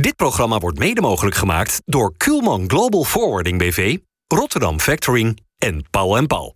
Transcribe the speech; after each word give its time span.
Dit 0.00 0.16
programma 0.16 0.58
wordt 0.58 0.78
mede 0.78 1.00
mogelijk 1.00 1.36
gemaakt 1.36 1.82
door 1.84 2.14
Kuhlman 2.16 2.64
Global 2.70 3.04
Forwarding 3.04 3.58
BV, 3.58 3.96
Rotterdam 4.26 4.80
Factoring 4.80 5.40
en 5.58 5.84
Paul 5.90 6.16
en 6.16 6.26
Paul. 6.26 6.54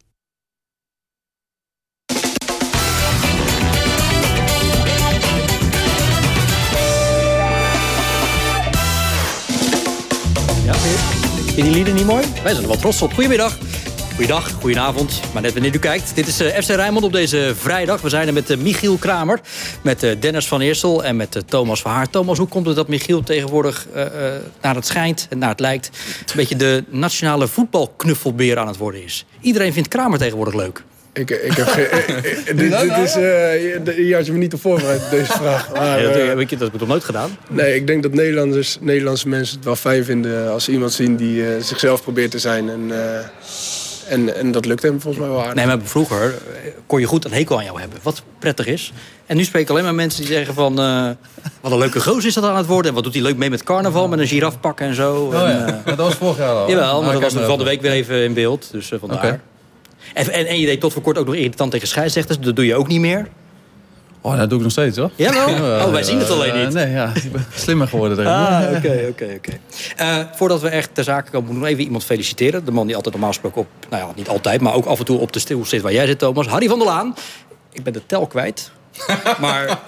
Ja, 10.65 10.75
vind 10.75 11.57
je 11.57 11.63
die 11.63 11.73
lieden 11.73 11.95
niet 11.95 12.07
mooi? 12.07 12.25
Wij 12.43 12.53
zijn 12.53 12.63
er 12.63 12.69
wel 12.69 12.79
trots 12.79 13.03
op. 13.03 13.13
Goedemiddag. 13.13 13.74
Goeiedag, 14.15 14.51
goedenavond, 14.53 15.21
maar 15.33 15.43
net 15.43 15.53
wanneer 15.53 15.75
u 15.75 15.79
kijkt. 15.79 16.15
Dit 16.15 16.27
is 16.27 16.41
uh, 16.41 16.49
FC 16.49 16.69
Rijnmond 16.69 17.05
op 17.05 17.13
deze 17.13 17.53
vrijdag. 17.57 18.01
We 18.01 18.09
zijn 18.09 18.27
er 18.27 18.33
met 18.33 18.51
uh, 18.51 18.57
Michiel 18.57 18.97
Kramer, 18.97 19.41
met 19.83 20.03
uh, 20.03 20.11
Dennis 20.21 20.47
van 20.47 20.61
Eersel 20.61 21.05
en 21.05 21.17
met 21.17 21.43
Thomas 21.47 21.81
van 21.83 21.91
Haar. 21.91 22.11
Thomas, 22.11 22.39
hoe 22.39 22.49
komt 22.49 22.67
het 22.67 22.77
dat 22.77 22.89
Michiel 22.89 23.23
tegenwoordig, 23.23 23.87
naar 24.61 24.75
het 24.75 24.87
schijnt 24.87 25.27
en 25.31 25.39
naar 25.39 25.49
het 25.49 25.61
lijkt... 25.61 25.91
een 26.27 26.37
beetje 26.37 26.57
de 26.57 26.85
nationale 26.89 27.49
voetbalknuffelbeer 27.49 28.59
aan 28.59 28.67
het 28.67 28.77
worden 28.77 29.05
is? 29.05 29.27
Iedereen 29.41 29.73
vindt 29.73 29.89
Kramer 29.89 30.19
tegenwoordig 30.19 30.55
leuk. 30.55 30.83
Ik, 31.13 31.31
ik 31.31 31.53
heb 31.53 31.67
geen, 31.67 31.87
dit, 32.57 32.79
dit 32.81 32.97
is, 32.97 33.17
uh, 33.17 33.95
hier 33.97 34.17
had 34.17 34.27
je 34.27 34.33
me 34.33 34.39
niet 34.39 34.55
op 34.55 34.61
voorbereid, 34.61 35.11
deze 35.11 35.33
vraag. 35.33 35.73
Maar, 35.73 36.03
ja, 36.03 36.09
dat, 36.09 36.27
heb 36.27 36.39
ik, 36.39 36.51
dat 36.51 36.61
heb 36.61 36.75
ik 36.75 36.81
nog 36.81 36.89
nooit 36.89 37.05
gedaan. 37.05 37.39
Nee, 37.49 37.75
ik 37.75 37.87
denk 37.87 38.03
dat 38.03 38.13
Nederlanders, 38.13 38.79
Nederlandse 38.81 39.29
mensen 39.29 39.57
het 39.57 39.65
wel 39.65 39.77
fijn 39.77 40.05
vinden... 40.05 40.51
als 40.51 40.65
ze 40.65 40.71
iemand 40.71 40.93
zien 40.93 41.17
die 41.17 41.45
zichzelf 41.61 42.03
probeert 42.03 42.31
te 42.31 42.39
zijn. 42.39 42.69
En, 42.69 42.91
en, 44.09 44.37
en 44.37 44.53
dat 44.53 44.67
lukt 44.67 44.83
hem 44.83 45.01
volgens 45.01 45.25
mij 45.25 45.33
wel 45.33 45.41
aardig. 45.41 45.55
Nee, 45.55 45.67
maar 45.67 45.79
vroeger 45.83 46.35
kon 46.87 47.01
je 47.01 47.07
goed 47.07 47.25
een 47.25 47.33
hekel 47.33 47.59
aan 47.59 47.65
jou 47.65 47.81
hebben. 47.81 47.99
Wat 48.03 48.23
prettig 48.39 48.67
is. 48.67 48.93
En 49.27 49.37
nu 49.37 49.45
spreken 49.45 49.71
alleen 49.71 49.85
maar 49.85 49.95
mensen 49.95 50.21
die 50.21 50.33
zeggen 50.33 50.55
van... 50.55 50.81
Uh, 50.81 51.09
wat 51.61 51.73
een 51.73 51.79
leuke 51.79 52.01
goos 52.01 52.25
is 52.25 52.35
dat 52.35 52.45
aan 52.45 52.57
het 52.57 52.67
worden. 52.67 52.89
En 52.89 52.95
wat 52.95 53.05
doet 53.05 53.15
hij 53.15 53.23
leuk 53.23 53.37
mee 53.37 53.51
met 53.51 53.63
carnaval, 53.63 54.09
met 54.09 54.19
een 54.19 54.27
giraf 54.27 54.61
pakken 54.61 54.87
en 54.87 54.95
zo. 54.95 55.15
Oh, 55.15 55.41
en, 55.41 55.49
ja. 55.49 55.67
uh, 55.67 55.85
dat 55.85 55.97
was 55.97 56.15
vorig 56.15 56.37
jaar 56.37 56.55
al. 56.55 56.69
Jawel, 56.69 57.03
maar 57.03 57.15
ah, 57.15 57.21
dat 57.21 57.33
was 57.33 57.45
van 57.45 57.59
de 57.59 57.65
week 57.65 57.81
weer 57.81 57.93
even 57.93 58.25
in 58.25 58.35
beeld. 58.35 58.69
Dus 58.73 58.91
uh, 58.91 58.99
vandaar. 58.99 59.19
Okay. 59.19 59.41
En, 60.15 60.33
en, 60.33 60.47
en, 60.47 60.61
je 60.61 60.67
deed 60.67 60.81
tot 60.81 60.93
voor 60.93 61.03
kort 61.03 61.19
ook 61.19 61.27
nog 61.27 61.35
irritant 61.35 61.71
tegen 61.71 61.89
scheidsrechters. 61.89 62.39
Dat 62.41 62.57
doe 62.57 62.67
je 62.67 62.75
ook 62.75 62.89
niet 62.89 63.01
meer. 63.01 63.29
Oh, 64.27 64.37
dat 64.39 64.49
doe 64.49 64.59
ik 64.59 64.65
nog 64.65 64.73
steeds, 64.73 64.97
hoor. 64.97 65.11
Ja, 65.17 65.33
wel? 65.33 65.47
Oh, 65.87 65.93
wij 65.93 66.03
zien 66.03 66.19
het 66.19 66.31
alleen 66.31 66.65
niet. 66.65 66.73
nee, 66.75 66.91
ja. 66.91 67.13
Ik 67.15 67.33
ben 67.33 67.47
slimmer 67.55 67.89
geworden. 67.89 68.19
Erin. 68.19 68.31
Ah, 68.31 68.63
oké, 68.77 69.07
oké, 69.11 69.27
oké. 69.37 69.59
Voordat 70.35 70.61
we 70.61 70.69
echt 70.69 70.91
ter 70.93 71.05
zake 71.05 71.31
komen, 71.31 71.47
moeten 71.47 71.65
we 71.65 71.71
even 71.71 71.85
iemand 71.85 72.05
feliciteren. 72.05 72.65
De 72.65 72.71
man 72.71 72.87
die 72.87 72.95
altijd 72.97 73.15
normaal 73.15 73.33
gesproken 73.33 73.61
op, 73.61 73.67
nou 73.91 74.03
ja, 74.07 74.13
niet 74.17 74.29
altijd, 74.29 74.61
maar 74.61 74.75
ook 74.75 74.85
af 74.85 74.99
en 74.99 75.05
toe 75.05 75.19
op 75.19 75.33
de 75.33 75.39
stil 75.39 75.65
zit 75.65 75.83
waar 75.83 75.93
jij 75.93 76.07
zit, 76.07 76.19
Thomas. 76.19 76.47
Harry 76.47 76.69
van 76.69 76.79
der 76.79 76.87
Laan. 76.89 77.15
Ik 77.73 77.83
ben 77.83 77.93
de 77.93 78.07
tel 78.07 78.27
kwijt. 78.27 78.71
maar, 79.41 79.79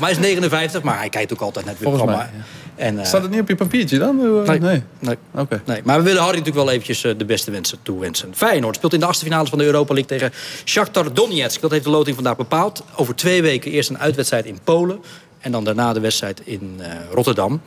hij 0.00 0.10
is 0.10 0.18
59, 0.18 0.82
maar 0.82 0.98
hij 0.98 1.08
kijkt 1.08 1.32
ook 1.32 1.40
altijd 1.40 1.64
naar 1.64 1.74
het 1.74 1.82
programma. 1.82 2.16
Mij, 2.16 2.30
ja. 2.36 2.42
En, 2.76 2.98
uh, 2.98 3.04
Staat 3.04 3.22
het 3.22 3.30
niet 3.30 3.40
op 3.40 3.48
je 3.48 3.54
papiertje 3.54 3.98
dan? 3.98 4.44
Nee. 4.46 4.58
nee. 4.58 4.82
nee. 4.98 5.16
Okay. 5.34 5.60
nee. 5.64 5.80
Maar 5.84 5.98
we 5.98 6.02
willen 6.02 6.22
Harry 6.22 6.38
natuurlijk 6.38 6.64
wel 6.64 6.74
eventjes 6.74 7.04
uh, 7.04 7.12
de 7.16 7.24
beste 7.24 7.50
wensen 7.50 7.78
toewensen. 7.82 8.34
Feyenoord 8.34 8.76
speelt 8.76 8.92
in 8.92 9.00
de 9.00 9.06
achtste 9.06 9.24
finales 9.24 9.48
van 9.48 9.58
de 9.58 9.64
Europa 9.64 9.94
League 9.94 10.18
tegen 10.18 10.32
Shakhtar 10.64 11.12
Donetsk. 11.12 11.60
Dat 11.60 11.70
heeft 11.70 11.84
de 11.84 11.90
loting 11.90 12.14
vandaag 12.14 12.36
bepaald. 12.36 12.84
Over 12.96 13.14
twee 13.14 13.42
weken 13.42 13.70
eerst 13.70 13.90
een 13.90 13.98
uitwedstrijd 13.98 14.44
in 14.44 14.58
Polen. 14.64 15.00
En 15.40 15.52
dan 15.52 15.64
daarna 15.64 15.92
de 15.92 16.00
wedstrijd 16.00 16.40
in 16.44 16.76
uh, 16.80 16.86
Rotterdam. 17.12 17.60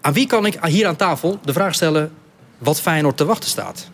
aan 0.00 0.12
wie 0.12 0.26
kan 0.26 0.46
ik 0.46 0.58
hier 0.62 0.86
aan 0.86 0.96
tafel 0.96 1.38
de 1.44 1.52
vraag 1.52 1.74
stellen 1.74 2.12
wat 2.58 2.80
Feyenoord 2.80 3.16
te 3.16 3.24
wachten 3.24 3.50
staat? 3.50 3.90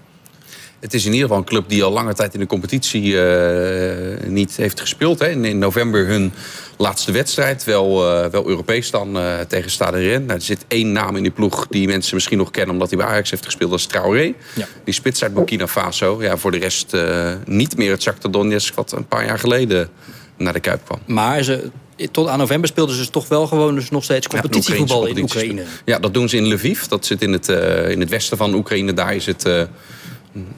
Het 0.80 0.94
is 0.94 1.04
in 1.04 1.12
ieder 1.12 1.26
geval 1.26 1.42
een 1.42 1.48
club 1.48 1.68
die 1.68 1.84
al 1.84 1.92
lange 1.92 2.14
tijd 2.14 2.34
in 2.34 2.40
de 2.40 2.46
competitie 2.46 3.02
uh, 3.02 4.26
niet 4.26 4.56
heeft 4.56 4.80
gespeeld. 4.80 5.18
Hè. 5.18 5.28
In, 5.28 5.44
in, 5.44 5.58
november 5.58 6.06
hun 6.06 6.32
laatste 6.76 7.12
wedstrijd, 7.12 7.64
wel, 7.64 8.24
uh, 8.24 8.30
wel 8.30 8.48
Europees 8.48 8.90
dan 8.90 9.16
uh, 9.16 9.40
tegen 9.40 9.70
Stade 9.70 9.98
Rennes. 9.98 10.26
Nou, 10.26 10.38
er 10.38 10.44
zit 10.44 10.64
één 10.68 10.92
naam 10.92 11.16
in 11.16 11.22
die 11.22 11.32
ploeg 11.32 11.66
die 11.70 11.86
mensen 11.86 12.14
misschien 12.14 12.38
nog 12.38 12.50
kennen... 12.50 12.72
omdat 12.72 12.88
hij 12.88 12.98
bij 12.98 13.06
Ajax 13.06 13.30
heeft 13.30 13.44
gespeeld, 13.44 13.70
dat 13.70 13.78
is 13.78 13.86
Traoré. 13.86 14.34
Ja. 14.54 14.66
Die 14.84 14.94
spits 14.94 15.22
uit 15.22 15.34
Burkina 15.34 15.66
Faso. 15.66 16.22
Ja, 16.22 16.36
voor 16.36 16.50
de 16.50 16.58
rest 16.58 16.96
niet 17.44 17.76
meer 17.76 17.90
het 17.90 18.02
Shakhtar 18.02 18.30
Donetsk... 18.30 18.74
wat 18.74 18.92
een 18.92 19.06
paar 19.06 19.24
jaar 19.24 19.38
geleden 19.38 19.88
naar 20.36 20.52
de 20.52 20.60
Kuip 20.60 20.84
kwam. 20.84 20.98
Maar 21.06 21.42
ze, 21.42 21.70
tot 22.10 22.28
aan 22.28 22.38
november 22.38 22.68
speelden 22.68 22.94
ze 22.94 23.00
dus 23.00 23.10
toch 23.10 23.28
wel 23.28 23.46
gewoon 23.46 23.74
dus 23.74 23.90
nog 23.90 24.04
steeds 24.04 24.26
competitievoetbal 24.26 25.06
ja, 25.06 25.14
in 25.14 25.22
Oekraïne. 25.22 25.62
Ja, 25.84 25.98
dat 25.98 26.14
doen 26.14 26.28
ze 26.28 26.36
in 26.36 26.52
Lviv. 26.52 26.82
Dat 26.82 27.06
zit 27.06 27.22
in 27.22 27.32
het, 27.32 27.48
in 27.88 28.00
het 28.00 28.08
westen 28.08 28.36
van 28.36 28.54
Oekraïne. 28.54 28.92
Daar 28.92 29.14
is 29.14 29.26
het 29.26 29.44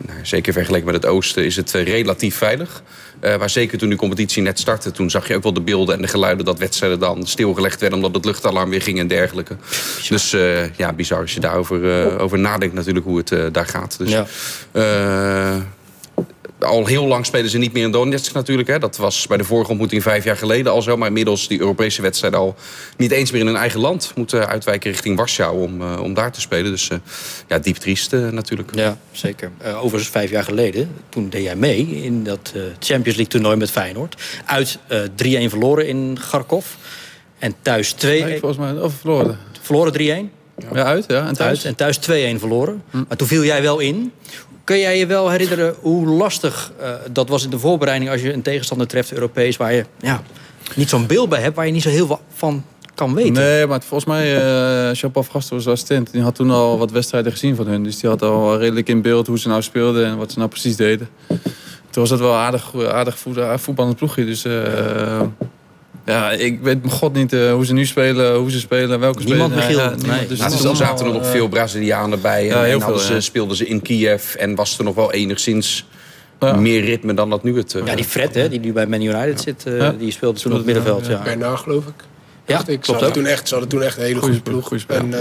nou, 0.06 0.18
zeker 0.22 0.52
vergeleken 0.52 0.86
met 0.86 0.94
het 0.94 1.06
oosten 1.06 1.44
is 1.44 1.56
het 1.56 1.70
relatief 1.70 2.36
veilig. 2.36 2.82
Uh, 3.24 3.38
maar 3.38 3.50
zeker 3.50 3.78
toen 3.78 3.88
de 3.88 3.96
competitie 3.96 4.42
net 4.42 4.58
startte, 4.58 4.90
toen 4.90 5.10
zag 5.10 5.28
je 5.28 5.34
ook 5.34 5.42
wel 5.42 5.52
de 5.52 5.60
beelden 5.60 5.94
en 5.94 6.02
de 6.02 6.08
geluiden 6.08 6.44
dat 6.44 6.58
wedstrijden 6.58 6.98
dan 6.98 7.26
stilgelegd 7.26 7.80
werden 7.80 7.98
omdat 7.98 8.14
het 8.14 8.24
luchtalarm 8.24 8.70
weer 8.70 8.82
ging 8.82 8.98
en 8.98 9.06
dergelijke. 9.06 9.56
Dus 10.08 10.34
uh, 10.34 10.74
ja, 10.74 10.92
bizar 10.92 11.20
als 11.20 11.34
je 11.34 11.40
daarover 11.40 12.04
uh, 12.12 12.20
over 12.20 12.38
nadenkt 12.38 12.74
natuurlijk 12.74 13.06
hoe 13.06 13.22
het 13.24 13.54
daar 13.54 13.66
gaat. 13.66 13.98
Dus, 13.98 14.10
ja 14.10 14.26
al 16.60 16.86
heel 16.86 17.06
lang 17.06 17.26
spelen 17.26 17.50
ze 17.50 17.58
niet 17.58 17.72
meer 17.72 17.84
in 17.84 17.90
Donetsk 17.90 18.32
natuurlijk. 18.32 18.68
Hè. 18.68 18.78
Dat 18.78 18.96
was 18.96 19.26
bij 19.26 19.36
de 19.36 19.44
vorige 19.44 19.70
ontmoeting 19.70 20.02
vijf 20.02 20.24
jaar 20.24 20.36
geleden 20.36 20.72
al 20.72 20.82
zo. 20.82 20.96
Maar 20.96 21.08
inmiddels 21.08 21.48
die 21.48 21.60
Europese 21.60 22.02
wedstrijd 22.02 22.34
al 22.34 22.54
niet 22.96 23.10
eens 23.10 23.30
meer 23.30 23.40
in 23.40 23.46
hun 23.46 23.56
eigen 23.56 23.80
land. 23.80 24.12
Moeten 24.14 24.48
uitwijken 24.48 24.90
richting 24.90 25.16
Warschau 25.16 25.62
om, 25.62 25.82
uh, 25.82 26.00
om 26.02 26.14
daar 26.14 26.32
te 26.32 26.40
spelen. 26.40 26.70
Dus 26.70 26.88
uh, 26.90 26.98
ja, 27.48 27.58
diep 27.58 27.76
triest 27.76 28.12
uh, 28.12 28.28
natuurlijk. 28.28 28.74
Ja, 28.74 28.98
zeker. 29.12 29.50
overigens 29.74 30.10
vijf 30.10 30.30
jaar 30.30 30.44
geleden, 30.44 30.90
toen 31.08 31.28
deed 31.28 31.42
jij 31.42 31.56
mee 31.56 31.86
in 31.86 32.24
dat 32.24 32.52
Champions 32.78 33.04
League 33.04 33.26
toernooi 33.26 33.56
met 33.56 33.70
Feyenoord. 33.70 34.22
Uit 34.44 34.78
3-1 34.78 34.80
verloren 35.48 35.88
in 35.88 36.18
Kharkov. 36.30 36.66
En 37.38 37.54
thuis 37.62 37.94
2-1. 37.94 37.98
Nee, 37.98 38.38
volgens 38.38 38.56
mij, 38.56 38.82
of 38.82 38.94
verloren. 38.94 39.38
Verloren 39.60 40.28
3-1. 40.28 40.38
Ja, 40.74 40.84
uit, 40.84 41.04
ja. 41.08 41.26
En 41.26 41.34
thuis? 41.34 41.64
En 41.64 41.74
thuis 41.74 41.98
2-1 41.98 42.02
verloren. 42.38 42.82
Hm. 42.90 43.02
Maar 43.08 43.16
toen 43.16 43.28
viel 43.28 43.44
jij 43.44 43.62
wel 43.62 43.78
in. 43.78 44.12
Kun 44.64 44.78
jij 44.78 44.98
je 44.98 45.06
wel 45.06 45.30
herinneren 45.30 45.74
hoe 45.80 46.06
lastig 46.06 46.72
uh, 46.80 46.90
dat 47.12 47.28
was 47.28 47.44
in 47.44 47.50
de 47.50 47.58
voorbereiding... 47.58 48.10
als 48.10 48.20
je 48.20 48.32
een 48.32 48.42
tegenstander 48.42 48.86
treft, 48.86 49.12
Europees, 49.12 49.56
waar 49.56 49.72
je 49.72 49.84
ja, 50.00 50.22
niet 50.74 50.88
zo'n 50.88 51.06
beeld 51.06 51.28
bij 51.28 51.40
hebt... 51.40 51.56
waar 51.56 51.66
je 51.66 51.72
niet 51.72 51.82
zo 51.82 51.88
heel 51.88 52.06
veel 52.06 52.20
van 52.34 52.64
kan 52.94 53.14
weten? 53.14 53.32
Nee, 53.32 53.66
maar 53.66 53.80
volgens 53.80 54.10
mij, 54.10 54.36
uh, 54.36 54.94
Jean-Paul 54.94 55.24
Gasten 55.30 55.56
was 55.56 55.66
assistent. 55.66 56.12
Die 56.12 56.22
had 56.22 56.34
toen 56.34 56.50
al 56.50 56.78
wat 56.78 56.90
wedstrijden 56.90 57.32
gezien 57.32 57.56
van 57.56 57.66
hun. 57.66 57.82
Dus 57.82 57.98
die 57.98 58.08
had 58.10 58.22
al 58.22 58.58
redelijk 58.58 58.88
in 58.88 59.02
beeld 59.02 59.26
hoe 59.26 59.38
ze 59.38 59.48
nou 59.48 59.62
speelden... 59.62 60.06
en 60.06 60.16
wat 60.16 60.32
ze 60.32 60.38
nou 60.38 60.50
precies 60.50 60.76
deden. 60.76 61.08
Toen 61.90 62.02
was 62.02 62.08
dat 62.08 62.18
wel 62.18 62.34
aardig, 62.34 62.74
aardig 62.86 63.18
voetballend 63.54 63.96
ploegje. 63.96 64.24
Dus... 64.24 64.46
ja, 66.10 66.30
ik 66.30 66.58
weet 66.62 66.82
mijn 66.82 66.94
god 66.94 67.14
niet 67.14 67.32
uh, 67.32 67.52
hoe 67.52 67.66
ze 67.66 67.72
nu 67.72 67.86
spelen, 67.86 68.34
hoe 68.34 68.50
ze 68.50 68.58
spelen, 68.58 69.00
welke 69.00 69.22
Niemand 69.22 69.52
spelen. 69.52 69.68
Niemand 69.68 70.02
ja, 70.06 70.14
nee. 70.14 70.26
dus 70.26 70.38
nou, 70.38 70.76
zaten 70.76 71.06
er 71.06 71.12
nog 71.12 71.26
veel 71.26 71.48
Brazilianen 71.48 72.20
bij. 72.20 72.44
Ja, 72.44 72.64
en, 72.64 72.72
en 72.72 72.80
veel, 72.80 72.98
ze, 72.98 73.20
speelden 73.20 73.56
ze 73.56 73.66
in 73.66 73.82
Kiev 73.82 74.34
en 74.34 74.54
was 74.54 74.78
er 74.78 74.84
nog 74.84 74.94
wel 74.94 75.12
enigszins 75.12 75.86
ja. 76.40 76.56
meer 76.56 76.84
ritme 76.84 77.14
dan 77.14 77.30
dat 77.30 77.42
nu 77.42 77.56
het... 77.56 77.74
Uh, 77.74 77.86
ja, 77.86 77.94
die 77.94 78.04
Fred, 78.04 78.34
hè, 78.34 78.48
die 78.48 78.60
nu 78.60 78.72
bij 78.72 78.86
Man 78.86 79.02
United 79.02 79.40
zit, 79.40 79.64
uh, 79.66 79.90
die 79.98 80.12
speelde 80.12 80.40
toen 80.40 80.52
op 80.52 80.56
het 80.56 80.66
middenveld. 80.66 81.06
Ja. 81.06 81.22
Bernard, 81.22 81.60
geloof 81.60 81.86
ik. 81.86 82.04
Ja, 82.46 82.62
ik. 82.66 82.84
Ze 82.84 82.92
hadden, 82.92 83.12
toen 83.12 83.26
echt, 83.26 83.48
ze 83.48 83.54
hadden 83.54 83.72
toen 83.72 83.82
echt 83.82 83.96
een 83.96 84.02
hele 84.02 84.20
goede 84.20 84.40
ploeg. 84.40 84.66
Goeie 84.66 84.84
en 84.86 85.14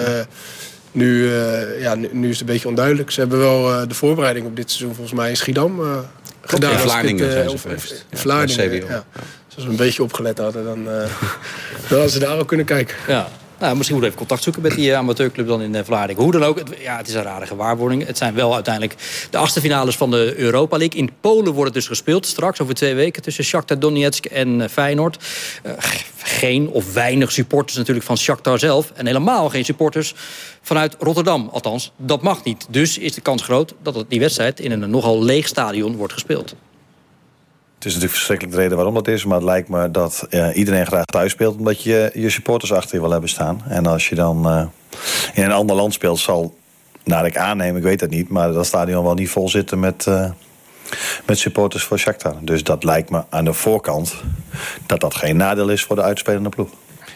nu, 0.92 1.32
ja, 1.80 1.96
nu, 1.96 2.10
nu, 2.12 2.30
is 2.30 2.40
het 2.40 2.48
een 2.48 2.54
beetje 2.54 2.68
onduidelijk. 2.68 3.12
Ze 3.12 3.20
hebben 3.20 3.40
wel 3.40 3.88
de 3.88 3.94
voorbereiding 3.94 4.46
op 4.46 4.56
dit 4.56 4.72
seizoen 4.72 4.96
volgens 4.96 5.16
mij 5.20 5.30
in 5.30 5.38
Schiedam 5.38 5.82
gedaan. 6.42 6.72
In 6.72 6.80
Vlaardingen 6.80 7.32
zijn 7.32 7.50
ze 7.50 7.58
geweest. 7.58 8.06
In 8.10 8.18
Vlaardingen, 8.18 8.86
ja 8.88 9.06
als 9.60 9.68
we 9.68 9.74
een 9.74 9.86
beetje 9.86 10.04
opgelet 10.04 10.38
hadden, 10.38 10.64
dan, 10.64 10.80
uh, 10.80 10.86
dan 11.88 11.90
hadden 11.90 12.10
ze 12.10 12.20
daar 12.20 12.38
ook 12.40 12.48
kunnen 12.48 12.66
kijken. 12.66 12.96
Ja. 13.08 13.28
Nou, 13.60 13.76
misschien 13.76 13.96
moeten 13.96 14.00
we 14.00 14.06
even 14.06 14.18
contact 14.18 14.44
zoeken 14.44 14.62
met 14.62 14.72
die 14.72 14.96
amateurclub 14.96 15.48
dan 15.48 15.62
in 15.62 15.86
Vlaardingen. 15.86 16.24
Hoe 16.24 16.32
dan 16.32 16.44
ook, 16.44 16.58
het, 16.58 16.70
ja, 16.80 16.98
het 16.98 17.08
is 17.08 17.14
een 17.14 17.24
rare 17.24 17.46
gewaarwording. 17.46 18.06
Het 18.06 18.18
zijn 18.18 18.34
wel 18.34 18.54
uiteindelijk 18.54 18.96
de 19.30 19.38
achtste 19.38 19.62
finales 19.62 19.98
van 19.98 20.12
de 20.12 20.34
Europa 20.38 20.78
League. 20.78 21.00
In 21.00 21.10
Polen 21.22 21.54
wordt 21.54 21.64
het 21.64 21.74
dus 21.74 21.88
gespeeld, 21.88 22.26
straks 22.26 22.62
over 22.62 22.74
twee 22.74 22.96
weken... 22.96 23.22
tussen 23.22 23.44
Shakhtar 23.44 23.80
Donetsk 23.80 24.26
en 24.26 24.70
Feyenoord. 24.70 25.18
Uh, 25.66 25.72
geen 26.18 26.70
of 26.70 26.94
weinig 26.94 27.32
supporters 27.32 27.78
natuurlijk 27.78 28.06
van 28.06 28.18
Shakhtar 28.18 28.60
zelf. 28.60 28.92
En 28.96 29.06
helemaal 29.06 29.50
geen 29.50 29.66
supporters 29.66 30.14
vanuit 30.62 30.96
Rotterdam. 31.00 31.50
Althans, 31.52 31.92
dat 31.98 32.22
mag 32.22 32.44
niet. 32.44 32.68
Dus 32.70 32.98
is 32.98 33.14
de 33.14 33.22
kans 33.22 33.44
groot 33.44 33.74
dat 33.82 34.06
die 34.08 34.20
wedstrijd 34.20 34.60
in 34.60 34.72
een 34.72 34.90
nogal 34.90 35.24
leeg 35.24 35.48
stadion 35.48 35.96
wordt 35.96 36.14
gespeeld. 36.14 36.56
Het 37.80 37.88
is 37.88 37.94
natuurlijk 37.94 38.20
verschrikkelijk 38.20 38.58
de 38.58 38.62
reden 38.62 38.78
waarom 38.78 38.96
dat 38.96 39.08
is. 39.08 39.26
Maar 39.26 39.36
het 39.36 39.46
lijkt 39.46 39.70
me 39.70 39.92
dat 39.92 40.28
iedereen 40.54 40.86
graag 40.86 41.06
thuis 41.06 41.32
speelt. 41.32 41.58
Omdat 41.58 41.84
je 41.84 42.12
je 42.14 42.30
supporters 42.30 42.74
achter 42.74 42.96
je 42.96 43.02
wil 43.02 43.12
hebben 43.12 43.30
staan. 43.30 43.62
En 43.68 43.86
als 43.86 44.10
je 44.10 44.16
dan 44.16 44.48
uh, 44.48 44.66
in 45.34 45.44
een 45.44 45.52
ander 45.52 45.76
land 45.76 45.94
speelt, 45.94 46.20
zal, 46.20 46.56
naar 47.04 47.26
ik 47.26 47.38
aanneem, 47.38 47.78
ik 47.78 47.84
weet 47.84 48.02
het 48.02 48.10
niet. 48.10 48.30
Maar 48.30 48.52
dat 48.52 48.66
stadion 48.66 49.04
wel 49.04 49.14
niet 49.14 49.30
vol 49.30 49.50
zitten 49.50 49.80
met, 49.80 50.06
uh, 50.10 50.30
met 51.26 51.38
supporters 51.38 51.84
voor 51.84 52.00
Shakhtar. 52.00 52.36
Dus 52.42 52.64
dat 52.64 52.84
lijkt 52.84 53.10
me 53.10 53.24
aan 53.30 53.46
de 53.46 53.54
voorkant 53.54 54.16
dat 54.86 55.00
dat 55.00 55.16
geen 55.16 55.38
nadeel 55.38 55.70
is 55.70 55.84
voor 55.84 55.96
de 55.96 56.02
uitspelende 56.02 56.50
ploeg. 56.50 56.70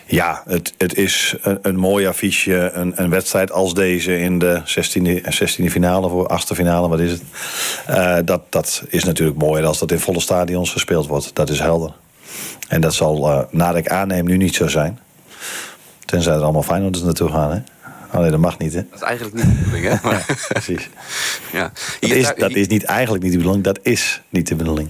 Ja, 0.06 0.44
het, 0.46 0.74
het 0.78 0.98
is 0.98 1.36
een, 1.42 1.60
een 1.62 1.76
mooi 1.76 2.08
affiche. 2.08 2.72
Een, 2.74 2.94
een, 2.96 3.10
wedstrijd 3.10 3.52
als 3.52 3.74
deze 3.74 4.20
in 4.20 4.40
de 4.40 4.62
16e, 4.66 5.24
16e 5.24 5.72
finale 5.72 6.10
voor 6.10 6.28
achtste 6.28 6.56
finale, 6.56 6.88
wat 6.88 7.00
is 7.00 7.12
het? 7.12 7.22
Uh, 7.90 8.18
dat, 8.26 8.42
dat 8.50 8.84
is 8.90 9.04
natuurlijk 9.04 9.38
mooier 9.38 9.66
als 9.66 9.80
dat 9.80 9.92
in 9.92 10.00
volle 10.00 10.20
stadions 10.20 10.72
gespeeld 10.72 11.08
wordt. 11.08 11.36
Dat 11.36 11.50
is 11.50 11.60
helder. 11.60 11.94
En 12.68 12.82
dat 12.82 12.94
zal, 12.94 13.30
uh, 13.30 13.40
naar 13.50 13.78
ik 13.78 13.88
aanneem, 13.88 14.26
nu 14.26 14.38
niet 14.38 14.56
zo 14.56 14.68
zijn. 14.68 15.00
Tenzij 16.06 16.34
er 16.34 16.42
allemaal 16.42 16.64
Feyenoorders 16.64 17.04
naartoe 17.04 17.30
gaan, 17.30 17.52
hè? 17.52 17.60
Alleen 18.18 18.32
dat 18.32 18.40
mag 18.40 18.58
niet, 18.58 18.74
hè? 18.74 18.86
Dat 18.90 19.00
is 19.00 19.06
eigenlijk 19.08 19.36
niet 19.36 19.46
de 19.46 19.52
bedoeling, 19.64 19.86
hè? 19.86 19.96
Maar, 20.10 20.26
Ja, 20.28 20.36
precies. 20.48 20.90
ja. 21.52 21.72
Dat 22.00 22.10
is, 22.10 22.32
dat 22.38 22.52
is 22.52 22.68
niet 22.68 22.84
eigenlijk 22.84 23.24
niet 23.24 23.32
de 23.32 23.38
bedoeling, 23.38 23.64
dat 23.64 23.80
is 23.82 24.22
niet 24.30 24.48
de 24.48 24.56
bedoeling. 24.56 24.90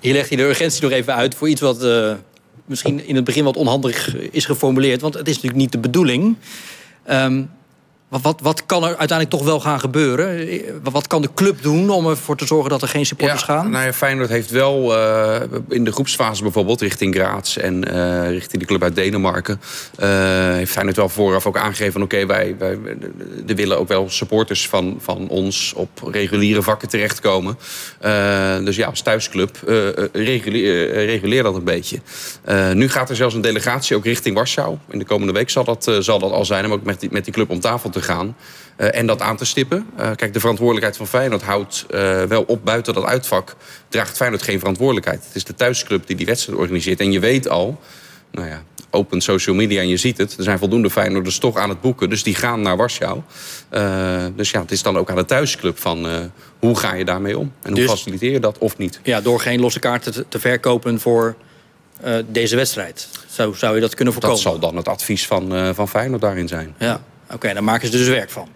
Hier 0.00 0.12
legt 0.12 0.28
hij 0.28 0.36
de 0.36 0.42
urgentie 0.42 0.82
nog 0.82 0.90
even 0.90 1.14
uit 1.14 1.34
voor 1.34 1.48
iets 1.48 1.60
wat 1.60 1.84
eh, 1.84 2.12
misschien 2.66 3.06
in 3.06 3.14
het 3.16 3.24
begin 3.24 3.44
wat 3.44 3.56
onhandig 3.56 4.16
is 4.16 4.44
geformuleerd. 4.44 5.00
Want 5.00 5.14
het 5.14 5.28
is 5.28 5.34
natuurlijk 5.34 5.62
niet 5.62 5.72
de 5.72 5.78
bedoeling. 5.78 6.36
Ehm, 7.04 7.42
wat, 8.08 8.22
wat, 8.22 8.40
wat 8.40 8.66
kan 8.66 8.82
er 8.82 8.96
uiteindelijk 8.96 9.30
toch 9.30 9.44
wel 9.44 9.60
gaan 9.60 9.80
gebeuren? 9.80 10.48
Wat, 10.82 11.06
kan 11.06 11.22
de 11.22 11.28
club 11.34 11.62
doen 11.62 11.90
om 11.90 12.06
ervoor 12.06 12.36
te 12.36 12.46
zorgen 12.46 12.70
dat 12.70 12.82
er 12.82 12.88
geen 12.88 13.06
supporters 13.06 13.42
gaan? 13.42 13.70
Nou 13.70 13.84
ja, 13.84 13.92
Feyenoord 13.92 14.28
heeft 14.28 14.50
wel 14.50 14.96
eh, 14.96 15.40
in 15.68 15.84
de 15.84 15.92
groepsfase 15.92 16.42
bijvoorbeeld 16.42 16.80
richting 16.80 17.14
Graz 17.14 17.56
en 17.56 17.84
eh, 17.84 18.30
richting 18.30 18.62
de 18.62 18.68
club 18.68 18.82
uit 18.82 18.94
Denemarken. 18.94 19.60
eh, 19.96 20.08
heeft 20.52 20.72
Feyenoord 20.72 20.96
wel 20.96 21.08
vooraf 21.08 21.46
ook 21.46 21.56
aangegeven 21.56 22.02
oké, 22.02 22.26
wij, 22.26 22.56
wij 22.58 22.78
er 23.46 23.54
willen 23.54 23.78
ook 23.78 23.88
wel 23.88 24.10
supporters 24.10 24.68
van, 24.68 24.96
van 25.00 25.28
ons 25.28 25.72
op 25.76 25.88
reguliere 26.10 26.62
vakken 26.62 26.88
terechtkomen. 26.88 27.58
Dus 28.64 28.76
ja, 28.76 28.86
als 28.86 29.00
thuisclub 29.00 29.56
reguleer, 30.12 31.04
reguleer 31.06 31.42
dat 31.42 31.54
een 31.54 31.64
beetje. 31.64 32.00
Nu 32.74 32.88
gaat 32.88 33.10
er 33.10 33.16
zelfs 33.16 33.34
een 33.34 33.40
delegatie 33.40 33.96
ook 33.96 34.04
richting 34.04 34.36
Warschau. 34.36 34.76
In 34.88 34.98
de 34.98 35.04
komende 35.04 35.32
week 35.32 35.50
zal 35.50 35.64
dat, 35.64 35.92
zal 35.98 36.18
dat 36.18 36.32
al 36.32 36.44
zijn 36.44 36.64
om 36.64 36.72
ook 36.72 36.82
met 36.82 37.00
die, 37.00 37.08
met 37.12 37.24
die 37.24 37.32
club 37.32 37.50
om 37.50 37.60
tafel 37.60 37.90
te 37.90 37.95
gaan. 38.02 38.36
eh, 38.76 38.88
en 38.98 39.06
dat 39.06 39.20
aan 39.20 39.36
te 39.36 39.44
stippen. 39.44 39.86
Eh, 39.96 40.10
kijk, 40.16 40.32
de 40.32 40.40
verantwoordelijkheid 40.40 40.96
van 40.96 41.06
Feyenoord 41.06 41.42
houdt 41.42 41.84
eh, 41.90 42.22
wel 42.22 42.42
op 42.42 42.64
buiten 42.64 42.94
dat 42.94 43.04
uitvak. 43.04 43.56
Draagt 43.88 44.16
Feyenoord 44.16 44.42
geen 44.42 44.58
verantwoordelijkheid. 44.58 45.24
Het 45.26 45.34
is 45.34 45.44
de 45.44 45.54
thuisclub 45.54 46.06
die 46.06 46.16
die 46.16 46.26
wedstrijd 46.26 46.58
organiseert. 46.58 47.00
En 47.00 47.12
je 47.12 47.20
weet 47.20 47.48
al, 47.48 47.80
nou 48.32 48.48
ja, 48.48 48.62
open 48.90 49.20
social 49.20 49.56
media 49.56 49.80
en 49.80 49.88
je 49.88 49.96
ziet 49.96 50.18
het. 50.18 50.36
Er 50.36 50.42
zijn 50.44 50.58
voldoende 50.58 50.90
Feyenoorders 50.90 51.38
toch 51.38 51.56
aan 51.56 51.68
het 51.68 51.80
boeken. 51.80 52.10
Dus 52.10 52.22
die 52.22 52.34
gaan 52.34 52.62
naar 52.62 52.76
Warschau. 52.76 53.20
Dus 54.36 54.50
ja, 54.50 54.60
het 54.60 54.70
is 54.70 54.82
dan 54.82 54.98
ook 54.98 55.10
aan 55.10 55.16
de 55.16 55.24
thuisclub 55.24 55.78
van... 55.78 56.06
hoe 56.58 56.76
ga 56.78 56.94
je 56.94 57.04
daarmee 57.04 57.38
om? 57.38 57.52
En 57.62 57.70
hoe 57.70 57.80
Dus- 57.80 57.90
faciliteer 57.90 58.32
je 58.32 58.40
dat 58.40 58.58
of 58.58 58.78
niet? 58.78 59.00
Ja, 59.02 59.20
door 59.20 59.40
geen 59.40 59.60
losse 59.60 59.78
kaarten 59.78 60.12
te, 60.12 60.24
te 60.28 60.38
verkopen 60.38 61.00
voor 61.00 61.36
deze 62.28 62.56
wedstrijd. 62.56 63.08
Zo 63.30 63.52
zou 63.52 63.74
je 63.74 63.80
dat 63.80 63.94
kunnen 63.94 64.12
voorkomen. 64.14 64.42
Dat 64.42 64.52
zal 64.52 64.58
dan 64.60 64.76
het 64.76 64.88
advies 64.88 65.26
van, 65.26 65.74
van 65.74 65.88
Feyenoord 65.88 66.20
daarin 66.20 66.48
zijn. 66.48 66.74
Ja, 66.78 67.00
oké, 67.32 67.54
dan 67.54 67.64
maken 67.64 67.86
ze 67.88 67.92
er 67.92 67.98
dus 67.98 68.08
werk 68.08 68.30
van. 68.30 68.48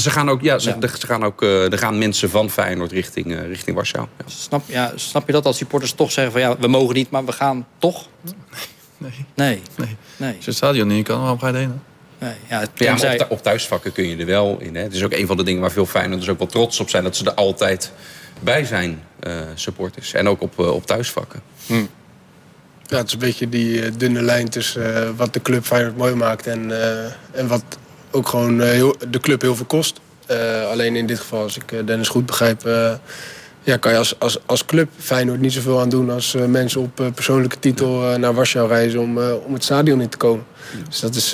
Ze 0.00 0.10
gaan 0.10 0.28
ook, 0.30 0.42
ja, 0.42 0.58
ze, 0.58 0.68
Ja. 0.80 0.88
Ze 0.98 1.06
gaan 1.06 1.24
ook, 1.24 1.42
eh, 1.42 1.72
er 1.72 1.78
gaan 1.78 1.98
mensen 1.98 2.30
van 2.30 2.50
Feyenoord 2.50 2.92
richting, 2.92 3.34
eh, 3.36 3.46
richting 3.46 3.76
Warschau. 3.76 4.06
Ja. 4.18 4.24
Snap, 4.26 4.62
ja, 4.66 4.92
snap 4.94 5.26
je 5.26 5.32
dat 5.32 5.46
als 5.46 5.56
supporters 5.56 5.92
toch 5.92 6.12
zeggen 6.12 6.32
van 6.32 6.40
ja, 6.42 6.56
we 6.58 6.66
mogen 6.68 6.94
niet, 6.94 7.10
maar 7.10 7.24
we 7.24 7.32
gaan 7.32 7.66
toch? 7.78 8.06
Nee. 8.98 9.26
Nee. 9.34 9.62
Nee. 9.76 9.96
Nee. 10.16 10.34
Als 10.36 10.44
je 10.44 10.50
het 10.50 10.56
stadion 10.56 10.88
niet 10.88 10.96
in 10.96 11.02
kan, 11.04 11.20
waarom 11.20 11.38
ga 11.38 11.46
je 11.48 11.52
erheen? 11.54 11.80
nee. 12.18 12.34
Ja, 12.48 12.62
op, 12.62 12.76
thu- 12.76 12.84
op 13.28 13.42
thuisvakken 13.42 13.92
kun 13.92 14.08
je 14.08 14.16
er 14.16 14.26
wel 14.26 14.56
in. 14.60 14.74
Hè. 14.76 14.82
Het 14.82 14.94
is 14.94 15.02
ook 15.04 15.12
een 15.12 15.26
van 15.26 15.36
de 15.36 15.42
dingen 15.42 15.60
waar 15.60 15.70
veel 15.70 15.86
Feyenoorders 15.86 16.28
ook 16.30 16.38
wel 16.38 16.46
trots 16.46 16.80
op 16.80 16.88
zijn... 16.90 17.04
dat 17.04 17.16
ze 17.16 17.24
er 17.24 17.34
altijd 17.34 17.92
bij 18.40 18.64
zijn, 18.64 19.02
eh, 19.20 19.32
supporters. 19.54 20.12
En 20.12 20.28
ook 20.28 20.40
op, 20.42 20.58
op 20.58 20.86
thuisvakken. 20.86 21.40
Ja, 22.86 22.96
het 22.96 23.06
is 23.06 23.12
een 23.12 23.18
beetje 23.18 23.48
die 23.48 23.82
eh, 23.82 23.92
dunne 23.96 24.22
lijn 24.22 24.48
tussen 24.48 24.94
eh, 24.94 25.10
wat 25.16 25.32
de 25.32 25.42
club 25.42 25.64
Feyenoord 25.64 25.96
mooi 25.96 26.14
maakt 26.14 26.46
en, 26.46 26.82
eh, 26.82 27.04
en 27.30 27.46
wat 27.46 27.64
ook 28.10 28.28
gewoon 28.28 28.58
de 28.58 29.20
club 29.20 29.40
heel 29.40 29.56
veel 29.56 29.66
kost. 29.66 30.00
Alleen 30.70 30.96
in 30.96 31.06
dit 31.06 31.18
geval, 31.18 31.42
als 31.42 31.56
ik 31.56 31.86
Dennis 31.86 32.08
goed 32.08 32.26
begrijp, 32.26 32.62
ja, 33.62 33.76
kan 33.76 33.92
je 33.92 33.98
als, 33.98 34.18
als, 34.18 34.38
als 34.46 34.64
club 34.64 34.88
Feyenoord 34.98 35.40
niet 35.40 35.52
zoveel 35.52 35.80
aan 35.80 35.88
doen 35.88 36.10
als 36.10 36.36
mensen 36.46 36.80
op 36.80 37.10
persoonlijke 37.14 37.58
titel 37.58 38.18
naar 38.18 38.34
Warschau 38.34 38.68
reizen 38.68 39.00
om, 39.00 39.18
om 39.18 39.52
het 39.52 39.64
stadion 39.64 40.00
in 40.00 40.08
te 40.08 40.16
komen. 40.16 40.44
Dus 40.88 41.00
dat 41.00 41.14
is, 41.14 41.30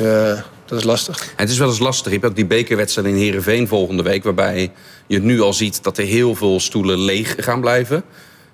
dat 0.67 0.79
is 0.79 0.85
lastig. 0.85 1.23
En 1.23 1.33
het 1.37 1.51
is 1.51 1.59
wel 1.59 1.69
eens 1.69 1.79
lastig. 1.79 2.07
Je 2.07 2.13
hebt 2.13 2.25
ook 2.25 2.37
die 2.37 2.47
bekerwedstrijd 2.47 3.09
in 3.09 3.15
Heerenveen 3.15 3.69
volgende 3.69 4.03
week... 4.03 4.25
waarbij 4.25 4.73
je 5.07 5.21
nu 5.21 5.41
al 5.41 5.53
ziet 5.53 5.83
dat 5.83 5.99
er 5.99 6.05
heel 6.05 6.35
veel 6.35 6.61
stoelen 6.61 6.99
leeg 6.99 7.35
gaan 7.39 7.61
blijven. 7.61 8.05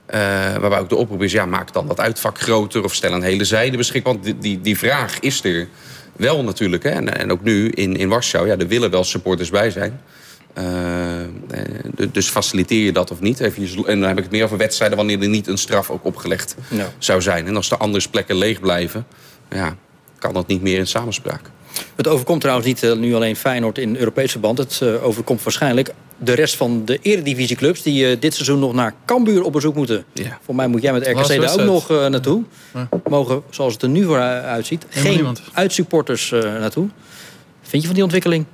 Eh, 0.07 0.21
waarbij 0.57 0.79
ook 0.79 0.89
de 0.89 0.97
oproep 0.97 1.23
is, 1.23 1.33
ja, 1.33 1.47
maak 1.47 1.73
dan 1.73 1.87
dat 1.87 2.01
uitvak 2.01 2.41
groter... 2.41 2.85
of 2.85 2.95
stel 2.95 3.13
een 3.13 3.23
hele 3.23 3.45
zijde 3.45 3.77
beschikbaar. 3.77 4.13
Want 4.13 4.25
die, 4.25 4.39
die, 4.39 4.61
die 4.61 4.79
vraag 4.79 5.21
is 5.21 5.45
er 5.45 5.69
wel 6.13 6.43
natuurlijk. 6.43 6.83
Hè. 6.83 6.91
En, 6.91 7.19
en 7.19 7.33
ook 7.33 7.43
nu 7.43 7.69
in, 7.69 7.97
in 7.97 8.09
Warschau, 8.09 8.47
ja, 8.47 8.57
er 8.57 8.69
willen 8.69 8.91
wel 8.91 9.05
supporters 9.05 9.51
bij 9.51 9.71
zijn. 9.71 10.01
Eh, 10.55 11.23
eh, 11.23 11.29
dus 12.13 12.29
faciliteer 12.29 12.85
je 12.85 12.93
dat 12.93 13.11
of 13.11 13.21
niet? 13.21 13.41
Even, 13.41 13.87
en 13.87 14.01
dan 14.01 14.09
heb 14.09 14.17
ik 14.17 14.23
het 14.23 14.33
meer 14.33 14.45
over 14.45 14.59
wedstrijden... 14.59 14.97
wanneer 14.97 15.23
er 15.23 15.29
niet 15.29 15.47
een 15.47 15.59
straf 15.59 15.91
ook 15.91 16.05
opgelegd 16.05 16.57
zou 16.99 17.23
zijn. 17.23 17.47
En 17.47 17.57
als 17.57 17.71
er 17.71 17.77
andere 17.77 18.09
plekken 18.11 18.37
leeg 18.37 18.61
blijven... 18.61 19.07
Ja, 19.51 19.77
kan 20.19 20.35
dat 20.35 20.47
niet 20.47 20.63
meer 20.63 20.79
in 20.79 20.87
samenspraak. 20.87 21.51
Het 21.97 22.09
overkomt 22.09 22.41
trouwens 22.41 22.67
niet 22.67 22.83
eh, 22.83 22.93
nu 22.93 23.15
alleen 23.15 23.37
Feyenoord 23.37 23.79
in 23.79 23.97
Europees 23.97 24.31
verband. 24.31 24.59
Het 24.59 24.81
eh, 24.83 25.05
overkomt 25.05 25.43
waarschijnlijk 25.43 25.93
de 26.19 26.33
rest 26.33 26.57
van 26.57 26.85
de 26.85 26.99
eredivisieclubs... 27.03 27.83
die 27.83 28.07
eh, 28.11 28.17
dit 28.21 28.35
seizoen 28.35 28.59
nog 28.59 28.73
naar 28.73 28.95
Cambuur 29.05 29.43
op 29.43 29.53
bezoek 29.53 29.75
moeten. 29.75 30.05
Ja. 30.13 30.39
Voor 30.45 30.55
mij 30.55 30.67
moet 30.67 30.83
jij 30.83 30.93
met 30.93 31.07
RKC 31.07 31.41
daar 31.41 31.53
ook 31.53 31.65
nog 31.65 31.89
naartoe. 31.89 32.43
Ja. 32.75 32.89
Mogen, 33.09 33.43
zoals 33.51 33.73
het 33.73 33.83
er 33.83 33.89
nu 33.89 34.05
voor 34.05 34.19
uitziet, 34.19 34.83
Helemaal 34.89 35.05
geen 35.07 35.15
niemand. 35.15 35.43
uitsupporters 35.53 36.31
naartoe. 36.31 36.89
Vind 37.63 37.81
je 37.83 37.87
van 37.87 37.95
die 37.95 38.03
ontwikkeling? 38.05 38.45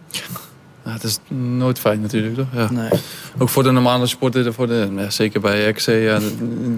Ja, 0.85 0.93
het 0.93 1.03
is 1.03 1.19
nooit 1.37 1.79
fijn 1.79 2.01
natuurlijk, 2.01 2.35
toch? 2.35 2.47
Ja. 2.55 2.71
Nee. 2.71 2.91
Ook 3.39 3.49
voor 3.49 3.63
de 3.63 3.71
normale 3.71 4.07
sporten, 4.07 4.55
voor 4.55 4.67
de, 4.67 4.89
ja, 4.97 5.11
zeker 5.11 5.41
bij 5.41 5.69
RKC, 5.69 5.87
ja, 5.87 6.19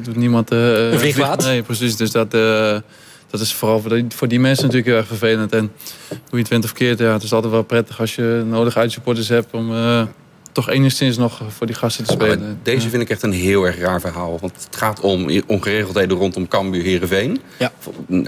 doet 0.02 0.16
niemand... 0.16 0.50
eh 0.50 0.90
Een 0.92 0.98
vliegwaad? 0.98 1.42
Nee, 1.44 1.62
precies. 1.62 1.96
Dus 1.96 2.10
dat, 2.10 2.34
dat 3.38 3.42
is 3.46 3.54
vooral 3.54 3.80
voor 3.80 3.90
die, 3.90 4.06
voor 4.08 4.28
die 4.28 4.40
mensen 4.40 4.64
natuurlijk 4.64 4.90
heel 4.90 5.00
erg 5.00 5.06
vervelend. 5.06 5.52
En 5.52 5.72
hoe 6.08 6.18
je 6.30 6.36
het 6.38 6.48
went 6.48 6.64
of 6.64 6.72
keert, 6.72 6.98
ja, 6.98 7.12
het 7.12 7.22
is 7.22 7.32
altijd 7.32 7.52
wel 7.52 7.62
prettig 7.62 8.00
als 8.00 8.14
je 8.14 8.44
nodig 8.46 8.76
uitsupporters 8.76 9.28
hebt... 9.28 9.52
om 9.52 9.74
eh, 9.74 10.02
toch 10.52 10.68
enigszins 10.70 11.16
nog 11.16 11.40
voor 11.48 11.66
die 11.66 11.76
gasten 11.76 12.04
te 12.04 12.12
Ja, 12.12 12.18
spelen. 12.18 12.58
deze 12.62 12.84
Ja. 12.84 12.90
vind 12.90 13.02
ik 13.02 13.10
echt 13.10 13.22
een 13.22 13.32
heel 13.32 13.64
erg 13.64 13.78
raar 13.78 14.00
verhaal. 14.00 14.38
Want 14.40 14.52
het 14.64 14.76
gaat 14.76 15.00
om 15.00 15.42
ongeregeldheden 15.46 16.16
rondom 16.16 16.48
Cambuur 16.48 16.82
Heerenveen. 16.82 17.40
Ja. 17.58 17.72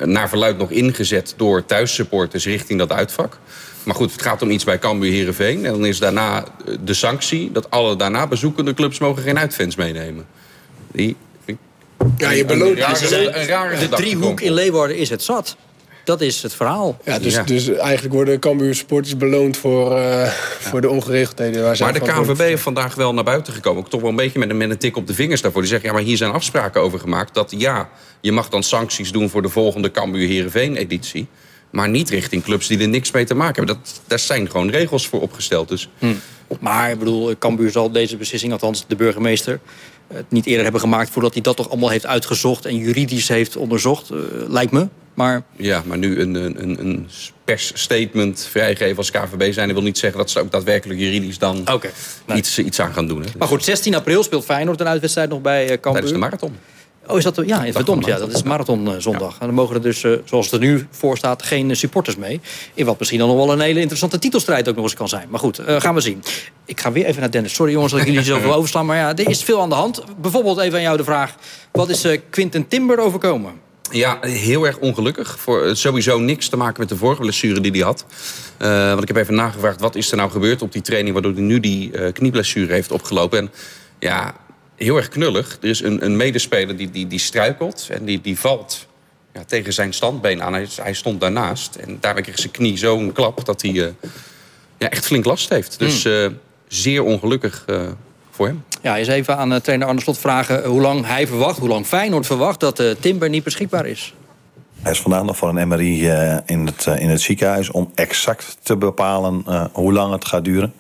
Naar 0.05 0.29
verluid 0.29 0.59
nog 0.59 0.71
ingezet 0.71 1.35
door 1.37 1.65
thuissupporters 1.65 2.45
richting 2.45 2.79
dat 2.79 2.93
uitvak. 2.93 3.39
Maar 3.85 3.95
goed, 3.95 4.13
het 4.13 4.23
gaat 4.23 4.43
om 4.43 4.51
iets 4.51 4.65
bij 4.65 4.79
Cambuur 4.79 5.11
Heerenveen. 5.13 5.65
En 5.65 5.73
dan 5.73 5.87
is 5.87 5.99
daarna 5.99 6.45
eh, 6.45 6.75
de 6.85 6.95
sanctie 6.95 7.53
dat 7.53 7.71
alle 7.71 7.97
daarna 7.97 8.27
bezoekende 8.27 8.75
clubs 8.75 8.99
mogen 8.99 9.23
geen 9.23 9.39
uitfans 9.39 9.77
meenemen. 9.77 10.25
Die, 10.93 11.17
Ja, 12.17 12.31
je 12.31 12.45
beloont... 12.45 12.77
de 12.77 13.89
driehoek 13.91 14.41
in. 14.41 14.53
Leeuwarden 14.53 14.97
is 14.97 15.11
het 15.11 15.23
zat. 15.23 15.57
Dat 16.07 16.21
is 16.21 16.43
het 16.43 16.55
verhaal. 16.55 16.99
Ja, 17.05 17.19
dus, 17.19 17.35
Ja. 17.35 17.43
dus 17.43 17.69
eigenlijk 17.69 18.15
worden 18.15 18.39
Cambuur 18.39 18.75
supporters 18.75 19.17
beloond 19.17 19.57
voor, 19.57 19.97
eh, 19.97 20.29
voor 20.61 20.81
de 20.81 20.91
ongeregeldheden. 20.91 21.63
Waar 21.63 21.77
Maar 21.81 21.93
de 21.93 22.01
KNVB 22.01 22.39
heeft 22.39 22.63
vandaag 22.63 22.95
wel 22.95 23.15
naar 23.15 23.25
buiten 23.25 23.53
gekomen. 23.53 23.83
Ook 23.83 23.91
toch 23.91 24.01
wel 24.01 24.11
een 24.11 24.17
beetje 24.17 24.39
met 24.39 24.51
een, 24.51 24.57
met 24.57 24.71
een 24.71 24.79
tik 24.79 24.97
op 24.97 25.07
de 25.07 25.15
vingers 25.15 25.41
daarvoor. 25.41 25.61
Die 25.61 25.71
zeggen, 25.71 25.89
ja, 25.89 25.95
maar 25.95 26.05
hier 26.05 26.17
zijn 26.17 26.33
afspraken 26.33 26.81
over 26.81 26.99
gemaakt. 26.99 27.35
Dat 27.35 27.55
ja, 27.57 27.89
je 28.21 28.33
mag 28.33 28.49
dan 28.49 28.63
sancties 28.63 29.13
doen 29.13 29.31
voor 29.31 29.43
de 29.43 29.49
volgende 29.49 29.91
Cambuur 29.91 30.29
Heerenveen 30.29 30.77
editie. 30.77 31.27
Maar 31.71 31.89
niet 31.89 32.11
richting 32.11 32.43
clubs 32.43 32.67
die 32.67 32.79
er 32.79 32.89
niks 32.89 33.11
mee 33.11 33.25
te 33.25 33.35
maken 33.35 33.55
hebben. 33.55 33.75
Dat, 33.75 34.01
daar 34.07 34.19
zijn 34.19 34.51
gewoon 34.51 34.71
regels 34.71 35.09
voor 35.09 35.21
opgesteld. 35.21 35.69
Dus 35.69 35.89
Maar 36.61 36.91
ik 36.91 36.99
bedoel, 36.99 37.39
Cambuur 37.39 37.71
zal 37.71 37.91
deze 37.91 38.17
beslissing, 38.17 38.53
althans 38.53 38.85
de 38.87 38.97
burgemeester... 38.97 39.61
het 40.13 40.31
niet 40.31 40.47
eerder 40.47 40.63
hebben 40.63 40.81
gemaakt 40.81 41.11
voordat 41.11 41.33
hij 41.33 41.43
dat 41.43 41.57
toch 41.57 41.71
allemaal 41.71 41.89
heeft 41.89 42.07
uitgezocht... 42.07 42.65
en 42.65 42.77
juridisch 42.77 43.29
heeft 43.29 43.57
onderzocht, 43.57 44.11
eh, 44.11 44.19
lijkt 44.49 44.73
me. 44.73 44.89
Maar 45.15 45.43
ja, 45.57 45.83
maar 45.87 45.99
nu 45.99 46.21
een, 46.21 46.35
een, 46.35 46.81
een- 46.81 47.09
persstatement 47.45 48.49
vrijgeven 48.51 48.97
als 48.97 49.11
KVB 49.11 49.53
zijn... 49.53 49.67
dat 49.67 49.77
wil 49.77 49.87
niet 49.87 49.99
zeggen 49.99 50.19
dat 50.19 50.31
ze 50.31 50.41
ook 50.41 50.51
daadwerkelijk 50.51 51.01
juridisch 51.01 51.39
dan 51.39 51.59
oké. 51.73 51.91
Nee. 52.27 52.37
iets, 52.37 52.59
iets 52.59 52.81
aan 52.81 52.93
gaan 52.93 53.07
doen. 53.07 53.23
Hè. 53.23 53.29
Maar 53.39 53.49
goed, 53.49 53.65
16 53.65 53.95
april 53.95 54.23
speelt 54.23 54.45
Feyenoord 54.45 54.81
een 54.81 54.89
uitwedstrijd 54.89 55.29
nog 55.29 55.41
bij 55.41 55.63
eh, 55.63 55.69
Cambuur. 55.69 55.93
Tijdens 55.93 56.13
de 56.13 56.19
marathon. 56.19 56.57
Oh, 57.07 57.17
is 57.17 57.25
dat... 57.25 57.43
Ja, 57.47 57.65
in 57.65 57.73
verdomd, 57.73 58.07
ja. 58.07 58.19
Dat 58.19 58.33
is 58.33 58.43
marathonzondag. 58.43 59.37
En 59.39 59.47
dan 59.47 59.55
mogen 59.55 59.75
er 59.75 59.83
dus, 59.83 60.05
eh, 60.05 60.13
zoals 60.25 60.45
het 60.45 60.55
er 60.55 60.61
nu 60.61 60.87
voor 60.91 61.17
staat, 61.17 61.43
geen 61.43 61.71
eh, 61.71 61.77
supporters 61.77 62.17
mee. 62.17 62.41
In 62.75 62.87
wat 62.87 62.99
misschien 62.99 63.19
dan 63.19 63.29
nog 63.29 63.37
wel 63.37 63.53
een 63.53 63.61
hele 63.61 63.81
interessante 63.81 64.19
titelstrijd 64.19 64.69
ook 64.69 64.75
nog 64.75 64.85
eens 64.85 64.95
kan 64.95 65.09
zijn. 65.09 65.29
Maar 65.31 65.41
goed, 65.41 65.59
eh, 65.59 65.81
gaan 65.81 65.95
we 65.95 66.01
zien. 66.01 66.23
Ik 66.65 66.81
ga 66.81 66.93
weer 66.93 67.05
even 67.05 67.21
naar 67.21 67.31
Dennis. 67.31 67.55
Sorry 67.55 67.73
jongens 67.73 67.93
dat 67.93 68.01
ik 68.01 68.07
jullie 68.07 68.23
zoveel 68.23 68.55
overslaan. 68.59 68.87
Maar 68.87 68.97
ja, 68.97 69.17
er 69.17 69.29
is 69.29 69.43
veel 69.43 69.61
aan 69.61 69.69
de 69.69 69.75
hand. 69.75 70.05
Bijvoorbeeld 70.21 70.59
even 70.59 70.77
aan 70.77 70.85
jou 70.85 70.97
de 70.97 71.05
vraag. 71.05 71.35
Wat 71.73 71.89
is 71.89 72.05
eh, 72.05 72.21
Quinten 72.31 72.69
Timber 72.69 72.99
overkomen? 72.99 73.53
Ja, 73.91 74.19
heel 74.21 74.67
erg 74.67 74.79
ongelukkig. 74.79 75.39
Voor 75.39 75.77
sowieso 75.77 76.19
niks 76.19 76.49
te 76.49 76.57
maken 76.57 76.81
met 76.81 76.89
de 76.89 76.97
vorige 76.97 77.21
blessure 77.21 77.61
die 77.61 77.73
hij 77.73 77.81
had. 77.81 78.05
Want 78.91 79.03
ik 79.03 79.09
heb 79.09 79.17
even 79.17 79.35
nagevraagd, 79.35 79.81
wat 79.81 79.95
is 79.95 80.11
er 80.11 80.17
nou 80.17 80.31
gebeurd 80.31 80.63
op 80.63 80.73
die 80.73 80.83
training... 80.83 81.13
waardoor 81.13 81.33
hij 81.33 81.43
nu 81.43 81.61
die 81.61 82.13
knieblessure 82.13 82.73
heeft 82.73 82.93
opgelopen. 82.93 83.39
En 83.39 83.51
ja, 83.99 84.35
heel 84.77 84.97
erg 84.97 85.09
knullig. 85.09 85.59
Er 85.61 85.69
is 85.69 85.83
een, 85.83 86.05
een 86.05 86.17
medespeler 86.17 86.77
die, 86.77 86.91
die, 86.91 87.07
die 87.07 87.19
struikelt 87.19 87.89
en 87.91 88.05
die, 88.05 88.21
die 88.21 88.39
valt 88.39 88.87
ja, 89.33 89.45
tegen 89.45 89.73
zijn 89.73 89.93
standbeen 89.93 90.43
aan. 90.43 90.53
Hij, 90.53 90.67
hij 90.83 90.93
stond 90.93 91.21
daarnaast 91.21 91.75
en 91.75 91.99
daarmee 92.01 92.23
kreeg 92.23 92.39
zijn 92.39 92.53
knie 92.53 92.77
zo'n 92.77 93.13
klap... 93.13 93.45
dat 93.45 93.63
hij 93.63 93.85
eh, 93.85 93.89
ja, 94.79 94.91
echt 94.91 95.07
flink 95.07 95.25
last 95.25 95.49
heeft. 95.49 95.79
Dus 95.79 96.05
eh, 96.05 96.27
zeer 96.69 97.03
ongelukkig 97.03 97.65
eh, 97.67 97.81
voor 98.31 98.47
hem. 98.47 98.65
Ja, 98.83 98.97
eens 98.97 99.09
even 99.09 99.37
aan 99.37 99.61
trainer 99.61 99.89
Arne 99.89 100.01
Slot 100.01 100.19
vragen... 100.19 100.65
hoe 100.65 100.81
lang 100.81 101.07
hij 101.07 101.27
verwacht, 101.27 101.59
hoe 101.59 101.69
lang 101.69 101.87
Feyenoord 101.87 102.27
verwacht... 102.27 102.61
dat 102.61 102.79
eh, 102.79 102.91
Timber 103.01 103.29
niet 103.29 103.45
beschikbaar 103.45 103.87
is. 103.87 104.15
Hij 104.83 104.93
is 104.93 105.01
vandaag 105.01 105.23
nog 105.23 105.37
voor 105.37 105.49
een 105.49 105.69
MRI 105.69 106.09
in, 106.47 106.67
het, 106.67 106.87
in 106.99 107.09
het 107.09 107.21
ziekenhuis 107.21 107.71
om 107.71 107.91
exact 107.95 108.57
te 108.63 108.77
bepalen 108.77 109.45
uh, 109.49 109.65
hoe 109.73 109.93
lang 109.93 110.13
het 110.13 110.25
gaat 110.25 110.45
duren. 110.45 110.75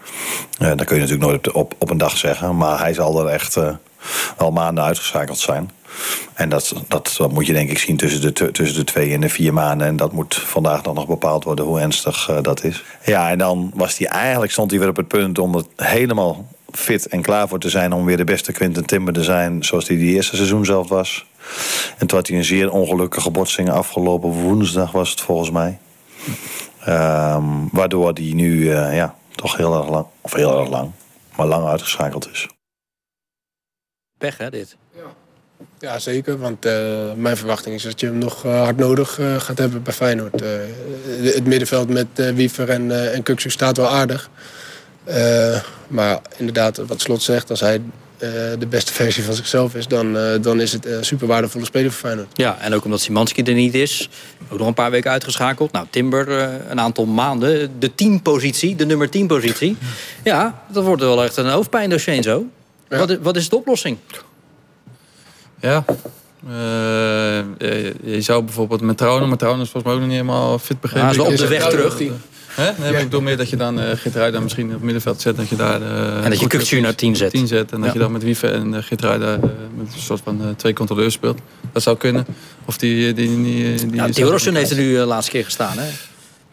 dat 0.58 0.84
kun 0.84 0.96
je 0.96 1.02
natuurlijk 1.02 1.30
nooit 1.30 1.48
op, 1.48 1.54
op, 1.54 1.74
op, 1.78 1.90
een 1.90 1.98
dag 1.98 2.16
zeggen, 2.16 2.56
maar 2.56 2.78
hij 2.78 2.94
zal 2.94 3.20
er 3.20 3.26
echt 3.26 3.56
al 4.36 4.50
maanden 4.50 4.84
uitgeschakeld 4.84 5.38
zijn. 5.38 5.70
En 6.34 6.48
dat, 6.48 6.74
dat, 6.88 7.18
moet 7.30 7.46
je 7.46 7.52
denk 7.52 7.70
ik 7.70 7.78
zien 7.78 7.96
tussen 7.96 8.20
de, 8.20 8.50
tussen 8.50 8.76
de 8.76 8.84
twee 8.84 9.12
en 9.12 9.20
de 9.20 9.28
vier 9.28 9.52
maanden. 9.52 9.86
En 9.86 9.96
dat 9.96 10.12
moet 10.12 10.34
vandaag 10.34 10.82
dan 10.82 10.94
nog 10.94 11.06
bepaald 11.06 11.44
worden 11.44 11.64
hoe 11.64 11.80
ernstig 11.80 12.38
dat 12.42 12.64
is. 12.64 12.84
Ja, 13.04 13.30
en 13.30 13.38
dan 13.38 13.70
was 13.74 13.98
hij 13.98 14.06
eigenlijk, 14.06 14.52
stond 14.52 14.70
hij 14.70 14.80
weer 14.80 14.88
op 14.88 14.96
het 14.96 15.08
punt 15.08 15.38
om 15.38 15.54
het 15.54 15.66
helemaal 15.76 16.46
fit 16.70 17.06
en 17.06 17.22
klaar 17.22 17.48
voor 17.48 17.58
te 17.58 17.70
zijn 17.70 17.92
om 17.92 18.04
weer 18.04 18.16
de 18.16 18.24
beste 18.24 18.52
Quinten 18.52 18.84
Timber 18.84 19.14
te 19.14 19.22
zijn 19.22 19.64
zoals 19.64 19.88
hij 19.88 19.96
die 19.96 20.14
eerste 20.14 20.36
seizoen 20.36 20.64
zelf 20.64 20.88
was. 20.88 21.26
En 21.98 22.06
toen 22.06 22.18
had 22.18 22.28
hij 22.28 22.36
een 22.36 22.44
zeer 22.44 22.70
ongelukkige 22.70 23.30
botsing 23.30 23.70
afgelopen 23.70 24.30
woensdag 24.30 24.92
was 24.92 25.10
het 25.10 25.20
volgens 25.20 25.50
mij. 25.50 25.78
Um, 26.88 27.68
waardoor 27.72 28.10
hij 28.12 28.32
nu 28.34 28.56
uh, 28.56 28.96
ja, 28.96 29.14
toch 29.34 29.56
heel 29.56 29.78
erg 29.78 29.88
lang, 29.88 30.06
of 30.20 30.32
heel 30.32 30.58
erg 30.60 30.68
lang, 30.68 30.90
maar 31.36 31.46
lang 31.46 31.66
uitgeschakeld 31.66 32.28
is. 32.32 32.46
Pech 34.18 34.38
hè 34.38 34.50
dit? 34.50 34.76
Ja, 34.94 35.14
ja 35.78 35.98
zeker. 35.98 36.38
Want 36.38 36.66
uh, 36.66 37.12
mijn 37.16 37.36
verwachting 37.36 37.74
is 37.74 37.82
dat 37.82 38.00
je 38.00 38.06
hem 38.06 38.18
nog 38.18 38.44
uh, 38.44 38.62
hard 38.62 38.76
nodig 38.76 39.18
gaat 39.38 39.58
hebben 39.58 39.82
bij 39.82 39.92
Feyenoord. 39.92 40.40
het 41.20 41.46
middenveld 41.46 41.88
met 41.88 42.06
Wiever 42.34 42.68
en, 42.68 43.12
en 43.12 43.22
Kuksu 43.22 43.50
staat 43.50 43.76
wel 43.76 43.88
aardig. 43.88 44.30
maar 45.88 46.20
inderdaad, 46.36 46.76
wat 46.76 47.00
Slot 47.00 47.22
zegt, 47.22 47.50
als 47.50 47.60
hij 47.60 47.80
uh, 48.16 48.30
de 48.58 48.66
beste 48.68 48.92
versie 48.92 49.24
van 49.24 49.34
zichzelf 49.34 49.74
is, 49.74 49.88
dan, 49.88 50.16
uh, 50.16 50.22
dan 50.40 50.60
is 50.60 50.72
het 50.72 50.86
een 50.86 51.04
super 51.04 51.26
waardevolle 51.26 51.64
speler 51.64 51.90
voor 51.90 52.00
Feyenoord. 52.00 52.28
Ja, 52.34 52.58
en 52.60 52.74
ook 52.74 52.84
omdat 52.84 53.00
Simanski 53.00 53.42
er 53.42 53.54
niet 53.54 53.74
is, 53.74 54.08
ook 54.48 54.58
nog 54.58 54.66
een 54.66 54.74
paar 54.74 54.90
weken 54.90 55.10
uitgeschakeld. 55.10 55.72
Nou, 55.72 55.86
Timber 55.90 56.28
uh, 56.28 56.48
een 56.68 56.80
aantal 56.80 57.06
maanden. 57.06 57.70
De 57.78 57.94
teampositie, 57.94 58.76
de 58.76 58.86
nummer 58.86 59.10
10 59.10 59.26
positie. 59.26 59.76
Ja, 60.24 60.62
dat 60.68 60.84
wordt 60.84 61.02
wel 61.02 61.24
echt 61.24 61.36
een 61.36 61.48
hoofdpijndossier 61.48 62.22
zo. 62.22 62.46
Ja. 62.88 62.98
Wat, 62.98 63.18
wat 63.22 63.36
is 63.36 63.48
de 63.48 63.56
oplossing? 63.56 63.98
Ja, 65.60 65.84
je 68.02 68.16
zou 68.18 68.42
bijvoorbeeld 68.42 68.80
met 68.80 68.96
Trouwen, 68.96 69.28
maar 69.28 69.38
Trouwen 69.38 69.62
is 69.62 69.70
volgens 69.70 69.84
mij 69.84 69.92
ook 69.92 69.98
nog 69.98 70.08
niet 70.08 70.18
helemaal 70.18 70.58
fit 70.58 70.80
begrepen. 70.80 71.08
Ja, 71.08 71.14
is 71.14 71.18
op 71.18 71.36
de 71.36 71.48
weg 71.48 71.68
terug. 71.68 71.98
Hè? 72.56 72.64
Nee, 72.64 72.90
maar 72.90 73.00
ik 73.00 73.04
bedoel 73.04 73.20
meer 73.20 73.36
dat 73.36 73.50
je 73.50 73.56
dan 73.56 73.80
uh, 73.80 73.84
Geertruida 73.94 74.40
misschien 74.40 74.66
op 74.66 74.72
het 74.72 74.82
middenveld 74.82 75.20
zet. 75.20 75.36
Dat 75.36 75.48
je 75.48 75.56
daar, 75.56 75.80
uh, 75.80 76.24
en 76.24 76.30
dat 76.30 76.40
je 76.40 76.46
Kukcu 76.46 76.80
naar 76.80 76.94
10 76.94 77.16
zet. 77.16 77.30
10 77.30 77.46
zet. 77.46 77.72
En 77.72 77.80
dat 77.80 77.92
je 77.92 77.98
dan 77.98 78.12
met 78.12 78.22
Wieven 78.22 78.52
en 78.52 78.72
uh, 78.72 78.82
Geertruida 78.82 79.34
uh, 79.34 79.40
met 79.76 79.94
een 79.94 80.00
soort 80.00 80.20
van 80.24 80.54
twee 80.56 80.72
controleurs 80.72 81.14
speelt. 81.14 81.38
Dat 81.72 81.82
zou 81.82 81.96
kunnen. 81.96 82.26
Of 82.64 82.76
die... 82.76 83.12
die, 83.12 83.42
die, 83.42 83.74
die 83.90 84.02
heeft 84.02 84.70
er 84.70 84.76
nu 84.76 84.94
de 84.94 85.04
laatste 85.04 85.30
keer 85.30 85.44
gestaan. 85.44 85.78
Hè? 85.78 85.88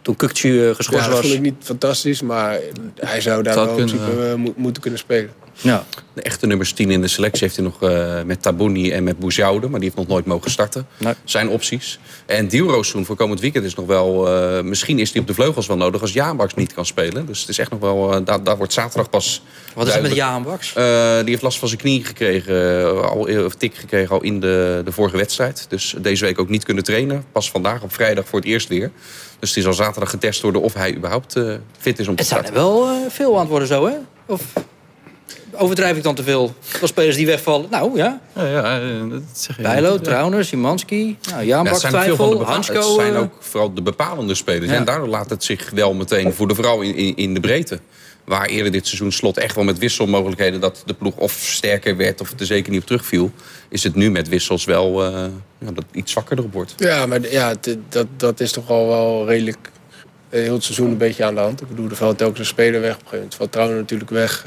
Toen 0.02 0.16
Kukcu 0.16 0.74
geschorst 0.76 1.06
ja, 1.06 1.12
was. 1.12 1.16
dat 1.16 1.20
vond 1.20 1.34
ik 1.34 1.42
niet 1.42 1.56
fantastisch. 1.60 2.22
Maar 2.22 2.60
hij 3.00 3.22
zou 3.22 3.44
daar 3.44 3.56
wel 3.56 3.68
in 3.70 3.76
principe 3.76 4.54
moeten 4.56 4.82
kunnen 4.82 5.00
spelen. 5.00 5.30
Ja. 5.62 5.86
De 6.14 6.22
echte 6.22 6.48
nummers 6.48 6.72
10 6.72 6.92
in 6.92 7.02
de 7.02 7.08
selectie 7.08 7.42
heeft 7.44 7.56
hij 7.56 7.66
nog 7.66 7.84
uh, 7.84 8.22
met 8.26 8.42
Tabouni 8.42 8.92
en 8.92 9.04
met 9.04 9.20
Bouzoude. 9.20 9.68
Maar 9.70 9.80
die 9.80 9.90
heeft 9.90 10.02
nog 10.02 10.08
nooit 10.08 10.26
mogen 10.26 10.52
starten. 10.52 10.88
Nee. 10.98 11.14
Zijn 11.24 11.50
opties. 11.50 12.00
En 12.26 12.48
Dielroossoen 12.48 13.06
voor 13.06 13.16
komend 13.16 13.40
weekend 13.40 13.66
is 13.66 13.76
nog 13.76 13.86
wel... 13.86 14.28
Uh, 14.28 14.62
misschien 14.62 15.00
is 15.00 15.12
hij 15.12 15.22
op 15.22 15.28
de 15.28 15.34
vleugels 15.34 15.68
wel 15.68 15.78
nodig 15.78 16.02
als 16.02 16.14
Jaanbaks 16.14 16.54
niet 16.54 16.74
kan 16.74 16.86
spelen. 16.86 17.26
Dus 17.26 17.40
het 17.40 17.50
is 17.50 17.58
echt 17.58 17.72
nog 17.72 17.80
wel... 17.80 18.14
Uh, 18.14 18.26
daar, 18.26 18.44
daar 18.44 18.58
wordt 18.58 18.74
zaterdag 18.74 19.10
pas... 19.10 19.44
Wat 19.74 19.88
is 19.88 19.96
er 19.96 20.02
met 20.02 20.16
Jaanbaks? 20.16 20.74
die 20.74 20.84
heeft 21.24 21.42
last 21.42 21.60
van 21.60 21.68
zijn 21.68 21.80
knie 21.80 22.04
gekregen. 22.04 23.10
al, 23.10 23.46
of 23.46 23.56
tik 23.56 23.76
gekregen 23.76 24.16
al 24.16 24.22
in 24.22 24.40
de, 24.40 24.82
de 24.86 24.92
vorige 24.92 25.18
wedstrijd. 25.18 25.66
Dus 25.70 25.96
deze 25.98 26.26
week 26.26 26.40
ook 26.40 26.50
niet 26.50 26.64
kunnen 26.64 26.84
trainen. 26.84 27.24
Pas 27.32 27.52
vandaag 27.52 27.82
op 27.82 27.94
vrijdag 27.94 28.28
voor 28.28 28.40
het 28.40 28.48
eerst 28.48 28.68
weer. 28.68 28.92
Dus 29.40 29.50
het 29.50 29.58
is 29.58 29.66
al 29.66 29.74
zaterdag 29.74 30.10
getest 30.10 30.42
worden 30.42 30.62
of 30.62 30.74
hij 30.74 30.96
überhaupt 30.96 31.40
fit 31.78 32.00
is 32.00 32.08
om 32.08 32.16
te 32.16 32.24
starten. 32.24 32.54
Het 32.54 32.56
zijn 32.56 32.68
er 32.68 32.76
wel 32.76 33.10
veel 33.10 33.34
aan 33.34 33.40
het 33.40 33.50
worden 33.50 33.68
zo, 33.68 33.86
hè? 33.86 33.94
Of 34.26 34.42
overdrijf 35.56 35.98
ik 35.98 36.04
dan 36.04 36.16
te 36.16 36.24
veel? 36.24 36.56
Van 36.60 36.88
spelers 36.88 37.16
die 37.16 37.26
wegvallen? 37.26 37.68
Nou, 37.70 37.98
ja. 37.98 38.22
Ja, 38.36 38.46
ja 38.46 38.80
dat 39.10 39.22
zeg 39.34 39.56
je. 39.56 39.62
Bijlo, 39.62 40.00
Trauner, 40.00 40.46
Simanski, 40.46 41.18
nou, 41.30 41.46
Jan 41.46 41.66
ja, 41.66 41.72
twijfel, 41.74 42.44
Hansko. 42.44 42.98
Het 42.98 43.02
zijn 43.02 43.16
ook 43.16 43.34
vooral 43.40 43.74
de 43.74 43.82
bepalende 43.82 44.36
spelers. 44.36 44.72
Ja. 44.72 44.78
En 44.78 44.86
daardoor 44.86 45.08
laat 45.08 45.30
het 45.30 45.44
zich 45.44 45.70
wel 45.70 45.94
meteen 45.94 46.34
voor 46.34 46.48
de 46.48 46.56
vrouw 46.56 46.82
in, 46.82 46.96
in, 46.96 47.16
in 47.16 47.34
de 47.34 47.40
breedte. 47.40 47.80
Waar 48.24 48.46
eerder 48.46 48.72
dit 48.72 48.88
seizoen 48.88 49.12
slot 49.12 49.38
echt 49.38 49.56
wel 49.56 49.64
met 49.64 49.78
wisselmogelijkheden... 49.78 50.60
dat 50.60 50.84
de 50.86 50.94
ploeg 50.94 51.16
of 51.16 51.32
sterker 51.32 51.98
werd 51.98 52.22
of 52.22 52.34
er 52.40 52.46
zeker 52.46 52.72
niet 52.72 52.82
op 52.82 52.88
terugviel... 52.88 53.32
is 53.70 53.84
het 53.84 53.96
nu 53.96 54.12
met 54.12 54.30
wissels 54.30 54.66
wel 54.66 55.06
uh, 55.06 55.26
ja, 55.58 55.72
dat 55.72 55.86
iets 55.92 56.12
zwakker 56.12 56.38
erop 56.38 56.54
wordt. 56.54 56.74
Ja, 56.78 57.06
maar 57.06 57.32
ja, 57.32 57.54
dat, 57.90 58.08
dat 58.18 58.40
is 58.40 58.52
toch 58.52 58.70
al 58.70 58.88
wel 58.88 59.28
redelijk 59.28 59.72
heel 60.42 60.54
het 60.54 60.64
seizoen 60.64 60.90
een 60.90 60.98
beetje 60.98 61.24
aan 61.24 61.36
de 61.36 61.42
hand. 61.42 61.62
Ik 61.62 61.68
bedoel, 61.68 61.90
er 61.90 61.96
valt 61.96 62.18
telkens 62.18 62.40
een 62.40 62.46
speler 62.46 62.82
weg. 62.82 62.94
Op 62.94 62.96
een 62.96 63.00
gegeven 63.00 63.18
moment 63.18 63.36
valt 63.36 63.52
Trouwen 63.52 63.78
natuurlijk 63.78 64.10
weg. 64.10 64.46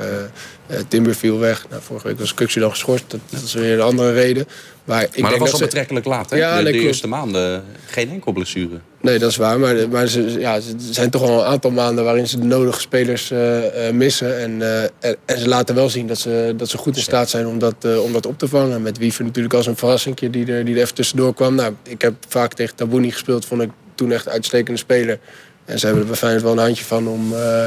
Uh, 0.71 0.79
Timber 0.89 1.15
viel 1.15 1.39
weg. 1.39 1.67
Nou, 1.71 1.83
vorige 1.83 2.07
week 2.07 2.19
was 2.19 2.35
Kuksje 2.35 2.61
dan 2.61 2.71
geschorst. 2.71 3.05
Dat, 3.11 3.21
dat, 3.31 3.43
is 3.43 3.55
weer 3.55 3.73
een 3.73 3.81
andere 3.81 4.13
reden. 4.13 4.47
Maar, 4.85 5.03
ik 5.03 5.09
maar 5.09 5.31
denk 5.31 5.31
dat 5.31 5.39
was 5.39 5.53
al 5.53 5.67
betrekkelijk 5.67 6.07
laat, 6.07 6.31
hè? 6.31 6.37
Ja, 6.37 6.63
de, 6.63 6.73
de 6.73 6.79
eerste 6.79 7.09
maanden 7.09 7.65
geen 7.87 8.11
enkel 8.11 8.33
blessure. 8.33 8.81
Nee, 9.01 9.19
dat 9.19 9.31
is 9.31 9.37
waar. 9.37 9.59
Maar, 9.59 9.89
maar 9.89 10.07
ze, 10.07 10.41
ja, 10.41 10.61
ze 10.61 10.75
zijn 10.79 11.11
toch 11.11 11.23
al 11.23 11.39
een 11.39 11.47
aantal 11.47 11.71
maanden 11.71 12.05
waarin 12.05 12.29
ze 12.29 12.39
de 12.39 12.47
nodige 12.47 12.81
spelers 12.81 13.31
uh, 13.31 13.59
missen. 13.93 14.39
En, 14.39 14.63
en, 15.01 15.17
en, 15.25 15.39
ze 15.39 15.49
laten 15.49 15.75
wel 15.75 15.89
zien 15.89 16.07
dat 16.07 16.19
ze, 16.19 16.55
dat 16.57 16.69
ze 16.69 16.79
goed 16.79 16.97
in 16.97 17.03
staat 17.03 17.31
zijn 17.31 17.47
om 17.47 17.59
dat, 17.59 17.99
om 17.99 18.13
dat 18.13 18.27
op 18.27 18.39
te 18.39 18.49
vangen. 18.49 18.83
Met 18.83 18.99
Wiever 18.99 19.25
natuurlijk 19.25 19.55
als 19.55 19.67
een 19.67 19.77
verrassing 19.77 20.17
die 20.17 20.53
er, 20.53 20.65
die 20.65 20.75
er 20.75 20.81
even 20.81 20.95
tussendoor 20.95 21.35
kwam. 21.35 21.55
Nou, 21.55 21.75
ik 21.83 22.03
heb 22.03 22.15
vaak 22.29 22.55
tegen 22.55 22.77
Tabouni 22.77 23.11
gespeeld. 23.11 23.45
Vond 23.45 23.63
ik 23.63 23.71
toen 23.97 24.13
echt 24.13 24.27
een 24.27 24.33
uitstekende 24.33 24.79
speler. 24.79 25.19
En 25.67 25.79
ze 25.79 25.87
hebben 25.87 26.03
er 26.03 26.09
bij 26.09 26.19
Feyenoord 26.19 26.43
wel 26.43 26.53
een 26.53 26.59
handje 26.59 26.85
van 26.85 27.09
om, 27.09 27.33
uh, 27.33 27.65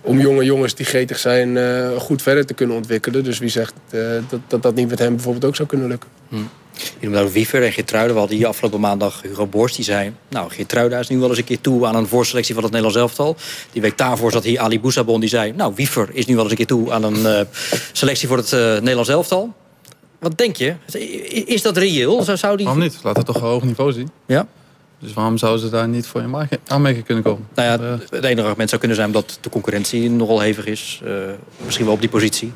om 0.00 0.20
jonge 0.20 0.44
jongens 0.44 0.74
die 0.74 0.86
gretig 0.86 1.18
zijn 1.18 1.56
uh, 1.56 1.90
goed 1.98 2.22
verder 2.22 2.46
te 2.46 2.54
kunnen 2.54 2.76
ontwikkelen. 2.76 3.24
Dus 3.24 3.38
wie 3.38 3.48
zegt 3.48 3.72
uh, 3.90 4.02
dat, 4.28 4.40
dat 4.46 4.62
dat 4.62 4.74
niet 4.74 4.88
met 4.88 4.98
hem 4.98 5.14
bijvoorbeeld 5.14 5.44
ook 5.44 5.56
zou 5.56 5.68
kunnen 5.68 5.88
lukken. 5.88 6.08
Hm. 6.28 6.36
Je 6.98 7.08
noemt 7.08 7.16
ook 7.16 7.32
Wiever 7.32 7.62
en 7.62 7.72
Geertruiden. 7.72 8.12
We 8.12 8.18
hadden 8.18 8.36
hier 8.36 8.46
afgelopen 8.46 8.80
maandag 8.80 9.22
Hugo 9.22 9.46
Borst. 9.46 9.76
Die 9.76 9.84
zei, 9.84 10.12
nou, 10.28 10.50
Geertruiden 10.50 10.98
is 10.98 11.08
nu 11.08 11.18
wel 11.18 11.28
eens 11.28 11.38
een 11.38 11.44
keer 11.44 11.60
toe 11.60 11.86
aan 11.86 11.94
een 11.94 12.06
voorselectie 12.06 12.54
van 12.54 12.62
het 12.62 12.72
Nederlands 12.72 13.00
elftal. 13.00 13.36
Die 13.72 13.82
week 13.82 13.98
daarvoor 13.98 14.32
zat 14.32 14.44
hier 14.44 14.60
Ali 14.60 14.80
Boussabon. 14.80 15.20
Die 15.20 15.28
zei, 15.28 15.52
nou, 15.52 15.72
Wiever 15.74 16.08
is 16.12 16.26
nu 16.26 16.34
wel 16.34 16.42
eens 16.42 16.52
een 16.52 16.58
keer 16.58 16.66
toe 16.66 16.92
aan 16.92 17.02
een 17.02 17.46
selectie 17.92 18.28
voor 18.28 18.36
het 18.36 18.50
Nederlands 18.50 19.08
elftal. 19.08 19.52
Wat 20.18 20.38
denk 20.38 20.56
je? 20.56 20.74
Is 21.46 21.62
dat 21.62 21.76
reëel? 21.76 22.22
Zou, 22.22 22.36
zou 22.36 22.56
die... 22.56 22.66
Waarom 22.66 22.82
niet? 22.82 22.98
Laat 23.02 23.16
het 23.16 23.26
toch 23.26 23.36
een 23.36 23.42
hoog 23.42 23.62
niveau 23.62 23.92
zien. 23.92 24.10
Ja. 24.26 24.46
Dus 25.02 25.12
waarom 25.12 25.38
zouden 25.38 25.60
ze 25.60 25.70
daar 25.70 25.88
niet 25.88 26.06
voor 26.06 26.20
in 26.20 26.48
aanmerking 26.66 27.04
kunnen 27.04 27.24
komen? 27.24 27.46
Nou 27.54 27.68
ja, 27.68 27.98
het 28.10 28.24
enige 28.24 28.46
argument 28.46 28.68
zou 28.68 28.80
kunnen 28.80 28.98
zijn 28.98 29.12
dat 29.12 29.38
de 29.40 29.50
concurrentie 29.50 30.10
nogal 30.10 30.40
hevig 30.40 30.66
is. 30.66 31.00
Uh, 31.04 31.12
misschien 31.64 31.84
wel 31.84 31.94
op 31.94 32.00
die 32.00 32.08
positie. 32.08 32.52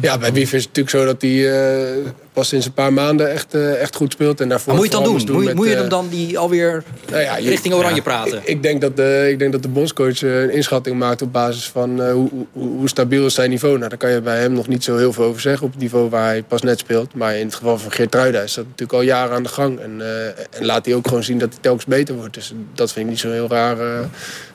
Ja, 0.00 0.18
bij 0.18 0.32
Wiever 0.32 0.56
is 0.56 0.64
het 0.64 0.76
natuurlijk 0.76 0.96
zo 0.96 1.04
dat 1.04 1.22
hij 1.22 1.30
uh, 1.30 2.06
pas 2.32 2.48
sinds 2.48 2.66
een 2.66 2.72
paar 2.72 2.92
maanden 2.92 3.30
echt, 3.30 3.54
uh, 3.54 3.80
echt 3.80 3.96
goed 3.96 4.12
speelt. 4.12 4.40
En 4.40 4.48
daarvoor 4.48 4.72
maar 4.72 4.82
moet 4.82 4.92
je 4.92 4.96
het 4.96 5.06
dan 5.06 5.16
doen? 5.16 5.26
doen 5.26 5.36
moet, 5.36 5.44
met, 5.44 5.54
moet 5.54 5.68
je 5.68 5.74
hem 5.74 5.88
dan 5.88 6.08
die 6.08 6.38
alweer 6.38 6.82
nou 7.10 7.22
ja, 7.22 7.34
richting 7.34 7.74
Oranje 7.74 7.96
ja, 7.96 8.02
praten? 8.02 8.38
Ik, 8.38 8.44
ik, 8.44 8.62
denk 8.62 8.80
dat 8.80 8.96
de, 8.96 9.26
ik 9.30 9.38
denk 9.38 9.52
dat 9.52 9.62
de 9.62 9.68
bondscoach 9.68 10.22
een 10.22 10.50
inschatting 10.52 10.98
maakt 10.98 11.22
op 11.22 11.32
basis 11.32 11.68
van 11.68 12.10
hoe, 12.10 12.28
hoe, 12.52 12.68
hoe, 12.68 12.88
stabiel 12.88 13.26
is 13.26 13.34
zijn 13.34 13.50
niveau. 13.50 13.76
Nou, 13.76 13.88
daar 13.88 13.98
kan 13.98 14.10
je 14.10 14.20
bij 14.20 14.40
hem 14.40 14.52
nog 14.52 14.68
niet 14.68 14.84
zo 14.84 14.96
heel 14.96 15.12
veel 15.12 15.24
over 15.24 15.40
zeggen 15.40 15.66
op 15.66 15.72
het 15.72 15.80
niveau 15.80 16.10
waar 16.10 16.26
hij 16.26 16.42
pas 16.42 16.62
net 16.62 16.78
speelt. 16.78 17.14
Maar 17.14 17.36
in 17.36 17.46
het 17.46 17.54
geval 17.54 17.78
van 17.78 17.92
Geert 17.92 18.10
Truida 18.10 18.40
is 18.40 18.54
dat 18.54 18.64
natuurlijk 18.64 18.98
al 18.98 19.02
jaren 19.02 19.34
aan 19.36 19.42
de 19.42 19.48
gang. 19.48 19.78
En, 19.78 20.02
en 20.50 20.64
laat 20.64 20.84
hij 20.84 20.94
ook 20.94 21.08
gewoon 21.08 21.24
zien 21.24 21.38
dat 21.38 21.48
hij 21.48 21.58
telkens 21.60 21.84
beter 21.84 22.14
wordt. 22.14 22.34
Dus 22.34 22.52
dat 22.74 22.92
vind 22.92 23.04
ik 23.04 23.10
niet 23.10 23.20
zo 23.20 23.30
heel 23.30 23.48
raar 23.48 23.76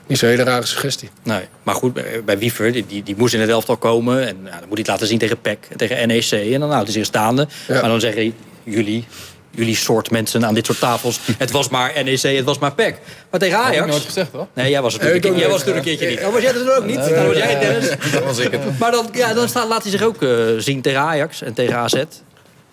niet 0.06 0.18
zo'n 0.18 0.28
hele 0.28 0.42
rare 0.42 0.66
suggestie. 0.66 1.10
Nee, 1.22 1.42
maar 1.62 1.74
goed, 1.74 2.24
bij 2.24 2.38
Wiever, 2.38 2.72
die, 2.72 2.86
die, 2.86 3.02
die 3.02 3.14
moest 3.16 3.34
in 3.34 3.40
het 3.40 3.50
elftal 3.50 3.76
komen. 3.76 4.26
En 4.26 4.42
nou, 4.42 4.58
dan 4.58 4.68
moet 4.68 4.78
hij 4.78 4.78
het 4.78 4.86
laten 4.86 5.06
zien 5.06 5.18
tegen 5.18 5.40
PEC, 5.40 5.58
tegen 5.76 6.08
NEC. 6.08 6.30
En 6.30 6.60
dan 6.60 6.70
houdt 6.70 6.84
hij 6.84 6.92
zich 6.92 7.04
staande. 7.04 7.48
Maar 7.68 7.82
dan 7.82 8.00
zeggen 8.00 8.34
jullie, 8.62 9.04
jullie 9.50 9.76
soort 9.76 10.10
mensen 10.10 10.46
aan 10.46 10.54
dit 10.54 10.66
soort 10.66 10.78
tafels... 10.78 11.20
het 11.38 11.50
was 11.50 11.68
maar 11.68 12.04
NEC, 12.04 12.22
het 12.22 12.44
was 12.44 12.58
maar 12.58 12.72
PEC. 12.72 12.98
Maar 13.30 13.40
tegen 13.40 13.58
Ajax... 13.58 13.78
Dat 13.78 13.86
nooit 13.86 14.02
gezegd, 14.02 14.32
hoor. 14.32 14.46
Nee, 14.52 14.70
jij 14.70 14.82
was 14.82 14.92
het 14.92 15.02
natuurlijk, 15.02 15.36
jij 15.36 15.48
was 15.48 15.64
het 15.64 15.76
een 15.76 15.82
keertje 15.82 16.08
niet. 16.08 16.24
Oh, 16.24 16.32
was 16.32 16.42
jij 16.42 16.52
het 16.52 16.66
er 16.66 16.76
ook 16.76 16.84
niet? 16.84 16.96
Dan 16.96 17.26
was 17.26 17.36
jij 17.36 17.58
Dennis. 17.58 17.88
Dat 18.12 18.24
was 18.24 18.38
ik 18.38 18.52
het. 18.52 18.78
Maar 18.78 18.90
dan, 18.90 19.08
ja, 19.12 19.34
dan 19.34 19.48
staat, 19.48 19.68
laat 19.68 19.82
hij 19.82 19.90
zich 19.90 20.02
ook 20.02 20.22
uh, 20.22 20.30
zien 20.58 20.82
tegen 20.82 21.00
Ajax 21.00 21.42
en 21.42 21.54
tegen 21.54 21.76
AZ. 21.76 22.02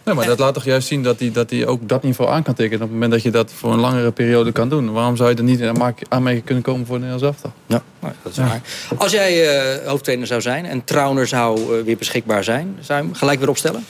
Nee, 0.03 0.15
maar 0.15 0.25
dat 0.25 0.39
laat 0.39 0.53
toch 0.53 0.63
juist 0.63 0.87
zien 0.87 1.03
dat 1.03 1.19
hij, 1.19 1.31
dat 1.31 1.49
hij 1.49 1.65
ook 1.65 1.89
dat 1.89 2.03
niveau 2.03 2.31
aan 2.31 2.43
kan 2.43 2.53
tikken. 2.53 2.75
Op 2.75 2.83
het 2.83 2.91
moment 2.91 3.11
dat 3.11 3.21
je 3.21 3.31
dat 3.31 3.51
voor 3.51 3.73
een 3.73 3.79
langere 3.79 4.11
periode 4.11 4.51
kan 4.51 4.69
doen. 4.69 4.91
Waarom 4.91 5.15
zou 5.15 5.29
je 5.29 5.35
er 5.35 5.43
niet 5.43 5.59
in 5.59 5.95
aanmerking 6.09 6.45
kunnen 6.45 6.63
komen 6.63 6.85
voor 6.85 6.99
de 6.99 7.05
Nederlands 7.05 7.41
elftal? 7.41 7.53
Ja, 7.65 7.83
dat 8.23 8.31
is 8.31 8.37
waar. 8.37 8.61
Als 8.97 9.11
jij 9.11 9.57
uh, 9.81 9.87
hoofdtrainer 9.87 10.27
zou 10.27 10.41
zijn 10.41 10.65
en 10.65 10.83
Trauner 10.83 11.27
zou 11.27 11.59
uh, 11.59 11.83
weer 11.83 11.97
beschikbaar 11.97 12.43
zijn... 12.43 12.77
zou 12.79 12.99
je 12.99 13.05
hem 13.05 13.15
gelijk 13.15 13.39
weer 13.39 13.49
opstellen? 13.49 13.85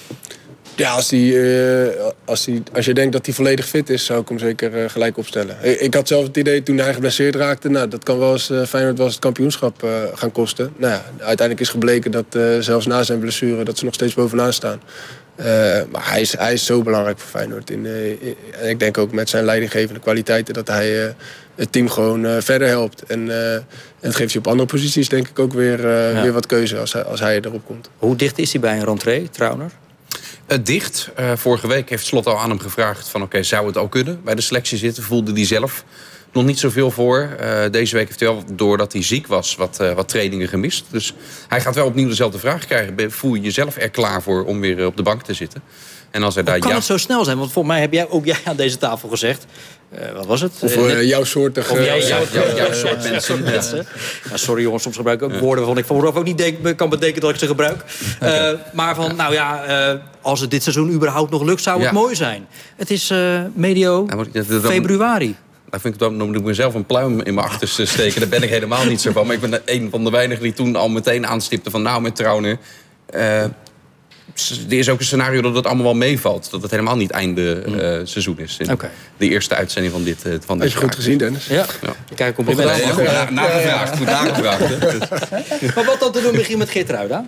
Ja, 0.75 0.91
als, 0.91 1.07
die, 1.07 1.33
uh, 1.33 1.87
als, 2.25 2.45
die, 2.45 2.63
als 2.73 2.85
je 2.85 2.93
denkt 2.93 3.13
dat 3.13 3.25
hij 3.25 3.35
volledig 3.35 3.67
fit 3.67 3.89
is, 3.89 4.05
zou 4.05 4.21
ik 4.21 4.27
hem 4.27 4.39
zeker 4.39 4.89
gelijk 4.89 5.17
opstellen. 5.17 5.57
Ik, 5.61 5.79
ik, 5.79 5.93
had 5.93 6.07
zelf 6.07 6.23
het 6.23 6.37
idee 6.37 6.63
toen 6.63 6.77
hij 6.77 6.93
geblesseerd 6.93 7.35
raakte... 7.35 7.69
Nou, 7.69 7.87
dat 7.87 8.03
kan 8.03 8.19
wel 8.19 8.31
eens 8.31 8.51
Feyenoord 8.67 8.97
wel 8.97 9.05
eens 9.05 9.15
het 9.15 9.23
kampioenschap 9.23 9.87
gaan 10.13 10.31
kosten. 10.31 10.73
Nou 10.77 10.93
ja, 10.93 11.03
uiteindelijk 11.17 11.59
is 11.59 11.69
gebleken 11.69 12.11
dat 12.11 12.25
zelfs 12.59 12.85
na 12.85 13.03
zijn 13.03 13.19
blessure... 13.19 13.63
dat 13.63 13.77
ze 13.77 13.85
nog 13.85 13.93
steeds 13.93 14.13
bovenaan 14.13 14.53
staan. 14.53 14.79
Eh, 15.35 15.45
maar 15.91 16.09
hij 16.09 16.21
is, 16.21 16.37
hij 16.37 16.53
is 16.53 16.65
zo 16.65 16.81
belangrijk 16.81 17.19
voor 17.19 17.29
Feyenoord. 17.29 17.69
In, 17.69 17.85
eh, 17.85 18.09
in- 18.09 18.35
en 18.61 18.69
ik 18.69 18.79
denk 18.79 18.97
ook 18.97 19.11
met 19.11 19.29
zijn 19.29 19.45
leidinggevende 19.45 19.99
kwaliteiten 19.99 20.53
dat 20.53 20.67
hij 20.67 21.05
eh, 21.07 21.13
het 21.55 21.71
team 21.71 21.89
gewoon 21.89 22.25
eh, 22.25 22.35
verder 22.39 22.67
helpt. 22.67 23.03
En, 23.03 23.29
eh, 23.31 23.53
en 23.53 23.65
het 23.99 24.15
geeft 24.15 24.31
je 24.33 24.39
op 24.39 24.47
andere 24.47 24.67
posities 24.69 25.09
denk 25.09 25.27
ik 25.27 25.39
ook 25.39 25.53
weer, 25.53 25.89
eh, 25.89 26.13
Ja. 26.13 26.21
weer 26.21 26.31
wat 26.33 26.45
keuze 26.45 26.77
als 26.77 26.93
hij, 26.93 27.03
als 27.03 27.19
hij 27.19 27.39
erop 27.41 27.65
komt. 27.65 27.89
Hoe 27.97 28.15
dicht 28.15 28.37
is 28.39 28.51
hij 28.51 28.61
bij 28.61 28.77
een 28.77 28.85
rentree, 28.85 29.29
Trauner? 29.29 29.71
Eh, 30.45 30.57
dicht. 30.63 31.09
Eh, 31.15 31.31
vorige 31.35 31.67
week 31.67 31.89
heeft 31.89 32.05
Slot 32.05 32.25
al 32.25 32.39
aan 32.39 32.49
hem 32.49 32.59
gevraagd 32.59 33.07
van 33.09 33.21
oké, 33.21 33.43
zou 33.43 33.67
het 33.67 33.77
al 33.77 33.87
kunnen 33.87 34.21
bij 34.23 34.35
de 34.35 34.41
selectie 34.41 34.77
zitten? 34.77 35.03
Voelde 35.03 35.31
hij 35.31 35.45
zelf 35.45 35.83
nog 36.33 36.43
niet 36.45 36.59
zoveel 36.59 36.91
voor. 36.91 37.29
Eh, 37.39 37.59
deze 37.71 37.95
week 37.95 38.07
heeft 38.07 38.19
hij 38.19 38.29
wel, 38.29 38.43
doordat 38.53 38.93
hij 38.93 39.03
ziek 39.03 39.27
was, 39.27 39.55
wat, 39.55 39.79
eh, 39.79 39.93
wat 39.93 40.07
trainingen 40.09 40.47
gemist. 40.47 40.85
Dus 40.89 41.13
hij 41.47 41.61
gaat 41.61 41.75
wel 41.75 41.85
opnieuw 41.85 42.07
dezelfde 42.07 42.39
vraag 42.39 42.65
krijgen. 42.65 43.11
Voel 43.11 43.33
je 43.35 43.41
jezelf 43.41 43.77
er 43.77 43.89
klaar 43.89 44.21
voor 44.21 44.45
om 44.45 44.59
weer 44.59 44.79
eh, 44.79 44.85
op 44.85 44.97
de 44.97 45.03
bank 45.03 45.23
te 45.23 45.33
zitten? 45.33 45.61
En 46.11 46.23
als 46.23 46.33
hij 46.35 46.43
daar 46.43 46.59
Kan 46.59 46.69
ja... 46.69 46.75
het 46.75 46.85
zo 46.85 46.97
snel 46.97 47.23
zijn? 47.23 47.37
Want 47.37 47.51
volgens 47.51 47.73
mij 47.73 47.83
heb 47.83 47.93
jij 47.93 48.09
ook 48.09 48.25
jij 48.25 48.37
aan 48.43 48.55
deze 48.55 48.77
tafel 48.77 49.09
gezegd. 49.09 49.45
eh, 49.89 50.11
wat 50.11 50.25
was 50.25 50.41
het? 50.41 50.51
Of 50.61 50.75
net- 50.75 51.07
jouw 51.07 51.23
soortige... 51.23 51.71
Of 51.71 51.83
jij 51.83 52.01
ja, 52.07 52.73
soort 52.73 53.03
mensen. 53.09 53.43
mensen. 53.43 53.85
Ja, 54.29 54.37
sorry 54.37 54.61
jongens, 54.63 54.83
soms 54.83 54.95
gebruik 54.95 55.21
ik 55.21 55.31
ook 55.31 55.39
woorden 55.39 55.65
waarvan 55.65 55.77
ik 55.77 55.85
vooraf 55.85 56.15
ook 56.15 56.23
niet 56.23 56.37
denk, 56.37 56.77
kan 56.77 56.89
bedenken 56.89 57.21
dat 57.21 57.29
ik 57.29 57.37
ze 57.37 57.47
gebruik. 57.47 57.83
Eh, 58.19 58.49
maar 58.73 58.95
van, 58.95 59.15
nou 59.15 59.33
ja, 59.33 59.63
eh, 59.63 59.99
als 60.21 60.39
het 60.39 60.51
dit 60.51 60.63
seizoen 60.63 60.91
überhaupt 60.91 61.31
nog 61.31 61.43
lukt, 61.43 61.61
zou 61.61 61.81
het 61.83 61.91
mooi 61.91 62.15
zijn. 62.15 62.47
Het 62.75 62.91
is 62.91 63.09
eh, 63.09 63.41
medio 63.53 64.07
februari. 64.61 65.35
Dan 65.73 65.81
vind 65.81 65.93
ik 65.93 65.99
dan, 65.99 66.15
moet 66.17 66.35
ik 66.35 66.43
mezelf 66.43 66.73
een 66.73 66.85
pluim 66.85 67.21
in 67.21 67.33
mijn 67.33 67.47
achterste 67.47 67.85
steken. 67.85 68.19
Daar 68.19 68.29
ben 68.29 68.43
ik 68.43 68.49
helemaal 68.49 68.85
niet 68.85 69.01
zo 69.01 69.11
van. 69.11 69.25
Maar 69.25 69.35
ik 69.35 69.41
ben 69.41 69.61
een 69.65 69.87
van 69.91 70.03
de 70.03 70.09
weinigen 70.09 70.43
die 70.43 70.53
toen 70.53 70.75
al 70.75 70.89
meteen 70.89 71.27
aanstipte 71.27 71.69
van... 71.69 71.81
nou, 71.81 72.01
met 72.01 72.15
Trauner... 72.15 72.57
eh, 73.05 73.41
er 73.43 73.51
is 74.67 74.89
ook 74.89 74.99
een 74.99 75.05
scenario 75.05 75.41
dat 75.41 75.55
het 75.55 75.65
allemaal 75.65 75.83
wel 75.83 75.93
meevalt. 75.95 76.51
Dat 76.51 76.61
het 76.61 76.71
helemaal 76.71 76.95
niet 76.95 77.11
einde 77.11 77.61
eh, 77.61 77.99
seizoen 78.03 78.39
is. 78.39 78.57
In. 78.57 78.79
De 79.17 79.29
eerste 79.29 79.55
uitzending 79.55 79.93
van 79.93 80.03
dit, 80.03 80.25
eh, 80.25 80.31
van 80.45 80.57
dit 80.59 80.71
Had 80.73 80.81
je 80.81 80.87
goed 80.87 80.95
gezien, 80.95 81.17
Dennis? 81.17 81.45
Ja, 81.47 81.65
Ja. 81.81 81.93
kijk, 82.15 82.35
goed 82.35 82.55
na- 82.55 83.29
nagevraagd, 83.29 83.97
goed 83.97 84.05
nagevraagd. 84.05 84.79
Maar 85.75 85.85
wat 85.85 85.99
dan 85.99 86.11
te 86.11 86.21
doen 86.21 86.31
begin 86.31 86.57
met 86.57 86.69
Geertruida? 86.69 87.25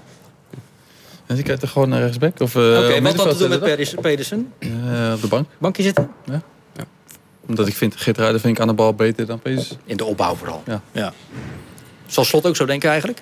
En 1.26 1.36
die 1.36 1.44
krijgt 1.44 1.62
er 1.62 1.68
gewoon 1.68 1.90
naar 1.90 2.02
rechtsback. 2.02 2.40
Uh, 2.40 2.46
Oké, 2.48 3.02
wat 3.02 3.16
dan 3.16 3.30
te 3.30 3.38
doen 3.38 3.50
met 3.50 3.60
Pedersen- 3.60 4.02
Pedersen? 4.02 4.54
op 5.14 5.22
de 5.22 5.28
bank. 5.30 5.48
Bankje 5.58 5.84
zitten? 5.84 6.10
Omdat 7.48 7.68
ik 7.68 7.76
vind, 7.76 7.94
Geert 7.98 8.18
Ruijden 8.18 8.42
vind 8.42 8.56
ik 8.56 8.62
aan 8.62 8.68
de 8.68 8.74
bal 8.74 8.94
beter 8.94 9.26
dan 9.26 9.40
Pedersen. 9.40 9.78
In 9.86 9.98
de 9.98 10.06
opbouw 10.06 10.36
vooral. 10.36 10.64
Ja. 10.66 10.82
ja. 10.92 11.14
Zal 12.08 12.24
Slot 12.26 12.46
ook 12.46 12.56
zo 12.56 12.66
denken 12.66 12.90
eigenlijk? 12.90 13.20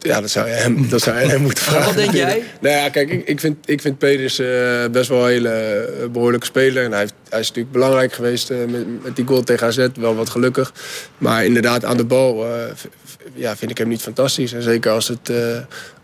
Ja, 0.00 0.20
dat 0.20 0.30
zou 0.30 0.46
je 0.48 0.52
hem, 0.54 0.88
dat 0.90 1.00
zou 1.00 1.18
je 1.18 1.26
hem 1.26 1.40
moeten 1.42 1.64
vragen. 1.64 1.84
Wat 1.86 1.94
denk 1.94 2.12
jij? 2.12 2.42
Nou 2.60 2.76
ja, 2.76 2.88
kijk, 2.88 3.10
ik, 3.10 3.26
ik 3.28 3.40
vind, 3.40 3.68
ik 3.68 3.80
vind 3.80 3.98
Peders 3.98 4.38
eh, 4.38 4.84
best 4.90 5.08
wel 5.08 5.22
een 5.22 5.28
hele 5.28 5.48
eh, 5.48 6.08
behoorlijke 6.08 6.46
speler. 6.46 6.84
En 6.84 6.90
hij, 6.90 7.00
heeft, 7.00 7.14
hij 7.28 7.40
is 7.40 7.46
natuurlijk 7.48 7.74
belangrijk 7.74 8.12
geweest 8.12 8.50
eh, 8.50 8.58
met, 8.68 9.02
met 9.02 9.16
die 9.16 9.26
goal 9.26 9.42
tegen 9.42 9.66
AZ. 9.66 9.86
Wel 9.94 10.14
wat 10.14 10.28
gelukkig. 10.30 10.72
Maar 11.18 11.44
inderdaad, 11.44 11.84
aan 11.84 11.96
de 11.96 12.04
bal 12.04 12.44
eh, 12.46 12.50
v- 12.74 12.84
v- 13.04 13.14
ja, 13.34 13.56
vind 13.56 13.70
ik 13.70 13.78
hem 13.78 13.88
niet 13.88 14.02
fantastisch. 14.02 14.52
En 14.52 14.62
zeker 14.62 14.90
als 14.92 15.08
het, 15.08 15.28
eh, 15.30 15.36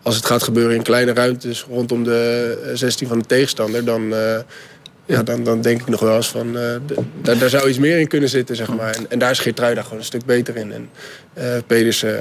als 0.02 0.16
het 0.16 0.26
gaat 0.26 0.42
gebeuren 0.42 0.76
in 0.76 0.82
kleine 0.82 1.12
ruimtes 1.12 1.62
rondom 1.68 2.04
de 2.04 2.58
eh, 2.64 2.70
16 2.74 3.08
van 3.08 3.18
de 3.18 3.26
tegenstander... 3.26 3.84
dan, 3.84 4.14
eh, 4.14 4.36
ja, 5.06 5.22
dan, 5.22 5.44
dan 5.44 5.60
denk 5.60 5.80
ik 5.80 5.88
nog 5.88 6.00
wel 6.00 6.16
eens 6.16 6.28
van... 6.28 6.58
eh, 6.58 6.76
daar, 7.22 7.38
daar 7.38 7.48
zou 7.48 7.68
iets 7.68 7.78
meer 7.78 7.98
in 7.98 8.08
kunnen 8.08 8.28
zitten, 8.28 8.56
zeg 8.56 8.68
maar. 8.76 8.94
En, 8.94 9.10
en 9.10 9.18
daar 9.18 9.30
is 9.30 9.38
Geertruida 9.38 9.82
gewoon 9.82 9.98
een 9.98 10.04
stuk 10.04 10.24
beter 10.24 10.56
in. 10.56 10.72
En 10.72 10.88
eh 11.32 11.56
Peders 11.66 12.02
eh, 12.02 12.12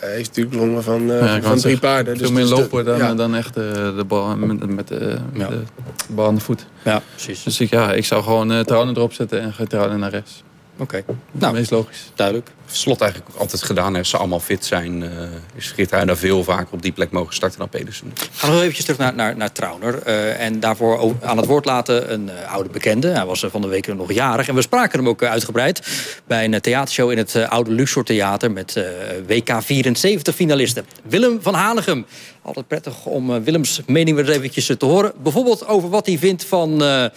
heeft 0.00 0.28
natuurlijk 0.28 0.56
longen 0.56 0.82
van, 0.82 1.10
eh, 1.10 1.20
Ja, 1.20 1.42
van 1.42 1.58
drie 1.58 1.78
paarden. 1.78 2.16
Veel 2.18 2.32
meer 2.32 2.40
dus 2.40 2.50
lopen 2.50 2.84
dan, 2.84 2.98
ja. 2.98 3.14
dan 3.14 3.34
echt 3.34 3.56
eh, 3.56 3.62
de 3.96 4.04
bal 4.06 4.36
met, 4.36 4.66
met 4.74 4.90
eh, 4.90 5.14
Ja. 5.32 5.48
de 5.48 5.62
bal 6.08 6.26
aan 6.26 6.34
de 6.34 6.40
voet. 6.40 6.66
Ja, 6.82 7.02
precies. 7.14 7.42
Dus 7.42 7.60
ik, 7.60 7.70
ja, 7.70 7.92
ik 7.92 8.04
zou 8.04 8.22
gewoon 8.22 8.52
uh, 8.52 8.60
Trouwen 8.60 8.96
erop 8.96 9.12
zetten 9.12 9.40
en 9.58 9.68
Trouwen 9.68 9.98
naar 9.98 10.10
rechts. 10.10 10.42
Oké, 10.78 11.02
Nou, 11.06 11.18
nou, 11.32 11.54
meest 11.54 11.70
logisch. 11.70 12.10
duidelijk. 12.14 12.50
Slot 12.70 13.00
eigenlijk 13.00 13.30
ook 13.34 13.40
altijd 13.40 13.62
gedaan. 13.62 13.96
Als 13.96 14.08
ze 14.10 14.16
allemaal 14.16 14.40
fit 14.40 14.64
zijn, 14.64 15.02
eh 15.02 15.10
is 15.54 15.70
Geert 15.70 15.90
daar 15.90 16.16
veel 16.16 16.44
vaker 16.44 16.66
op 16.70 16.82
die 16.82 16.92
plek 16.92 17.10
mogen 17.10 17.34
starten 17.34 17.58
dan 17.58 17.68
Pedersen. 17.68 18.12
Gaan 18.32 18.48
we 18.48 18.54
nog 18.54 18.60
eventjes 18.64 18.84
terug 18.84 19.00
naar, 19.00 19.14
naar, 19.14 19.36
naar 19.36 19.52
Trauner. 19.52 20.02
eh, 20.02 20.40
en 20.40 20.60
daarvoor 20.60 21.14
aan 21.22 21.36
het 21.36 21.46
woord 21.46 21.64
laten 21.64 22.12
een 22.12 22.28
eh, 22.30 22.52
oude 22.52 22.68
bekende. 22.68 23.08
Hij 23.08 23.24
was 23.24 23.44
van 23.50 23.60
de 23.60 23.66
week 23.68 23.86
nog 23.94 24.12
jarig. 24.12 24.48
En 24.48 24.54
we 24.54 24.62
spraken 24.62 24.98
hem 24.98 25.08
ook 25.08 25.22
uitgebreid 25.22 25.86
bij 26.26 26.44
een 26.44 26.60
theatershow 26.60 27.10
in 27.10 27.18
het 27.18 27.36
oude 27.48 27.70
Luxor 27.70 28.04
Theater. 28.04 28.50
Met 28.50 28.84
WK 29.26 29.50
74 29.62 30.34
finalisten. 30.34 30.86
Willem 31.08 31.38
van 31.42 31.54
Hanegem. 31.54 32.06
Altijd 32.46 32.68
prettig 32.68 33.06
om 33.06 33.34
eh, 33.34 33.40
Willems 33.42 33.80
mening 33.86 34.16
weer 34.16 34.30
eventjes 34.30 34.68
eh, 34.68 34.76
te 34.76 34.84
horen. 34.86 35.12
Bijvoorbeeld 35.22 35.66
over 35.68 35.88
wat 35.90 36.06
hij 36.06 36.18
vindt 36.18 36.44
van... 36.44 36.82
eh, 36.82 37.04
eh, 37.04 37.10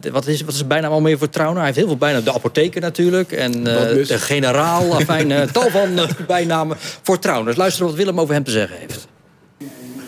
de- 0.00 0.10
wat, 0.10 0.26
is, 0.26 0.40
wat 0.42 0.54
is 0.54 0.66
bijna 0.66 0.88
al 0.88 1.00
meer 1.00 1.18
voor 1.18 1.28
Trauner? 1.28 1.56
Hij 1.56 1.64
heeft 1.64 1.76
heel 1.76 1.86
veel 1.86 1.96
bijnamen. 1.96 2.24
De 2.24 2.32
apotheker 2.32 2.80
natuurlijk. 2.80 3.32
En 3.32 3.66
eh, 3.66 3.74
Badmus. 3.74 4.08
de 4.08 4.18
generaal. 4.18 4.94
Afijn, 4.96 5.32
eh, 5.32 5.42
tal 5.42 5.70
van 5.70 6.08
bijnamen 6.26 6.76
voor 7.02 7.18
Trauner. 7.18 7.46
Dus 7.46 7.56
luister 7.56 7.84
wat 7.84 7.94
Willem 7.94 8.20
over 8.20 8.34
hem 8.34 8.44
te 8.44 8.50
zeggen 8.50 8.76
heeft. 8.78 9.06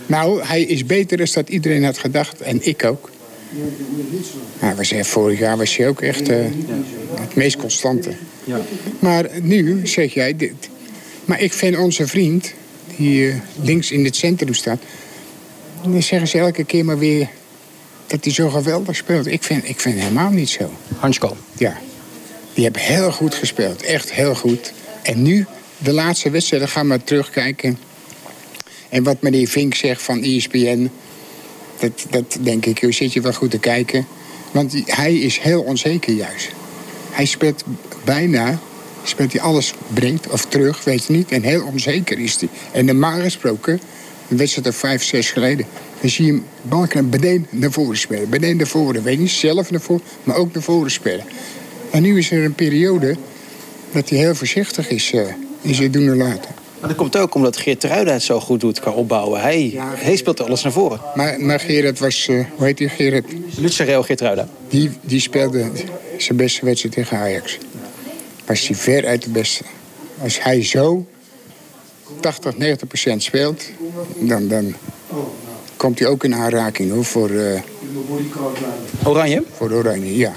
Nou, 0.07 0.43
hij 0.43 0.63
is 0.63 0.87
beter 0.87 1.17
dan 1.17 1.27
dat 1.33 1.49
iedereen 1.49 1.85
had 1.85 1.99
gedacht. 1.99 2.41
En 2.41 2.67
ik 2.67 2.85
ook. 2.85 3.11
Nou, 4.61 4.75
was 4.77 4.93
vorig 5.01 5.39
jaar 5.39 5.57
was 5.57 5.77
hij 5.77 5.89
ook 5.89 6.01
echt 6.01 6.29
eh, 6.29 6.37
het 7.21 7.35
meest 7.35 7.57
constante. 7.57 8.11
Maar 8.99 9.27
nu 9.43 9.87
zeg 9.87 10.15
jij 10.15 10.37
dit. 10.37 10.69
Maar 11.25 11.41
ik 11.41 11.53
vind 11.53 11.77
onze 11.77 12.07
vriend, 12.07 12.53
die 12.99 13.41
links 13.61 13.91
in 13.91 14.05
het 14.05 14.17
centrum 14.17 14.55
staat... 14.55 14.79
dan 15.83 16.03
zeggen 16.03 16.29
ze 16.29 16.39
elke 16.39 16.65
keer 16.65 16.85
maar 16.85 16.99
weer 16.99 17.29
dat 18.07 18.25
hij 18.25 18.33
zo 18.33 18.49
geweldig 18.49 18.97
speelt. 18.97 19.27
Ik 19.27 19.43
vind, 19.43 19.69
ik 19.69 19.81
vind 19.81 19.99
helemaal 19.99 20.31
niet 20.31 20.49
zo. 20.49 20.71
Hansko. 20.99 21.37
Ja, 21.57 21.79
die 22.55 22.65
hebben 22.65 22.83
heel 22.83 23.13
goed 23.13 23.35
gespeeld. 23.35 23.83
Echt 23.83 24.13
heel 24.13 24.35
goed. 24.35 24.73
En 25.03 25.23
nu, 25.23 25.47
de 25.79 25.93
laatste 25.93 26.31
wedstrijden, 26.31 26.69
gaan 26.69 26.89
we 26.89 27.05
terugkijken. 27.05 27.79
En 28.89 29.03
wat 29.03 29.23
meneer 29.23 29.49
Vink 29.49 29.75
zegt 29.75 30.03
van 30.03 30.23
ESPN... 30.23 30.91
dat, 31.79 32.07
dat 32.11 32.39
denk 32.41 32.67
ik, 32.67 32.81
joh, 32.81 32.93
zit 32.93 33.13
je 33.13 33.21
wel 33.21 33.33
goed 33.33 33.51
te 33.51 33.59
kijken. 33.59 34.07
Want 34.51 34.75
hij 34.85 35.15
is 35.15 35.39
heel 35.39 35.63
onzeker 35.63 36.13
juist. 36.13 36.49
Hij 37.11 37.25
speelt 37.25 37.65
bijna... 38.05 38.59
speelt 39.09 39.33
hij 39.33 39.41
alles 39.41 39.75
breed 39.95 40.29
of 40.31 40.45
terug, 40.45 40.85
weet 40.85 41.05
je 41.05 41.13
niet. 41.13 41.31
En 41.31 41.43
heel 41.43 41.65
onzeker 41.65 42.19
is 42.19 42.37
hij. 42.41 42.49
En 42.73 42.85
normaal 42.85 43.21
gesproken, 43.21 43.81
een 44.29 44.37
wedstrijd 44.37 44.69
of 44.69 44.77
vijf, 44.77 45.03
zes 45.03 45.31
geleden... 45.31 45.67
dan 46.01 46.11
zie 46.11 46.27
je 46.27 46.33
hem 46.33 46.45
balken 46.63 47.11
beneden 47.11 47.47
naar 47.51 47.73
voren 47.73 47.99
spelen. 47.99 48.29
Beneden 48.29 48.57
naar 48.57 48.67
voren, 48.67 49.03
weet 49.03 49.15
je 49.15 49.21
niet, 49.21 49.31
zelf 49.31 49.71
naar 49.71 49.81
voren, 49.81 50.03
maar 50.25 50.37
ook 50.37 50.53
naar 50.53 50.63
voren 50.63 50.91
spelen. 50.91 51.25
En 51.91 52.03
nu 52.03 52.19
is 52.19 52.31
er 52.31 52.45
een 52.45 52.55
periode 52.55 53.17
dat 53.93 54.09
hij 54.09 54.19
heel 54.19 54.35
voorzichtig 54.35 54.89
is 54.89 55.13
eh, 55.13 55.27
in 55.61 55.75
zijn 55.75 55.91
doen 55.91 56.09
en 56.09 56.17
laten. 56.17 56.51
Maar 56.81 56.89
dat 56.89 56.99
komt 56.99 57.17
ook 57.17 57.35
omdat 57.35 57.57
Geert 57.57 57.85
Ruida 57.85 58.13
het 58.13 58.23
zo 58.23 58.41
goed 58.41 58.61
doet 58.61 58.81
qua 58.81 58.91
opbouwen. 58.91 59.41
Hij, 59.41 59.75
hij 59.79 60.17
speelt 60.17 60.41
alles 60.41 60.63
naar 60.63 60.73
voren. 60.73 61.01
Maar, 61.15 61.41
maar 61.41 61.61
Gerard 61.61 61.99
was, 61.99 62.29
eh, 62.29 62.45
hoe 62.57 62.67
heet 62.67 62.77
die 62.77 62.89
Gerard? 62.89 63.25
Lucerel 63.57 64.03
Geert 64.03 64.21
Ruida. 64.21 64.49
Die, 64.69 64.91
die 65.01 65.21
speelde 65.21 65.71
zijn 66.19 66.39
beste 66.39 66.65
wedstrijd 66.65 66.95
tegen 66.95 67.19
Ajax. 67.19 67.59
Was 68.49 68.67
hij 68.69 68.77
ver 68.77 69.07
uit 69.07 69.23
de 69.23 69.31
beste. 69.31 69.65
Als 70.23 70.43
hij 70.43 70.65
zo 70.65 71.07
80, 72.21 72.57
90 72.57 72.89
procent 72.89 73.23
speelt, 73.23 73.63
dan, 74.17 74.49
dan 74.49 74.75
komt 75.77 75.99
hij 75.99 76.09
ook 76.09 76.25
in 76.25 76.35
aanraking 76.35 76.93
hoor, 76.93 77.05
voor, 77.05 77.31
eh, 77.31 77.61
Oranje? 79.05 79.43
voor 79.57 79.71
Oranje. 79.73 80.17
Ja. 80.17 80.33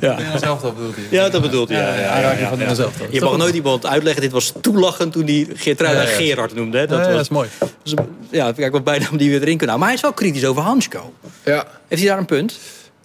Ja. 0.00 0.38
Zelf 0.38 0.60
dat 0.60 0.74
bedoelt 0.76 0.94
hij. 0.96 1.04
Ja, 1.10 1.28
dat 1.28 1.42
bedoelt 1.42 1.68
hij. 1.68 1.78
Ja, 1.78 1.94
ja, 1.94 2.20
ja, 2.20 2.52
ja. 2.58 2.88
Je 3.10 3.20
mag 3.20 3.36
nooit 3.36 3.54
iemand 3.54 3.86
uitleggen. 3.86 4.22
Dit 4.22 4.32
was 4.32 4.52
toelachen 4.60 5.10
toen 5.10 5.24
hij 5.26 5.46
Geertruida 5.54 6.02
Ja, 6.02 6.08
ja. 6.08 6.14
Gerard 6.16 6.54
noemde. 6.54 6.78
Hè. 6.78 6.86
Dat, 6.86 6.98
Ja, 6.98 7.02
ja, 7.08 7.08
was, 7.08 7.16
dat 7.16 7.24
is 7.24 7.28
mooi. 7.28 7.48
was 7.82 7.92
een- 7.92 8.14
ja, 8.30 8.52
kijk 8.52 8.72
wat 8.72 8.84
bijna 8.84 9.06
om 9.10 9.16
die 9.16 9.30
weer 9.30 9.40
erin 9.42 9.56
kunnen 9.58 9.76
houden. 9.76 9.78
Maar 9.78 9.86
hij 9.88 9.96
is 9.96 10.00
wel 10.02 10.12
kritisch 10.12 10.44
over 10.44 10.62
Hansko. 10.62 11.12
Ja, 11.44 11.66
Heeft 11.88 12.00
hij 12.02 12.10
daar 12.10 12.18
een 12.18 12.26
punt? 12.26 12.58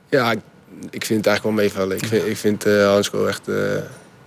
Ja, 0.09 0.31
ik, 0.31 0.39
ik 0.89 1.05
vind 1.05 1.25
het 1.25 1.27
eigenlijk 1.27 1.43
wel 1.43 1.65
meevallen. 1.65 1.97
Ik 1.97 2.05
vind, 2.05 2.25
ik 2.25 2.37
vind 2.37 2.65
eh, 2.65 2.85
Hansko 2.87 3.25
echt 3.25 3.41
uh, 3.47 3.55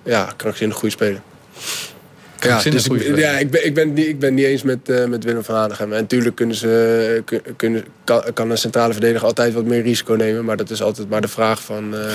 ja, 0.08 0.32
krankzinnig 0.36 0.76
goede 0.76 0.94
speler. 0.94 1.20
Ja, 1.54 2.44
Krankzinnig 2.46 2.82
dus 2.82 2.88
goede 2.90 3.04
ik, 3.04 3.16
ja 3.18 3.38
ik, 3.38 3.50
ben, 3.50 3.66
ik, 3.66 3.74
ben, 3.74 3.92
niet- 3.92 4.06
ik 4.06 4.18
ben 4.18 4.34
niet 4.34 4.44
eens 4.44 4.62
met, 4.62 4.88
eh, 4.88 5.04
met 5.04 5.24
Willem 5.24 5.44
van 5.44 5.54
Hanegem. 5.54 5.92
En 5.92 6.00
natuurlijk 6.00 6.36
kunnen 6.36 6.56
ze, 6.56 7.22
kun- 7.24 7.42
kunnen, 7.56 7.84
kan, 8.04 8.22
kan 8.34 8.50
een 8.50 8.58
centrale 8.58 8.92
verdediger 8.92 9.26
altijd 9.26 9.54
wat 9.54 9.64
meer 9.64 9.82
risico 9.82 10.14
nemen. 10.14 10.44
Maar 10.44 10.56
dat 10.56 10.70
is 10.70 10.82
altijd 10.82 11.08
maar 11.08 11.20
de 11.20 11.28
vraag 11.28 11.62
van... 11.62 11.96
eh, 11.96 12.12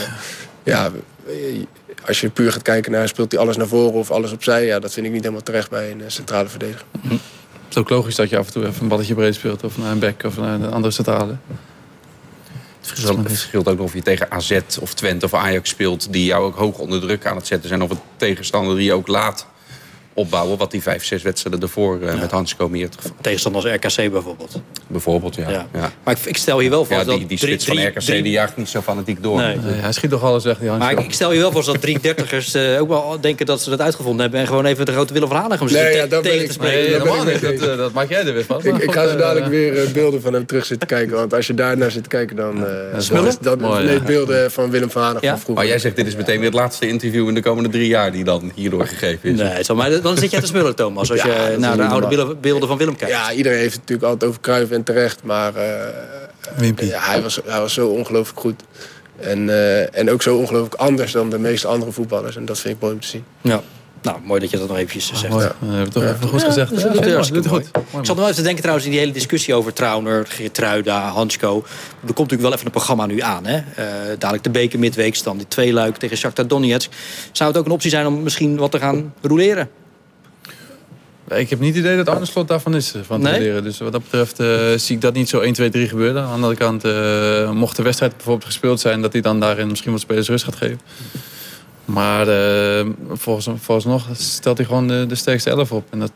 ja, 0.63 0.91
eh, 1.27 1.33
als 2.05 2.21
je 2.21 2.29
puur 2.29 2.51
gaat 2.51 2.61
kijken 2.61 2.91
naar 2.91 3.07
speelt 3.07 3.31
hij 3.31 3.41
alles 3.41 3.57
naar 3.57 3.67
voren 3.67 3.93
of 3.99 4.11
alles 4.11 4.31
opzij... 4.31 4.65
Ja, 4.65 4.79
dat 4.79 4.93
vind 4.93 5.05
ik 5.05 5.11
niet 5.11 5.21
helemaal 5.21 5.43
terecht 5.43 5.69
bij 5.69 5.91
een 5.91 6.01
eh, 6.01 6.07
centrale 6.09 6.47
verdediger. 6.49 6.83
Het 7.01 7.19
is 7.69 7.77
ook 7.77 7.89
logisch 7.89 8.15
dat 8.15 8.29
je 8.29 8.37
af 8.37 8.45
en 8.47 8.53
toe 8.53 8.65
even 8.67 8.81
een 8.81 8.87
balletje 8.87 9.13
breed 9.13 9.35
speelt. 9.35 9.63
Of 9.63 9.77
naar 9.77 9.91
een 9.91 9.99
back 9.99 10.23
of 10.23 10.37
naar 10.37 10.53
een 10.53 10.71
andere 10.71 10.93
centrale. 10.93 11.35
Het 12.83 12.91
verschilt, 12.91 13.17
het 13.17 13.27
verschilt 13.27 13.67
ook 13.67 13.79
of 13.79 13.93
je 13.93 14.01
tegen 14.01 14.31
AZ 14.31 14.59
of 14.79 14.93
Twente 14.93 15.25
of 15.25 15.33
Ajax 15.33 15.69
speelt... 15.69 16.13
die 16.13 16.25
jou 16.25 16.43
ook 16.43 16.55
hoog 16.55 16.77
onder 16.77 17.01
druk 17.01 17.25
aan 17.25 17.35
het 17.35 17.47
zetten 17.47 17.69
zijn... 17.69 17.81
of 17.81 17.89
een 17.89 17.99
tegenstander 18.17 18.75
die 18.75 18.85
je 18.85 18.93
ook 18.93 19.07
laat 19.07 19.47
opbouwen. 20.13 20.57
Wat 20.57 20.71
die 20.71 20.81
vijf, 20.81 21.05
zes 21.05 21.21
wedstrijden 21.23 21.61
ervoor 21.61 22.01
eh, 22.01 22.19
met 22.19 22.31
Hansko 22.31 22.69
meer 22.69 22.85
het 22.85 22.95
geval. 22.95 23.11
Tegenstander 23.21 23.61
als 23.61 23.71
RKC 23.95 24.11
bijvoorbeeld. 24.11 24.61
Bijvoorbeeld, 24.87 25.35
ja. 25.35 25.49
Ja. 25.49 25.67
ja. 25.73 25.91
Maar 26.03 26.13
ik, 26.17 26.25
ik 26.25 26.37
stel 26.37 26.59
je 26.59 26.69
wel 26.69 26.85
voor 26.85 26.95
Ja, 26.97 27.03
dat 27.03 27.17
die, 27.17 27.25
die 27.27 27.37
drie- 27.37 27.49
spits 27.49 27.65
van 27.65 27.75
drie- 27.75 27.87
RKC 27.87 27.99
drie- 27.99 28.21
die 28.23 28.31
jaagt 28.31 28.57
niet 28.57 28.69
zo 28.69 28.81
fanatiek 28.81 29.23
door. 29.23 29.37
Nee. 29.37 29.55
Nee, 29.57 29.73
hij 29.73 29.91
schiet 29.91 30.09
toch 30.09 30.23
alles 30.23 30.43
weg, 30.43 30.57
die 30.57 30.67
Hans. 30.69 30.81
Maar 30.83 30.91
ik, 30.91 30.99
ik 30.99 31.13
stel 31.13 31.31
je 31.31 31.39
wel 31.39 31.51
voor 31.51 31.65
dat 31.65 31.81
drie 31.81 31.99
dertigers 32.09 32.53
eh, 32.53 32.81
ook 32.81 32.87
wel 32.87 33.17
denken 33.21 33.45
dat 33.45 33.61
ze 33.61 33.69
dat 33.69 33.81
uitgevonden 33.81 34.21
hebben... 34.21 34.39
en 34.39 34.47
gewoon 34.47 34.65
even 34.65 34.85
de 34.85 34.91
grote 34.91 35.13
Willem 35.13 35.27
van 35.27 35.37
Hanegem 35.37 35.65
Nee, 35.65 35.75
zitten 35.75 35.95
ja, 35.95 36.01
te- 36.03 36.09
dat 36.09 36.23
tegen 36.23 36.39
ik- 36.41 36.47
te 36.47 36.53
spreken. 36.53 36.89
Nee, 37.25 37.39
dat 37.39 37.69
eh, 37.69 37.77
dat 37.77 37.91
maak 37.93 38.09
jij 38.09 38.25
er 38.25 38.33
weer 38.33 38.45
van. 38.45 38.57
Ik, 38.65 38.85
Maar 38.85 38.93
ga 38.95 39.07
zo 39.07 39.15
dadelijk 39.15 39.47
weer 39.47 39.91
beelden 39.93 40.21
van 40.21 40.33
hem 40.33 40.45
terug 40.45 40.65
zitten 40.65 40.87
kijken. 40.87 41.15
Want 41.15 41.33
als 41.33 41.47
je 41.47 41.53
daar 41.53 41.77
naar 41.77 41.91
zit 41.91 42.07
kijken, 42.07 42.35
dan... 42.35 42.65
eh 42.67 42.71
Smullen? 42.99 43.35
dat, 43.41 43.59
Mooi, 43.59 43.85
nee, 43.85 43.99
beelden 44.01 44.51
van 44.51 44.69
Willem 44.69 44.89
van 44.91 45.01
Hanegem 45.01 45.23
Ja? 45.27 45.29
van 45.29 45.39
vroeger. 45.39 45.63
Maar 45.63 45.71
jij 45.73 45.81
zegt, 45.81 45.95
dit 45.95 46.07
is 46.07 46.15
meteen 46.15 46.35
weer 46.37 46.45
het 46.49 46.53
laatste 46.59 46.87
interview 46.87 47.27
in 47.27 47.33
de 47.33 47.41
komende 47.41 47.69
drie 47.69 47.87
jaar... 47.87 48.11
die 48.11 48.23
dan 48.23 48.51
hierdoor 48.55 48.87
gegeven 48.87 49.29
is. 49.29 49.37
Nee, 49.39 49.47
het 49.47 49.65
zal 49.65 49.75
mij, 49.75 50.01
dan 50.03 50.17
zit 50.17 50.31
jij 50.31 50.39
te 50.39 50.45
smullen, 50.47 50.75
Thomas, 50.75 51.11
als 51.11 51.21
Ja, 51.21 51.27
dat 51.27 51.35
je 51.35 51.41
naar 51.41 51.77
de 51.77 51.83
oude 51.83 52.15
normaal. 52.15 52.35
beelden- 52.41 52.67
van 52.67 52.77
Willem 52.77 52.95
kijkt. 52.95 53.13
Ja, 53.13 53.31
iedereen 53.33 53.57
heeft 53.57 53.71
het 53.73 53.79
natuurlijk 53.79 54.07
altijd 54.07 54.29
over 54.29 54.41
Cruijff 54.41 54.71
en 54.71 54.83
terecht. 54.83 55.23
Maar 55.23 55.55
eh, 55.55 56.87
ja, 56.89 56.99
hij, 57.01 57.21
was, 57.21 57.39
hij 57.45 57.59
was 57.59 57.73
zo 57.73 57.87
ongelooflijk 57.87 58.39
goed. 58.39 58.61
En, 59.19 59.49
eh, 59.49 59.97
en 59.99 60.09
ook 60.11 60.21
zo 60.21 60.37
ongelooflijk 60.37 60.75
anders 60.75 61.11
dan 61.11 61.29
de 61.29 61.39
meeste 61.39 61.67
andere 61.67 61.91
voetballers. 61.91 62.35
En 62.35 62.45
dat 62.45 62.59
vind 62.59 62.75
ik 62.75 62.81
mooi 62.81 62.93
om 62.93 62.99
te 62.99 63.07
zien. 63.07 63.23
Ja. 63.41 63.61
Nou, 64.01 64.17
mooi 64.23 64.39
dat 64.39 64.49
je 64.49 64.57
dat 64.57 64.67
nog 64.67 64.77
eventjes 64.77 65.07
zegt. 65.13 65.29
Mooi. 65.29 65.45
Dat 65.47 65.55
hebben 65.59 65.83
we 65.85 65.89
toch 65.91 66.03
even 66.03 66.27
goed 66.27 66.43
gezegd. 66.43 66.69
dat 66.93 67.05
Ja, 67.05 67.13
hartstikke 67.13 67.41
doet 67.49 67.51
goed. 67.51 67.67
Ik 67.99 68.05
zat 68.05 68.15
nog 68.15 68.23
even 68.23 68.35
te 68.35 68.41
denken 68.41 68.59
trouwens 68.61 68.85
in 68.85 68.91
die 68.91 68.99
hele 69.01 69.11
discussie 69.13 69.53
over 69.53 69.73
Trauner, 69.73 70.25
Geertruida, 70.27 71.07
Hansko. 71.09 71.55
Er 71.55 72.13
komt 72.13 72.17
natuurlijk 72.17 72.41
wel 72.41 72.51
even 72.51 72.65
een 72.65 72.71
programma 72.71 73.05
nu 73.05 73.19
aan. 73.19 73.45
Hè? 73.45 73.55
Eh, 73.55 73.85
dadelijk 74.17 74.43
de 74.43 74.49
beker 74.49 74.79
midweeks, 74.79 75.23
dan 75.23 75.37
die 75.37 75.47
twee 75.47 75.73
luik 75.73 75.97
tegen 75.97 76.17
Shakhtar 76.17 76.47
Donetsk. 76.47 76.91
Zou 77.31 77.49
het 77.49 77.59
ook 77.59 77.65
een 77.65 77.71
optie 77.71 77.89
zijn 77.89 78.05
om 78.07 78.23
misschien 78.23 78.57
wat 78.57 78.71
te 78.71 78.79
gaan 78.79 79.13
roleren? 79.21 79.69
Ik 81.37 81.49
heb 81.49 81.59
niet 81.59 81.75
het 81.75 81.83
idee 81.83 81.97
dat 81.97 82.09
Arne 82.09 82.25
Slot 82.25 82.47
daarvan 82.47 82.75
is, 82.75 82.93
eh, 82.93 83.01
van 83.05 83.21
te 83.21 83.29
Nee? 83.29 83.39
leren. 83.39 83.63
Dus 83.63 83.77
wat 83.77 83.91
dat 83.91 84.03
betreft 84.03 84.39
eh, 84.39 84.47
zie 84.75 84.95
ik 84.95 85.01
dat 85.01 85.13
niet 85.13 85.29
zo 85.29 85.39
1, 85.39 85.53
2, 85.53 85.69
3 85.69 85.87
gebeuren. 85.87 86.21
Aan 86.21 86.27
de 86.27 86.33
andere 86.33 86.55
kant, 86.55 86.83
eh, 86.83 87.51
mocht 87.51 87.75
de 87.75 87.83
wedstrijd 87.83 88.11
bijvoorbeeld 88.15 88.45
gespeeld 88.45 88.79
zijn... 88.79 89.01
dat 89.01 89.13
hij 89.13 89.21
dan 89.21 89.39
daarin 89.39 89.67
misschien 89.67 89.91
wat 89.91 90.01
spelers 90.01 90.27
rust 90.27 90.43
gaat 90.43 90.55
geven. 90.55 90.79
Maar 91.85 92.27
eh, 92.27 92.85
volgens, 93.11 93.49
vooralsnog 93.61 94.07
stelt 94.13 94.57
hij 94.57 94.65
gewoon 94.65 94.87
de, 94.87 95.05
de 95.07 95.15
sterkste 95.15 95.49
elf 95.49 95.71
op. 95.71 95.85
En 95.89 95.99
dat 95.99 96.11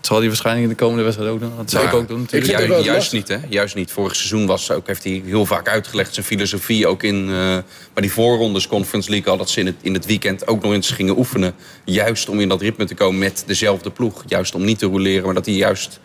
zal 0.00 0.18
hij 0.18 0.26
waarschijnlijk 0.26 0.64
in 0.66 0.72
de 0.72 0.78
komende 0.82 1.02
wedstrijd 1.02 1.30
ook 1.30 1.40
doen. 1.40 1.52
Dat 1.56 1.70
zou 1.70 1.86
ik 1.86 1.94
ook 1.94 2.08
doen 2.08 2.28
Ju- 2.30 2.66
wel 2.66 2.84
juist 2.84 3.12
niet, 3.12 3.28
hè? 3.28 3.36
Juist 3.48 3.74
niet. 3.74 3.92
Vorig 3.92 4.16
seizoen 4.16 4.46
was 4.46 4.70
ook, 4.70 4.86
heeft 4.86 5.04
hij 5.04 5.22
heel 5.24 5.46
vaak 5.46 5.68
uitgelegd 5.68 6.14
zijn 6.14 6.26
filosofie. 6.26 6.86
Ook 6.86 7.02
in 7.02 7.28
eh 7.28 7.56
bij 7.92 8.02
die 8.02 8.12
voorrondes 8.12 8.66
Conference 8.66 9.10
League 9.10 9.30
al 9.32 9.38
dat 9.38 9.50
ze 9.50 9.60
in 9.60 9.66
het, 9.66 9.74
in 9.80 9.94
het 9.94 10.06
weekend 10.06 10.46
ook 10.46 10.62
nog 10.62 10.72
eens 10.72 10.90
gingen 10.90 11.18
oefenen. 11.18 11.54
Juist 11.84 12.28
om 12.28 12.40
in 12.40 12.48
dat 12.48 12.60
ritme 12.60 12.84
te 12.84 12.94
komen 12.94 13.18
met 13.18 13.42
dezelfde 13.46 13.90
ploeg. 13.90 14.24
Juist 14.26 14.54
om 14.54 14.64
niet 14.64 14.78
te 14.78 14.86
roleren, 14.86 15.24
maar 15.24 15.34
dat 15.34 15.46
hij 15.46 15.54
juist 15.54 16.00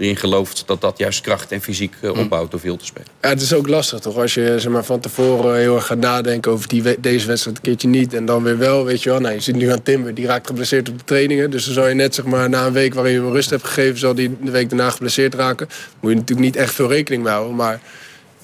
erin 0.00 0.16
gelooft 0.16 0.62
dat 0.66 0.80
dat 0.80 0.98
juist 0.98 1.20
kracht 1.20 1.52
en 1.52 1.60
fysiek 1.60 1.94
eh, 2.00 2.10
opbouwt 2.18 2.50
door 2.50 2.60
veel 2.60 2.76
te 2.76 2.84
spelen. 2.84 3.06
Ja, 3.22 3.28
het 3.28 3.40
is 3.40 3.52
ook 3.54 3.68
lastig 3.68 3.98
toch? 3.98 4.16
Als 4.16 4.34
je 4.34 4.54
zeg 4.58 4.72
maar, 4.72 4.84
van 4.84 5.00
tevoren 5.00 5.56
heel 5.58 5.74
erg 5.74 5.86
gaat 5.86 5.98
nadenken 5.98 6.52
over 6.52 6.68
die, 6.68 6.82
we- 6.82 6.96
deze 7.00 7.26
wedstrijd 7.26 7.56
een 7.56 7.62
keertje 7.62 7.88
niet. 7.88 8.14
En 8.14 8.24
dan 8.24 8.42
weer 8.42 8.58
wel, 8.58 8.84
weet 8.84 9.02
je 9.02 9.10
wel. 9.10 9.20
Nou, 9.20 9.34
je 9.34 9.40
zit 9.40 9.54
nu 9.56 9.70
aan 9.72 9.82
Timber, 9.82 10.14
die 10.14 10.26
raakt 10.26 10.46
geblesseerd 10.46 10.88
op 10.88 10.98
de 10.98 11.04
trainingen. 11.04 11.50
Dus 11.50 11.64
dan 11.64 11.74
zou 11.74 11.88
je 11.88 11.94
net 11.94 12.14
zeg 12.14 12.24
maar, 12.24 12.48
na 12.48 12.66
een 12.66 12.72
week 12.72 12.94
waarin 12.94 13.12
je 13.12 13.20
hem 13.20 13.32
rust 13.32 13.50
hebt 13.50 13.64
gegeven... 13.64 13.98
zal 13.98 14.14
die 14.14 14.36
de 14.40 14.50
week 14.50 14.68
daarna 14.68 14.90
geblesseerd 14.90 15.34
raken. 15.34 15.68
Moet 16.00 16.10
je 16.10 16.16
natuurlijk 16.18 16.46
niet 16.46 16.56
echt 16.56 16.74
veel 16.74 16.88
rekening 16.88 17.22
mee 17.22 17.32
houden. 17.32 17.54
Maar 17.56 17.80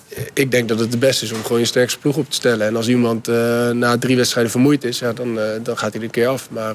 eh, 0.08 0.22
ik 0.32 0.50
denk 0.50 0.68
dat 0.68 0.78
het 0.78 0.90
het 0.90 1.00
beste 1.00 1.24
is 1.24 1.32
om 1.32 1.42
gewoon 1.42 1.60
je 1.60 1.66
sterkste 1.66 1.98
ploeg 1.98 2.16
op 2.16 2.28
te 2.30 2.36
stellen. 2.36 2.66
En 2.66 2.76
als 2.76 2.88
iemand 2.88 3.28
eh, 3.28 3.70
na 3.70 3.98
drie 3.98 4.16
wedstrijden 4.16 4.52
vermoeid 4.52 4.84
is, 4.84 4.98
ja, 4.98 5.12
dan, 5.12 5.38
dan 5.62 5.78
gaat 5.78 5.90
hij 5.92 6.00
er 6.00 6.04
een 6.06 6.10
keer 6.10 6.26
af. 6.26 6.48
Maar 6.50 6.74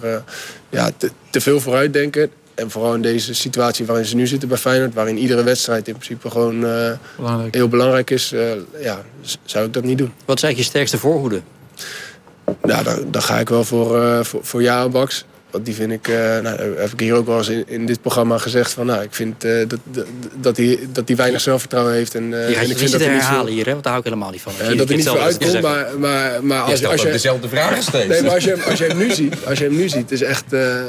ja, 0.69 0.91
te, 0.97 1.11
te 1.29 1.41
veel 1.41 1.59
vooruitdenken... 1.59 2.31
En 2.61 2.71
vooral 2.71 2.93
in 2.93 3.01
deze 3.01 3.33
situatie 3.33 3.85
waarin 3.85 4.05
ze 4.05 4.15
nu 4.15 4.27
zitten 4.27 4.47
bij 4.49 4.57
Feyenoord... 4.57 4.93
waarin 4.93 5.17
iedere 5.17 5.43
wedstrijd 5.43 5.87
in 5.87 5.93
principe 5.93 6.29
gewoon 6.29 6.65
eh, 6.65 6.91
Belangrijk. 7.17 7.53
heel 7.53 7.67
belangrijk 7.67 8.09
is... 8.09 8.31
eh, 8.31 8.51
ja, 8.79 9.01
zou 9.45 9.65
ik 9.65 9.73
dat 9.73 9.83
niet 9.83 9.97
doen. 9.97 10.13
Wat 10.25 10.37
is 10.37 10.43
eigenlijk 10.43 10.57
je 10.57 10.63
sterkste 10.63 10.97
voorhoede? 10.97 11.41
Nou, 12.61 12.83
dan, 12.83 13.11
dan 13.11 13.21
ga 13.21 13.39
ik 13.39 13.49
wel 13.49 13.63
voor, 13.63 14.01
eh 14.01 14.23
voor, 14.23 14.39
voor 14.45 14.61
die 15.61 15.73
vind 15.73 15.91
ik, 15.91 16.07
eh, 16.07 16.15
nou, 16.15 16.59
heb 16.77 16.91
ik 16.91 16.99
hier 16.99 17.13
ook 17.13 17.25
wel 17.25 17.37
eens 17.37 17.49
in, 17.49 17.63
in 17.67 17.85
dit 17.85 18.01
programma 18.01 18.37
gezegd... 18.37 18.71
van 18.73 18.85
nou, 18.85 19.03
ik 19.03 19.13
vind 19.13 19.43
eh, 19.43 19.51
dat, 19.67 19.79
dat, 19.83 20.05
dat, 20.35 20.57
hij, 20.57 20.79
dat 20.91 21.07
hij 21.07 21.17
weinig 21.17 21.41
zelfvertrouwen 21.41 21.93
heeft. 21.93 22.15
En, 22.15 22.23
eh, 22.23 22.39
gaat 22.39 22.55
en 22.55 22.67
je 22.67 22.71
ik 22.71 22.77
vind 22.77 22.91
dat 22.91 23.01
hij 23.01 23.09
niet 23.13 23.21
herhalen 23.21 23.45
veel, 23.45 23.55
hier, 23.55 23.65
hè? 23.65 23.71
want 23.71 23.83
daar 23.83 23.93
hou 23.93 24.05
ik 24.05 24.11
helemaal 24.11 24.31
niet 24.31 24.41
van. 24.41 24.53
eh, 24.59 24.77
dat 24.77 24.89
er 24.89 24.95
niet 24.95 25.03
veel 25.03 25.23
hetzelfde 25.23 25.45
uitkomt. 25.45 25.61
Maar, 25.61 25.99
maar, 25.99 26.43
maar 26.45 26.61
als, 26.61 26.79
je, 26.79 26.87
als, 26.87 27.01
je, 27.01 27.11
dezelfde 27.11 27.47
vragen 27.47 27.83
steeds. 27.83 28.07
nee, 28.07 28.21
maar 28.21 28.31
als, 28.31 28.43
je, 28.43 28.63
als 28.63 28.77
je 28.77 28.85
hem 28.85 28.97
nu 28.97 29.11
ziet, 29.13 29.35
als 29.45 29.57
je 29.57 29.63
hem 29.63 29.75
nu 29.75 29.89
ziet 29.89 30.11
is, 30.11 30.21
echt, 30.21 30.53
eh, 30.53 30.81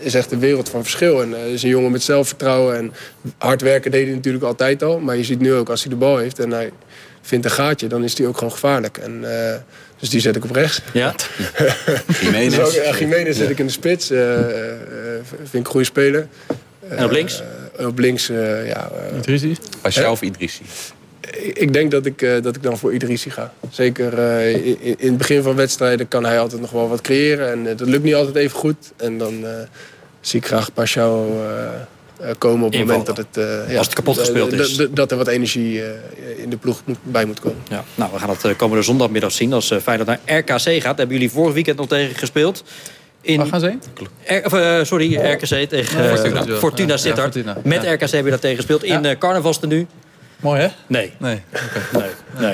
is 0.00 0.14
echt 0.14 0.32
een 0.32 0.38
wereld 0.38 0.68
van 0.68 0.82
verschil. 0.82 1.22
En 1.22 1.34
eh, 1.34 1.52
is 1.52 1.62
een 1.62 1.68
jongen 1.68 1.90
met 1.90 2.02
zelfvertrouwen. 2.02 2.76
En 2.76 2.92
hard 3.38 3.62
werken 3.62 3.90
deed 3.90 4.06
hij 4.06 4.14
natuurlijk 4.14 4.44
altijd 4.44 4.82
al. 4.82 4.98
Maar 4.98 5.16
je 5.16 5.24
ziet 5.24 5.40
nu 5.40 5.54
ook 5.54 5.68
als 5.68 5.80
hij 5.80 5.90
de 5.90 5.98
bal 5.98 6.16
heeft 6.16 6.38
en 6.38 6.50
hij 6.50 6.70
vindt 7.22 7.44
een 7.44 7.50
gaatje... 7.50 7.86
dan 7.86 8.04
is 8.04 8.18
hij 8.18 8.26
ook 8.26 8.36
gewoon 8.36 8.52
gevaarlijk. 8.52 8.98
En, 8.98 9.20
eh, 9.24 9.54
dus 10.00 10.08
die 10.10 10.20
zet 10.20 10.36
ik 10.36 10.44
op 10.44 10.50
rechts. 10.50 10.80
Ja? 10.92 11.14
Jiménez. 12.22 12.54
Dus 12.56 12.64
ook, 12.66 12.72
eh, 12.72 12.98
Jiménez 12.98 13.36
zet 13.36 13.50
ik 13.50 13.58
in 13.58 13.66
de 13.66 13.72
spits. 13.72 14.10
eh, 14.10 14.38
eh, 14.38 14.76
vind 15.36 15.48
ik 15.52 15.58
een 15.58 15.64
goede 15.64 15.86
speler. 15.86 16.26
En 16.88 17.04
op 17.04 17.10
links? 17.10 17.42
Op 17.78 17.98
links, 17.98 18.28
eh, 18.28 18.66
ja. 18.68 18.90
eh, 19.10 19.18
Idrissi? 19.18 19.56
Pascal 19.80 20.10
of 20.12 20.22
Idrissi? 20.22 20.62
ik- 21.54 21.72
denk 21.72 21.90
dat 21.90 22.06
ik, 22.06 22.22
eh, 22.22 22.42
dat 22.42 22.56
ik 22.56 22.62
dan 22.62 22.78
voor 22.78 22.94
Idrissi 22.94 23.30
ga. 23.30 23.52
Zeker 23.70 24.18
eh, 24.18 24.54
in, 24.66 24.76
in 24.80 25.08
het 25.08 25.18
begin 25.18 25.42
van 25.42 25.56
wedstrijden 25.56 26.08
kan 26.08 26.24
hij 26.24 26.38
altijd 26.40 26.60
nog 26.60 26.70
wel 26.70 26.88
wat 26.88 27.00
creëren. 27.00 27.50
En 27.52 27.76
dat 27.76 27.88
lukt 27.88 28.02
niet 28.04 28.14
altijd 28.14 28.36
even 28.36 28.58
goed. 28.58 28.92
En 28.96 29.18
dan 29.18 29.46
eh, 29.46 29.50
zie 30.20 30.40
ik 30.40 30.46
graag 30.46 30.72
Pascal 30.72 31.42
eh, 31.48 31.70
komen 32.38 32.66
op 32.66 32.72
het 32.72 32.80
moment 32.86 33.06
dat 33.06 33.16
het, 33.16 33.36
eh, 33.36 33.44
ja, 33.70 33.76
Als 33.78 33.86
het 33.86 33.94
kapot 33.94 34.18
gespeeld 34.18 34.50
d- 34.50 34.52
is. 34.52 34.86
Dat 34.90 35.10
er 35.10 35.16
wat 35.16 35.26
energie 35.28 35.82
eh, 35.82 35.88
in 36.42 36.50
de 36.50 36.56
ploeg 36.56 36.82
moet, 36.84 36.96
bij 37.02 37.24
moet 37.24 37.40
komen. 37.40 37.58
Ja, 37.68 37.84
nou, 37.94 38.10
we 38.12 38.18
gaan 38.18 38.28
het 38.30 38.44
eh, 38.44 38.56
komende 38.56 38.82
zondagmiddag 38.82 39.32
zien 39.32 39.52
als 39.52 39.70
eh, 39.70 39.78
Feyenoord 39.78 40.08
naar 40.08 40.38
RKC 40.38 40.50
gaat. 40.60 40.82
Daar 40.82 40.96
hebben 40.96 41.16
jullie 41.16 41.30
vorig 41.30 41.54
weekend 41.54 41.76
nog 41.76 41.88
tegen 41.88 42.14
gespeeld. 42.16 42.64
In, 43.20 43.36
Waar 43.36 43.46
gaan 43.46 43.60
ze 43.60 43.66
heen? 43.66 43.82
R- 44.42 44.46
of, 44.46 44.52
eh, 44.52 44.78
sorry, 44.84 45.16
RKC 45.16 45.68
tegen 45.68 46.10
eh, 46.10 46.14
Fortuna. 46.16 46.56
Fortuna, 46.58 46.88
Ja, 46.92 46.96
Sittard. 46.96 47.32
Fortuna. 47.32 47.56
Met 47.64 47.82
Ja. 47.82 47.92
RKC 47.92 48.10
heb 48.10 48.24
je 48.24 48.30
daar 48.30 48.38
tegen 48.38 48.56
gespeeld. 48.56 48.82
In 48.84 49.02
Ja. 49.02 49.10
eh 49.10 49.18
carnavalstenu. 49.18 49.86
Mooi, 50.40 50.60
hè? 50.60 50.68
Nee, 50.86 51.12
Nee. 51.18 51.40
nee, 51.92 52.02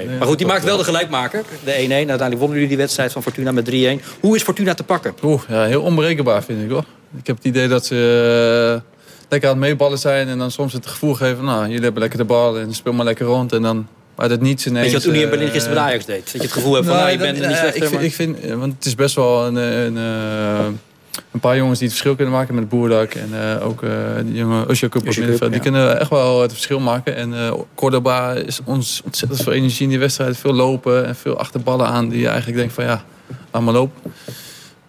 nee. 0.06 0.18
Maar 0.18 0.26
goed, 0.28 0.38
die 0.38 0.46
maakt 0.46 0.64
wel 0.64 0.76
de 0.76 0.84
gelijkmaker. 0.84 1.42
De 1.64 1.70
1-1. 1.72 1.80
Uiteindelijk 1.90 2.38
wonnen 2.38 2.52
jullie 2.54 2.68
die 2.68 2.76
wedstrijd 2.76 3.12
van 3.12 3.22
Fortuna 3.22 3.52
met 3.52 3.64
3-1. 3.64 4.00
Hoe 4.20 4.36
is 4.36 4.42
Fortuna 4.42 4.74
te 4.74 4.82
pakken? 4.82 5.14
Oeh, 5.22 5.42
ja, 5.48 5.64
heel 5.64 5.82
onberekenbaar 5.82 6.42
vind 6.44 6.62
ik 6.62 6.70
hoor. 6.70 6.84
Ik 7.18 7.26
heb 7.26 7.36
het 7.36 7.44
idee 7.44 7.68
dat 7.68 7.86
ze 7.86 8.80
eh, 8.84 8.95
lekker 9.28 9.48
aan 9.50 9.56
het 9.56 9.64
meeballen 9.64 9.98
zijn 9.98 10.28
en 10.28 10.38
dan 10.38 10.50
soms 10.50 10.72
het 10.72 10.86
gevoel 10.86 11.14
geven, 11.14 11.44
nou, 11.44 11.62
jullie 11.66 11.82
hebben 11.82 12.00
lekker 12.00 12.18
de 12.18 12.24
bal 12.24 12.58
en 12.58 12.74
speel 12.74 12.92
maar 12.92 13.04
lekker 13.04 13.26
rond 13.26 13.52
en 13.52 13.62
dan 13.62 13.86
uit 14.16 14.30
het 14.30 14.40
niets 14.40 14.66
ineens... 14.66 14.82
Weet 14.82 14.90
je 14.92 14.98
wat 14.98 15.06
Unie 15.06 15.22
in 15.22 15.28
Berlin 15.30 15.46
eh, 15.46 15.52
gisteren 15.52 15.76
met 15.78 15.86
Ajax 15.86 16.04
deed? 16.04 16.22
Dat 16.24 16.32
je 16.32 16.38
het 16.38 16.52
gevoel 16.52 16.74
hebt 16.74 16.86
van, 16.86 16.96
nou, 16.96 17.10
je 17.10 17.16
dat- 17.18 17.26
bent 17.26 17.38
niet 17.38 17.50
ja, 17.50 17.56
slechter, 17.56 17.82
ik, 17.82 17.88
vind, 17.88 17.92
maar- 17.94 18.04
ik 18.04 18.14
vind, 18.14 18.40
eh, 18.40 18.54
want 18.54 18.74
het 18.74 18.84
is 18.84 18.94
best 18.94 19.14
wel 19.14 19.46
een, 19.46 19.56
eh, 19.56 19.84
een, 19.84 19.96
eh, 19.96 20.66
een 21.32 21.40
paar 21.40 21.56
jongens 21.56 21.78
die 21.78 21.88
het 21.88 21.96
verschil 21.96 22.16
kunnen 22.16 22.34
maken 22.34 22.54
met 22.54 22.68
Boerdak. 22.68 23.14
En 23.14 23.28
eh, 23.32 23.66
ook 23.66 23.82
eh 23.82 23.90
die 24.24 24.34
jonge 24.34 24.70
Usher 24.70 24.88
Cup 24.88 25.06
Usher 25.06 25.20
middenveld. 25.22 25.40
Cup, 25.52 25.62
Die 25.62 25.70
kunnen 25.72 26.00
echt 26.00 26.10
wel 26.10 26.42
het 26.42 26.52
verschil 26.52 26.80
maken. 26.80 27.16
En 27.16 27.34
eh 27.34 27.52
Cordoba 27.74 28.32
is 28.32 28.60
ons 28.64 29.00
ontzettend 29.04 29.42
veel 29.42 29.52
energie 29.52 29.82
in 29.82 29.88
die 29.88 29.98
wedstrijd. 29.98 30.36
Veel 30.36 30.52
lopen 30.52 31.06
en 31.06 31.16
veel 31.16 31.36
achterballen 31.38 31.86
aan. 31.86 32.08
Die 32.08 32.20
je 32.20 32.28
eigenlijk 32.28 32.58
denkt 32.58 32.72
van 32.74 32.84
ja, 32.84 33.04
laat 33.50 33.62
maar 33.62 33.74
lopen. 33.74 34.12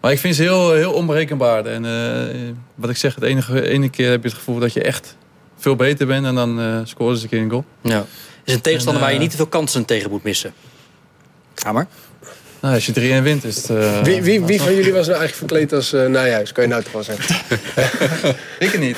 Maar 0.08 0.16
ik 0.16 0.22
vind 0.22 0.36
ze 0.36 0.42
heel, 0.42 0.74
heel 0.74 0.94
onberekenbaar. 0.94 1.66
En 1.66 1.86
eh, 1.86 2.54
wat 2.76 2.90
ik 2.90 2.98
zeg, 2.98 3.16
het 3.16 3.24
enige 3.24 3.68
ene 3.68 3.90
keer 3.90 4.10
heb 4.10 4.22
je 4.22 4.28
het 4.28 4.38
gevoel 4.38 4.60
dat 4.60 4.74
je 4.74 4.82
echt 4.82 5.16
veel 5.58 5.76
beter 5.76 6.08
bent. 6.08 6.26
En 6.26 6.36
dan 6.36 6.60
eh 6.60 6.80
scoren 6.84 7.18
ze 7.18 7.24
een 7.24 7.30
keer 7.30 7.42
een 7.42 7.50
goal. 7.50 7.66
Ja. 7.82 8.06
is 8.44 8.54
een 8.54 8.62
tegenstander 8.62 9.02
En, 9.02 9.08
waar 9.08 9.10
je 9.10 9.16
eh, 9.16 9.22
niet 9.22 9.32
te 9.32 9.38
veel 9.38 9.48
kansen 9.48 9.86
tegen 9.86 10.10
moet 10.10 10.24
missen. 10.24 10.54
Ga 11.54 11.72
maar. 11.72 11.88
Nou, 12.62 12.74
als 12.74 12.86
je 12.86 13.20
3-1 13.20 13.24
wint 13.24 13.44
is 13.44 13.56
het... 13.56 13.70
eh, 13.70 14.02
Wie, 14.02 14.22
wie, 14.22 14.44
wie 14.44 14.62
van 14.62 14.76
jullie 14.76 14.94
was 14.94 15.08
nou 15.08 15.20
eigenlijk 15.20 15.34
verkleed 15.52 15.74
als 15.74 15.94
uh, 15.94 16.06
Nijhuis? 16.06 16.52
Kan 16.52 16.64
je 16.64 16.70
nou 16.70 16.84
toch 16.84 16.92
wel 16.92 17.04
zeggen? 17.04 17.36
Ik 18.60 18.80
niet. 18.80 18.98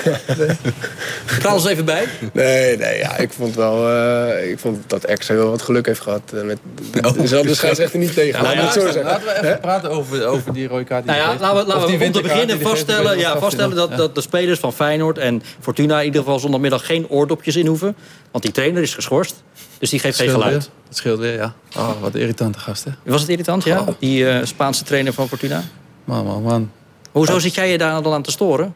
Praat 1.38 1.54
ons 1.54 1.66
even 1.66 1.84
bij. 1.84 2.04
Nee, 2.32 2.76
nee, 2.76 2.98
ja, 2.98 3.16
ik 3.16 3.32
vond 3.32 3.54
wel, 3.54 3.90
uh, 3.90 4.50
ik 4.50 4.58
vond 4.58 4.78
dat 4.86 5.04
X 5.18 5.26
wel 5.28 5.50
wat 5.50 5.62
geluk 5.62 5.86
heeft 5.86 6.00
gehad. 6.00 6.22
Met, 6.44 6.58
Oh. 7.06 7.42
De 7.42 7.54
scheidsrechter 7.54 7.98
niet 7.98 8.14
tegen. 8.14 8.42
Nou 8.42 8.56
ja, 8.56 8.72
zo. 8.72 8.84
Laten 9.02 9.24
we 9.26 9.34
even 9.42 9.58
praten 9.60 9.90
over, 9.90 10.26
over 10.26 10.52
die 10.52 10.68
rode 10.68 10.84
kaart. 10.84 11.04
die 11.04 11.12
Nou 11.14 11.24
ja, 11.32 11.36
laten 11.40 11.60
we, 11.60 11.66
laten 11.66 11.90
we 11.90 11.96
die 11.96 12.06
om 12.06 12.12
te 12.12 12.20
beginnen 12.20 12.60
vaststellen, 12.60 13.18
ja, 13.18 13.38
vaststellen 13.38 13.76
dat, 13.76 13.96
dat 13.96 14.14
de 14.14 14.20
spelers 14.20 14.58
van 14.58 14.72
Feyenoord 14.72 15.18
en 15.18 15.42
Fortuna 15.60 15.98
in 15.98 16.04
ieder 16.04 16.22
geval 16.22 16.38
zondagmiddag 16.38 16.86
geen 16.86 17.08
oordopjes 17.08 17.56
in 17.56 17.66
hoeven. 17.66 17.96
Want 18.30 18.44
die 18.44 18.52
trainer 18.52 18.82
is 18.82 18.94
geschorst. 18.94 19.42
Dus 19.78 19.90
die 19.90 19.98
geeft 19.98 20.16
geen 20.18 20.28
geluid. 20.30 20.50
weer. 20.52 20.62
Het 20.88 20.96
scheelt 20.96 21.18
weer, 21.18 21.34
ja. 21.34 21.54
Oh, 21.76 22.00
wat 22.00 22.14
irritante 22.14 22.58
gast, 22.58 22.84
hè. 22.84 22.90
Was 23.04 23.20
het 23.20 23.30
irritant, 23.30 23.64
ja? 23.64 23.84
Die 23.98 24.28
eh, 24.28 24.44
Spaanse 24.46 24.84
trainer 24.84 25.12
van 25.12 25.28
Fortuna. 25.28 25.62
Man, 26.04 26.24
man, 26.24 26.42
man. 26.42 26.70
Hoezo 27.12 27.38
zit 27.38 27.54
jij 27.54 27.70
je 27.70 27.78
daar 27.78 28.02
dan 28.02 28.12
aan 28.12 28.22
te 28.22 28.30
storen? 28.30 28.74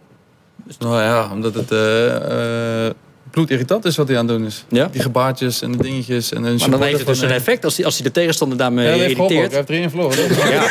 Nou 0.78 1.02
ja, 1.02 1.28
omdat 1.32 1.54
het... 1.54 1.70
eh, 1.70 2.86
eh, 2.86 2.92
bloedirritant 3.30 3.84
is 3.84 3.96
wat 3.96 4.08
hij 4.08 4.18
aan 4.18 4.28
het 4.28 4.36
doen 4.36 4.46
is. 4.46 4.64
Ja? 4.68 4.88
Die 4.92 5.02
gebaartjes 5.02 5.62
en 5.62 5.72
de 5.72 5.78
dingetjes. 5.78 6.32
En 6.32 6.42
Maar 6.42 6.70
dan 6.70 6.82
heeft 6.82 6.98
het 6.98 7.06
dus 7.06 7.20
een 7.20 7.30
effect 7.30 7.64
als 7.64 7.76
hij, 7.76 7.84
als 7.84 7.94
hij 7.94 8.04
de 8.04 8.12
tegenstander 8.12 8.58
daarmee 8.58 8.84
Ja, 8.86 8.90
dat 8.92 9.00
irriteert. 9.00 9.48
Hij 9.48 9.56
heeft 9.56 9.70
erin 9.70 9.90
verloren. 9.90 10.18
Ja. 10.50 10.62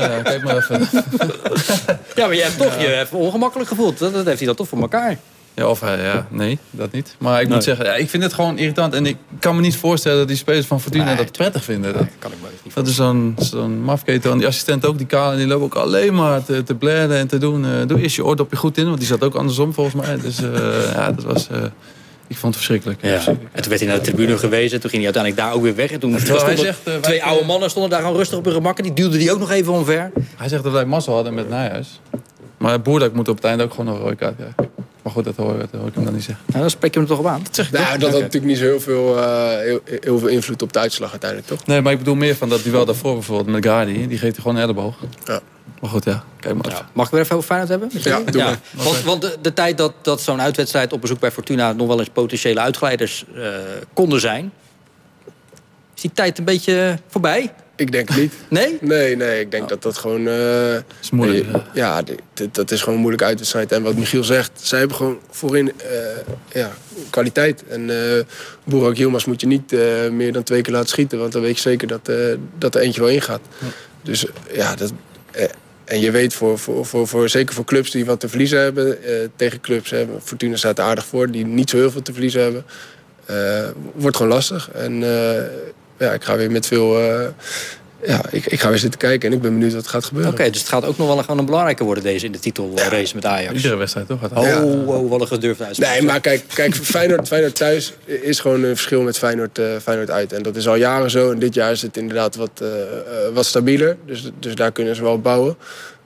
Ja, 0.00 0.22
kijk 0.22 0.42
maar 0.42 0.56
even. 0.56 0.88
Ja, 2.14 2.26
maar 2.26 2.34
je 2.34 2.42
hebt 2.42 2.58
toch 2.58 2.80
je 2.80 2.86
hebt 2.86 3.12
ongemakkelijk 3.12 3.68
gevoeld. 3.68 3.98
Dat, 3.98 4.12
dat 4.12 4.24
heeft 4.24 4.38
hij 4.38 4.46
dan 4.46 4.56
toch 4.56 4.68
voor 4.68 4.80
elkaar. 4.80 5.18
Ja, 5.54 5.66
of 5.68 5.80
hij, 5.80 6.02
ja, 6.02 6.26
nee, 6.30 6.58
dat 6.70 6.92
niet. 6.92 7.14
Maar 7.18 7.40
ik 7.40 7.46
Nee. 7.46 7.54
moet 7.54 7.64
zeggen, 7.64 7.84
ja, 7.84 7.94
ik 7.94 8.10
vind 8.10 8.22
het 8.22 8.32
gewoon 8.32 8.58
irritant. 8.58 8.94
En 8.94 9.06
ik 9.06 9.16
kan 9.38 9.54
me 9.54 9.60
niet 9.60 9.76
voorstellen 9.76 10.18
dat 10.18 10.28
die 10.28 10.36
spelers 10.36 10.66
van 10.66 10.80
Fortuna 10.80 11.04
Nee. 11.04 11.16
dat 11.16 11.32
prettig 11.32 11.64
vinden. 11.64 11.92
Dat, 11.92 12.02
Kan 12.18 12.32
ik 12.32 12.36
me 12.42 12.48
niet 12.64 12.74
dat 12.74 12.86
is 12.86 12.94
zo'n 12.94 13.34
zo'n 13.38 13.82
mafketel. 13.82 14.32
En 14.32 14.38
die 14.38 14.46
assistent 14.46 14.86
ook, 14.86 14.98
die 14.98 15.06
Kalen, 15.06 15.36
die 15.38 15.46
lopen 15.46 15.64
ook 15.64 15.74
alleen 15.74 16.14
maar 16.14 16.44
te, 16.44 16.62
te 16.62 16.74
blaren 16.74 17.16
en 17.16 17.26
te 17.28 17.38
doen. 17.38 17.64
eh, 17.64 17.70
doe 17.86 18.00
eerst 18.00 18.16
je 18.16 18.24
oordopje 18.24 18.56
goed 18.56 18.78
in, 18.78 18.84
want 18.86 18.98
die 18.98 19.06
zat 19.06 19.22
ook 19.24 19.34
andersom 19.34 19.72
volgens 19.74 20.06
mij. 20.06 20.16
Dus 20.16 20.42
eh, 20.42 20.92
ja, 20.94 21.12
dat 21.12 21.24
was... 21.24 21.48
eh, 21.48 21.56
ik 22.26 22.36
vond 22.38 22.54
het 22.54 22.64
verschrikkelijk. 22.64 23.02
Ja. 23.02 23.26
En 23.52 23.60
toen 23.62 23.68
werd 23.68 23.80
hij 23.80 23.88
naar 23.88 23.98
de 23.98 24.04
tribune 24.04 24.38
gewezen. 24.38 24.80
Toen 24.80 24.90
ging 24.90 25.04
hij 25.04 25.14
uiteindelijk 25.14 25.42
daar 25.42 25.52
ook 25.54 25.62
weer 25.62 25.74
weg. 25.74 25.90
En 25.90 26.00
toen 26.00 26.18
stonden 26.20 26.58
zegt, 26.58 26.80
twee 27.00 27.24
oude 27.24 27.44
mannen 27.46 27.70
stonden 27.70 27.90
daar 27.90 28.00
gewoon 28.00 28.16
rustig 28.16 28.38
op 28.38 28.44
hun 28.44 28.54
gemak. 28.54 28.78
En 28.78 28.84
die 28.84 28.92
duwden 28.92 29.18
die 29.18 29.32
ook 29.32 29.38
nog 29.38 29.50
even 29.50 29.72
omver. 29.72 30.10
Hij 30.36 30.48
zegt 30.48 30.62
dat 30.62 30.72
wij 30.72 30.84
mazzel 30.84 31.14
hadden 31.14 31.34
met 31.34 31.48
Nijhuis. 31.48 32.00
Maar 32.58 32.80
Boerdak 32.80 33.12
moet 33.12 33.28
op 33.28 33.36
het 33.36 33.44
einde 33.44 33.64
ook 33.64 33.70
gewoon 33.70 33.86
nog 33.86 33.94
een 33.96 34.02
rode 34.02 34.16
kaart 34.16 34.34
krijgen. 34.36 34.70
Maar 35.02 35.12
goed, 35.12 35.24
dat 35.24 35.36
hoor, 35.36 35.58
dat 35.58 35.68
hoor 35.72 35.88
ik 35.88 35.94
hem 35.94 36.04
dan 36.04 36.14
niet 36.14 36.24
zeggen. 36.24 36.44
Nou, 36.46 36.60
dan 36.60 36.70
spreek 36.70 36.92
je 36.94 36.98
hem 36.98 37.08
toch 37.08 37.18
op 37.18 37.26
aan. 37.26 37.42
Dat 37.42 37.54
zeg 37.54 37.66
ik 37.66 37.72
Nou, 37.72 37.84
toch? 37.84 37.98
dat 37.98 38.10
had 38.10 38.20
natuurlijk 38.20 38.52
niet 38.52 38.58
zo 38.58 38.64
heel 38.64 38.80
veel, 38.80 39.18
eh, 39.18 39.48
heel, 39.58 39.80
heel 40.00 40.18
veel 40.18 40.28
invloed 40.28 40.62
op 40.62 40.72
de 40.72 40.78
uitslag 40.78 41.10
uiteindelijk, 41.10 41.50
toch? 41.50 41.66
Nee, 41.66 41.80
maar 41.80 41.92
ik 41.92 41.98
bedoel 41.98 42.14
meer 42.14 42.36
van 42.36 42.48
dat 42.48 42.62
duel 42.62 42.84
daarvoor 42.84 43.12
bijvoorbeeld 43.12 43.48
met 43.48 43.64
Gardi. 43.64 43.92
Die 43.92 44.18
geeft 44.18 44.32
hij 44.32 44.42
gewoon 44.42 44.56
een 44.56 44.62
elleboog. 44.62 44.96
Ja. 45.24 45.40
Maar 45.80 45.90
goed, 45.90 46.04
ja. 46.04 46.24
Kijk 46.40 46.54
maar. 46.54 46.70
Ja. 46.70 46.88
Mag 46.92 47.06
ik 47.06 47.12
weer 47.12 47.20
even 47.20 47.36
over 47.36 47.46
Feyenoord 47.46 47.70
hebben? 47.70 47.90
Ja, 47.92 48.30
doe 48.30 48.42
maar. 48.42 48.58
Want, 48.70 49.02
want 49.02 49.20
de, 49.20 49.36
de 49.42 49.52
tijd 49.52 49.78
dat, 49.78 49.92
dat 50.02 50.20
zo'n 50.20 50.40
uitwedstrijd 50.40 50.92
op 50.92 51.00
bezoek 51.00 51.18
bij 51.18 51.30
Fortuna... 51.30 51.72
nog 51.72 51.86
wel 51.86 51.98
eens 51.98 52.08
potentiële 52.08 52.60
uitglijders 52.60 53.24
eh, 53.34 53.44
konden 53.92 54.20
zijn... 54.20 54.52
is 55.94 56.00
die 56.00 56.12
tijd 56.12 56.38
een 56.38 56.44
beetje 56.44 56.98
voorbij? 57.08 57.52
Ik 57.82 57.92
denk 57.92 58.08
het 58.08 58.16
niet. 58.18 58.32
Nee? 58.48 58.78
Nee, 58.80 59.16
nee, 59.16 59.40
ik 59.40 59.50
denk 59.50 59.68
dat 59.68 59.82
dat 59.82 59.98
gewoon... 59.98 60.26
eh, 60.28 60.74
is 61.00 61.10
moeilijk, 61.12 61.46
eh, 61.46 61.60
ja, 61.74 62.02
dit- 62.02 62.54
dat 62.54 62.70
is 62.70 62.78
gewoon 62.78 62.94
een 62.94 63.00
moeilijke 63.00 63.26
uitwedstrijd. 63.26 63.72
En 63.72 63.82
wat 63.82 63.94
Michiel 63.96 64.24
zegt, 64.24 64.50
zij 64.54 64.78
hebben 64.78 64.96
gewoon 64.96 65.18
voorin 65.30 65.72
eh, 65.76 65.86
ja, 66.52 66.72
kwaliteit. 67.10 67.64
En 67.68 67.90
eh 67.90 68.24
Boerak 68.64 68.96
Yilmaz 68.96 69.24
moet 69.24 69.40
je 69.40 69.46
niet 69.46 69.72
meer 70.12 70.32
dan 70.32 70.42
twee 70.42 70.62
keer 70.62 70.72
laten 70.72 70.88
schieten. 70.88 71.18
Want 71.18 71.32
dan 71.32 71.42
weet 71.42 71.54
je 71.56 71.60
zeker 71.62 71.88
dat, 71.88 72.10
dat 72.58 72.74
er 72.74 72.80
eentje 72.80 73.00
wel 73.00 73.10
ingaat. 73.10 73.40
Dus 74.02 74.26
ja, 74.52 74.74
dat... 74.74 74.92
en 75.84 76.00
je 76.00 76.10
weet, 76.10 76.34
voor, 76.34 76.58
voor, 76.58 76.86
voor, 76.86 77.08
voor, 77.08 77.28
zeker 77.28 77.54
voor 77.54 77.64
clubs 77.64 77.90
die 77.90 78.04
wat 78.04 78.20
te 78.20 78.28
verliezen 78.28 78.58
hebben... 78.60 79.02
eh, 79.04 79.12
tegen 79.36 79.60
clubs, 79.60 79.90
hè, 79.90 80.06
Fortuna 80.22 80.56
staat 80.56 80.78
er 80.78 80.84
aardig 80.84 81.04
voor... 81.06 81.30
die 81.30 81.46
niet 81.46 81.70
zo 81.70 81.76
heel 81.76 81.90
veel 81.90 82.02
te 82.02 82.12
verliezen 82.12 82.42
hebben... 82.42 82.64
eh, 83.26 83.68
wordt 83.94 84.16
gewoon 84.16 84.32
lastig. 84.32 84.70
En 84.70 85.02
eh, 85.02 85.42
ja, 86.02 86.12
ik 86.12 86.22
ga 86.24 86.36
weer 86.36 86.50
met 86.50 86.66
veel... 86.66 86.98
eh, 87.00 87.26
ja, 88.06 88.20
ik, 88.30 88.46
ik 88.46 88.60
ga 88.60 88.68
weer 88.68 88.78
zitten 88.78 88.98
kijken 89.00 89.28
en 89.30 89.34
ik 89.36 89.42
ben 89.42 89.52
benieuwd 89.52 89.72
wat 89.74 89.84
er 89.84 89.90
gaat 89.90 90.04
gebeuren. 90.04 90.32
Oké, 90.32 90.50
dus 90.50 90.58
het 90.60 90.68
gaat 90.68 90.84
ook 90.84 90.96
nog 90.98 91.06
wel 91.06 91.16
gewoon 91.18 91.38
een 91.38 91.44
belangrijke 91.44 91.84
worden... 91.84 92.04
deze 92.04 92.26
in 92.26 92.32
de 92.32 92.38
titelrace 92.38 93.14
met 93.14 93.24
Ajax. 93.26 93.54
Iedere 93.54 93.76
wedstrijd 93.76 94.06
toch? 94.06 94.18
Oh, 94.34 94.44
Ja. 94.46 94.62
oh, 94.64 95.10
wat 95.10 95.20
een 95.20 95.26
gedurfde 95.26 95.64
uitspraak. 95.64 95.90
Nee, 95.92 96.02
maar 96.02 96.20
kijk, 96.20 96.44
kijk 96.54 96.74
Feyenoord, 96.74 97.28
Feyenoord 97.28 97.54
thuis 97.54 97.92
is 98.04 98.40
gewoon 98.40 98.62
een 98.62 98.76
verschil 98.76 99.02
met 99.02 99.18
Feyenoord, 99.18 99.58
eh, 99.58 99.66
Feyenoord 99.82 100.10
uit. 100.10 100.32
En 100.32 100.42
dat 100.42 100.56
is 100.56 100.68
al 100.68 100.74
jaren 100.74 101.10
zo. 101.10 101.30
En 101.30 101.38
dit 101.38 101.54
jaar 101.54 101.70
is 101.72 101.82
het 101.82 101.96
inderdaad 101.96 102.36
wat, 102.36 102.50
eh, 102.62 102.68
wat 103.34 103.46
stabieler. 103.46 103.96
Dus, 104.06 104.30
dus 104.38 104.54
daar 104.54 104.72
kunnen 104.72 104.96
ze 104.96 105.02
wel 105.02 105.12
op 105.12 105.22
bouwen. 105.22 105.56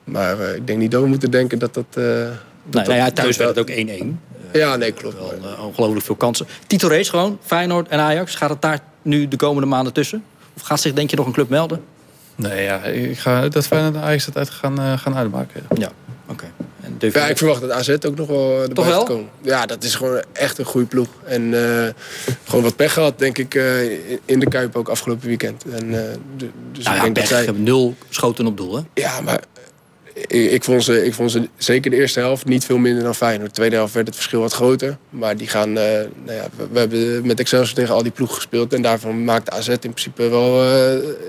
Maar 0.04 0.40
eh, 0.40 0.54
ik 0.54 0.66
denk 0.66 0.78
niet 0.78 0.90
dat 0.90 1.02
we 1.02 1.09
moeten 1.09 1.30
denken 1.30 1.59
dat 1.59 1.74
dat... 1.74 1.85
eh, 1.90 2.02
dat 2.04 2.04
Nee, 2.04 2.30
dat- 2.70 2.87
nou 2.87 2.98
ja, 2.98 3.11
thuis 3.11 3.37
dat- 3.37 3.54
werd 3.54 3.68
het 3.68 3.70
ook 3.70 3.76
1-1. 3.76 4.20
Ja, 4.52 4.76
nee, 4.76 4.92
klopt. 4.92 5.16
Wel 5.18 5.32
ongelooflijk 5.66 6.04
veel 6.04 6.14
kansen. 6.14 6.46
Titelrace 6.66 7.11
gewoon, 7.11 7.38
Feyenoord 7.44 7.88
en 7.88 7.98
Ajax. 7.98 8.35
Gaat 8.35 8.50
het 8.50 8.62
daar 8.62 8.80
nu 9.06 9.28
de 9.28 9.36
komende 9.36 9.68
maanden 9.68 9.92
tussen? 9.92 10.24
Of 10.56 10.62
gaat 10.62 10.80
zich 10.80 10.92
denk 10.92 11.10
je 11.10 11.16
nog 11.16 11.26
een 11.26 11.32
club 11.32 11.48
melden? 11.48 11.80
Nee, 12.34 12.62
ja. 12.62 12.82
Ik 12.84 13.18
ga 13.18 13.48
dat 13.48 13.66
Feyenoord 13.66 13.94
en 13.94 14.00
Ajax 14.00 14.26
het 14.26 14.36
uit 14.36 14.50
gaan, 14.50 14.78
eh, 14.80 14.98
gaan 14.98 15.16
uitmaken. 15.16 15.62
Ja. 15.70 15.76
Ja, 15.80 15.90
oké. 16.32 16.44
Je- 16.98 17.10
Ja, 17.12 17.26
ik 17.28 17.38
verwacht 17.38 17.60
dat 17.60 17.70
AZ 17.70 17.88
ook 17.88 18.16
nog 18.16 18.26
wel 18.28 18.52
erbij 18.60 18.74
Toch 18.74 18.86
wel? 18.86 19.04
komen. 19.04 19.28
Ja, 19.42 19.66
dat 19.66 19.84
is 19.84 19.94
gewoon 19.94 20.22
echt 20.32 20.58
een 20.58 20.64
goede 20.64 20.86
ploeg. 20.86 21.08
En 21.24 21.54
eh, 21.84 21.92
gewoon 22.44 22.62
wat 22.64 22.76
pech 22.76 22.92
gehad, 22.92 23.18
denk 23.18 23.38
ik, 23.38 23.54
eh, 23.54 23.90
in 24.24 24.38
de 24.38 24.48
Kuip 24.48 24.76
ook 24.76 24.88
afgelopen 24.88 25.28
weekend. 25.28 25.64
En, 25.64 25.94
eh, 26.08 26.12
d- 26.36 26.40
dus 26.72 26.84
nou 26.84 26.88
ik 26.90 26.96
ja, 26.96 27.02
denk 27.02 27.16
dat 27.16 27.26
zij... 27.26 27.44
hebben 27.44 27.62
nul 27.62 27.94
schoten 28.08 28.46
op 28.46 28.56
doel, 28.56 28.76
hè? 28.76 28.82
Ja, 28.94 29.20
maar 29.20 29.40
ik, 30.29 30.64
vond 30.64 30.85
ze, 30.85 31.05
ik 31.05 31.14
vond 31.14 31.31
ze 31.31 31.48
zeker 31.57 31.90
de 31.90 31.96
eerste 31.96 32.20
helft 32.20 32.44
niet 32.44 32.64
veel 32.64 32.79
minder 32.79 33.02
dan 33.02 33.14
Feyenoord. 33.14 33.48
De 33.48 33.55
tweede 33.55 33.76
helft 33.76 33.94
werd 33.94 34.07
het 34.07 34.16
verschil 34.16 34.40
wat 34.40 34.52
groter. 34.52 34.96
Maar 35.11 35.37
die 35.37 35.48
gaan, 35.48 35.68
eh, 35.79 35.85
nou 36.24 36.37
ja, 36.37 36.48
we, 36.57 36.66
we 36.72 36.79
hebben 36.79 37.26
met 37.26 37.40
Excelsior 37.40 37.74
tegen 37.74 37.94
al 37.94 38.02
die 38.02 38.12
ploegen 38.12 38.37
gespeeld. 38.37 38.72
En 38.72 38.83
daarvan 38.83 39.24
maakt 39.24 39.50
AZ 39.50 39.68
in 39.68 39.79
principe 39.79 40.29
wel 40.29 40.62
eh, 40.62 40.68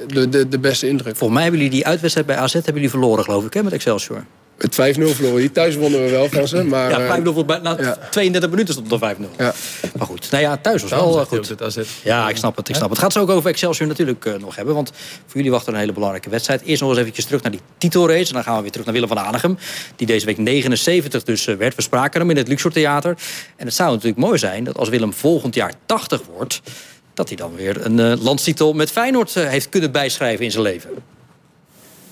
de, 0.08 0.30
de, 0.30 0.48
de 0.48 0.60
beste 0.60 0.88
indruk. 0.88 1.16
Volgens 1.16 1.34
mij 1.34 1.42
hebben 1.42 1.62
jullie 1.62 1.76
die 1.76 1.86
uitwedstrijd 1.86 2.28
bij 2.28 2.38
AZ 2.38 2.54
hebben 2.54 2.74
jullie 2.74 2.90
verloren, 2.90 3.24
geloof 3.24 3.46
ik, 3.46 3.54
hè, 3.54 3.64
met 3.64 3.74
Excelsior. 3.74 4.26
Het 4.58 4.74
5-0 4.74 5.16
verloren. 5.16 5.40
Die 5.40 5.52
thuis 5.52 5.76
wonnen 5.76 6.04
we 6.04 6.10
wel 6.10 6.30
van 6.30 6.48
ze. 6.48 6.64
Maar, 6.64 6.90
Ja, 6.90 7.00
eh, 7.00 7.08
5-0 7.08 7.34
voor- 7.34 7.46
na 7.62 7.76
ja. 7.80 7.98
32 8.12 8.50
minuten 8.50 8.74
stond 8.74 8.92
het 8.92 9.02
al 9.02 9.10
5-0. 9.10 9.30
ja. 9.38 9.54
Maar 9.98 10.08
goed, 10.08 10.32
nou 10.32 10.44
ja, 10.44 10.58
thuis 10.58 10.82
was 10.82 10.92
wel 10.92 11.20
eh, 11.20 11.26
goed. 11.26 11.56
Ja, 12.04 12.30
ik 12.30 12.38
snap 12.38 12.56
het. 12.58 12.70
Ik 12.70 12.76
snap 12.76 12.90
het. 12.90 12.98
Het 12.98 13.06
gaat 13.06 13.14
zo 13.14 13.22
ook 13.22 13.30
over 13.30 13.50
Excelsior 13.50 13.88
natuurlijk 13.88 14.26
eh, 14.26 14.34
nog 14.34 14.56
hebben. 14.56 14.76
Want 14.76 14.92
voor 15.26 15.36
jullie 15.36 15.52
wacht 15.52 15.68
er 15.68 15.74
een 15.74 15.80
hele 15.80 15.94
belangrijke 15.94 16.30
wedstrijd. 16.30 16.62
Eerst 16.62 16.82
nog 16.82 16.90
eens 16.90 17.00
eventjes 17.00 17.26
terug 17.26 17.42
naar 17.42 17.52
die 17.52 17.62
titelrace. 17.78 18.28
En 18.28 18.34
dan 18.34 18.44
gaan 18.44 18.56
we 18.56 18.62
weer 18.62 18.72
terug 18.72 18.86
naar 18.86 18.96
Willem 18.96 19.10
van 19.10 19.20
Aanegem. 19.20 19.58
Die 19.96 20.08
deze 20.08 20.26
week 20.26 20.38
79 20.38 21.24
dus 21.24 21.48
eh, 21.48 21.56
werd. 21.56 21.76
We 21.76 21.82
spraken 21.82 22.20
hem 22.20 22.30
in 22.30 22.38
het 22.38 22.48
Luxor 22.48 22.72
Theater. 22.72 23.18
En 23.56 23.66
het 23.66 23.76
zou 23.76 23.92
natuurlijk 23.92 24.18
mooi 24.20 24.38
zijn 24.38 24.64
dat 24.64 24.78
als 24.78 24.90
Willem 24.90 25.14
volgend 25.14 25.56
jaar 25.56 25.74
80 25.86 26.22
wordt... 26.36 26.62
dat 27.14 27.28
hij 27.28 27.38
dan 27.38 27.56
weer 27.56 27.86
een 27.86 28.00
eh, 28.00 28.14
landstitel 28.24 28.74
met 28.74 28.92
Feyenoord 28.92 29.36
eh, 29.36 29.48
heeft 29.48 29.70
kunnen 29.70 29.92
bijschrijven 29.92 30.46
in 30.46 30.52
zijn 30.52 30.64
leven. 30.64 30.90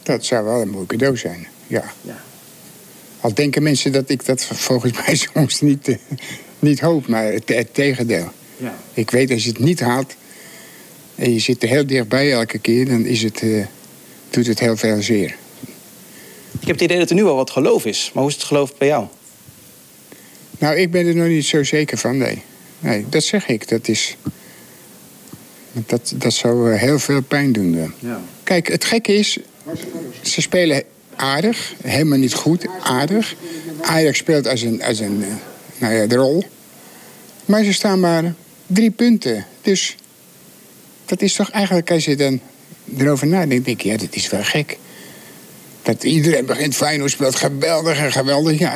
Dat 0.04 0.26
zou 0.26 0.46
wel 0.46 0.62
een 0.62 0.70
mooi 0.70 0.86
cadeau 0.86 1.18
zijn, 1.18 1.48
ja. 1.68 1.84
Al 3.26 3.34
denken 3.34 3.64
mensen 3.64 3.92
dat 3.92 4.10
ik 4.10 4.26
dat 4.26 4.46
volgens 4.46 4.94
mij 5.06 5.16
soms 5.16 5.62
niet, 5.62 5.88
eh, 5.88 5.96
niet 6.60 6.80
hoop, 6.80 7.08
maar 7.08 7.24
het, 7.26 7.50
het 7.50 7.74
tegendeel. 7.74 8.32
Ik 8.94 9.10
weet, 9.10 9.32
als 9.32 9.44
je 9.44 9.50
het 9.50 9.60
niet 9.60 9.80
haalt 9.80 10.16
en 11.16 11.34
je 11.34 11.40
zit 11.40 11.64
er 11.64 11.70
heel 11.70 11.86
dichtbij 11.86 12.32
elke 12.32 12.58
keer... 12.60 12.86
dan 12.86 13.06
is 13.06 13.24
het, 13.24 13.42
eh, 13.42 13.66
doet 14.30 14.48
het 14.48 14.60
heel 14.60 14.78
veel 14.78 15.02
zeer. 15.02 15.36
Ik 16.60 16.68
heb 16.68 16.76
het 16.76 16.82
idee 16.82 16.98
dat 16.98 17.10
er 17.10 17.16
nu 17.16 17.24
al 17.24 17.36
wat 17.36 17.50
geloof 17.50 17.86
is. 17.86 18.12
Maar 18.14 18.24
hoe 18.24 18.32
is 18.32 18.38
het 18.38 18.48
geloof 18.48 18.78
bij 18.78 18.88
jou? 18.88 19.06
Nou, 20.60 20.76
ik 20.76 20.92
ben 20.92 21.08
er 21.08 21.16
nog 21.16 21.28
niet 21.28 21.46
zo 21.46 21.64
zeker 21.64 21.98
van, 21.98 22.18
nee. 22.18 22.42
Nee, 22.80 23.06
dat 23.10 23.24
zeg 23.24 23.48
ik. 23.48 23.68
Dat 23.68 23.88
is... 23.88 24.18
Dat, 25.72 26.14
dat 26.16 26.34
zou 26.34 26.74
eh, 26.74 26.80
heel 26.80 27.00
veel 27.00 27.22
pijn 27.22 27.52
doen. 27.52 27.78
eh. 27.78 28.16
Kijk, 28.44 28.68
het 28.68 28.86
gekke 28.86 29.14
is... 29.14 29.38
Ze 30.22 30.42
spelen 30.42 30.84
aardig. 31.15 31.73
Helemaal 31.84 32.17
niet 32.17 32.34
goed, 32.34 32.65
aardig. 32.84 33.36
Ajax 33.82 34.17
speelt 34.17 34.47
als 34.47 34.62
een, 34.62 34.84
als 34.84 34.99
een 34.99 35.23
eh, 35.23 35.30
nou 35.78 35.93
ja, 35.93 36.06
de 36.06 36.15
rol. 36.15 36.43
Maar 37.45 37.63
ze 37.63 37.73
staan 37.73 37.99
maar 37.99 38.34
drie 38.67 38.91
punten. 38.91 39.45
Dus 39.62 39.95
dat 41.06 41.21
is 41.21 41.34
toch 41.34 41.49
eigenlijk, 41.49 41.91
als 41.91 42.06
je 42.06 42.15
dan 42.15 42.39
erover 42.97 43.28
nadenkt... 43.28 43.65
denk 43.65 43.82
je, 43.82 43.89
ja, 43.89 43.97
dat 43.97 44.15
is 44.15 44.30
wel 44.30 44.43
gek. 44.43 44.78
Dat 45.82 46.04
iedereen 46.04 46.45
begint, 46.45 46.75
Feyenoord 46.75 47.12
speelt 47.12 47.36
geweldig 47.36 47.97
en 47.97 48.12
geweldig. 48.12 48.60
Ja, 48.60 48.73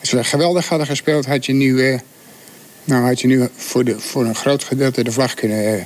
als 0.00 0.10
we 0.10 0.24
geweldig 0.24 0.68
hadden 0.68 0.86
gespeeld, 0.86 1.26
had 1.26 1.46
je 1.46 1.52
nu, 1.52 1.82
eh, 1.82 1.98
nou, 2.84 3.04
had 3.04 3.20
je 3.20 3.26
nu 3.26 3.48
voor, 3.56 3.84
de, 3.84 4.00
voor 4.00 4.24
een 4.24 4.34
groot 4.34 4.64
gedeelte 4.64 5.04
de 5.04 5.12
vlag 5.12 5.34
kunnen 5.34 5.74
eh, 5.74 5.84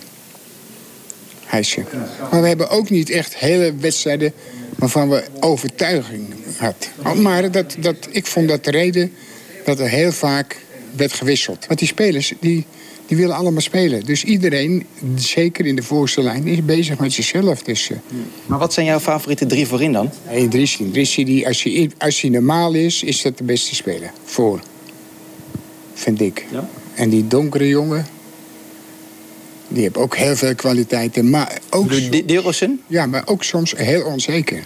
hijsen. 1.45 1.87
Maar 2.31 2.41
we 2.43 2.49
hebben 2.49 2.69
ook 2.69 2.91
niet 2.91 3.11
echt 3.11 3.37
hele 3.37 3.75
wedstrijden 3.81 4.33
waarvan 4.83 5.09
we 5.09 5.25
overtuiging 5.41 6.27
hadden. 6.57 7.23
Maar 7.23 7.51
dat, 7.51 7.77
dat, 7.79 7.97
ik 8.11 8.27
vond 8.27 8.49
dat 8.49 8.65
de 8.65 8.71
reden 8.71 9.13
dat 9.65 9.79
er 9.81 9.89
heel 9.89 10.13
vaak 10.13 10.61
werd 10.97 11.13
gewisseld. 11.13 11.67
Want 11.67 11.79
die 11.79 11.89
spelers, 11.89 12.33
die, 12.41 12.67
die 13.07 13.17
willen 13.17 13.37
allemaal 13.37 13.61
spelen. 13.61 14.05
Dus 14.05 14.25
iedereen, 14.25 14.87
zeker 15.15 15.67
in 15.67 15.77
de 15.77 15.83
voorste 15.83 16.23
lijn, 16.23 16.47
is 16.47 16.65
bezig 16.65 16.99
met 16.99 17.13
zichzelf. 17.13 17.63
Dus, 17.63 17.91
eh, 17.91 17.97
Maar 18.47 18.59
wat 18.59 18.73
zijn 18.73 18.87
jouw 18.87 19.01
favoriete 19.01 19.47
drie 19.47 19.67
voorin 19.67 19.93
dan? 19.93 20.11
Hey, 20.25 20.49
Drissi. 20.49 20.91
Drissi, 20.91 21.25
die, 21.25 21.47
als, 21.47 21.63
hij, 21.63 21.91
als 21.99 22.21
hij 22.21 22.31
normaal 22.31 22.75
is, 22.75 23.03
is 23.03 23.23
dat 23.23 23.39
de 23.39 23.45
beste 23.45 23.75
speler. 23.75 24.11
Voor. 24.25 24.61
Vind 25.95 26.21
ik. 26.21 26.47
Ja? 26.51 26.69
En 26.95 27.09
die 27.09 27.27
donkere 27.27 27.69
jongen... 27.69 28.07
Die 29.73 29.83
heeft 29.83 29.97
ook 29.97 30.17
heel 30.17 30.37
veel 30.37 30.55
kwaliteiten. 30.55 31.31
Maar 31.31 31.59
ook, 31.71 31.91
Dilrosun? 32.27 32.81
ja, 32.87 33.07
maar 33.07 33.23
ook 33.25 33.45
soms 33.45 33.75
heel 33.77 34.05
onzeker. 34.05 34.65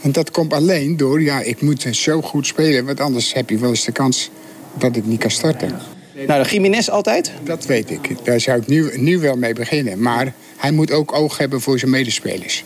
En 0.00 0.12
dat 0.12 0.30
komt 0.30 0.52
alleen 0.52 0.96
door... 0.96 1.22
Ja, 1.22 1.40
ik 1.40 1.60
moet 1.60 1.86
zo 1.90 2.20
goed 2.20 2.46
spelen. 2.46 2.84
Want 2.84 3.00
anders 3.00 3.34
heb 3.34 3.50
je 3.50 3.58
wel 3.58 3.70
eens 3.70 3.84
de 3.84 3.92
kans 3.92 4.30
dat 4.78 4.96
ik 4.96 5.06
niet 5.06 5.20
kan 5.20 5.30
starten. 5.30 5.80
Nou, 6.26 6.42
de 6.42 6.48
Jiménez 6.48 6.88
altijd. 6.88 7.32
Dat 7.44 7.66
weet 7.66 7.90
ik. 7.90 8.24
Daar 8.24 8.40
zou 8.40 8.60
ik 8.60 8.66
nu, 8.66 8.98
nu 8.98 9.18
wel 9.18 9.36
mee 9.36 9.52
beginnen. 9.52 10.02
Maar 10.02 10.34
hij 10.56 10.70
moet 10.70 10.90
ook 10.90 11.12
oog 11.12 11.38
hebben 11.38 11.60
voor 11.60 11.78
zijn 11.78 11.90
medespelers. 11.90 12.64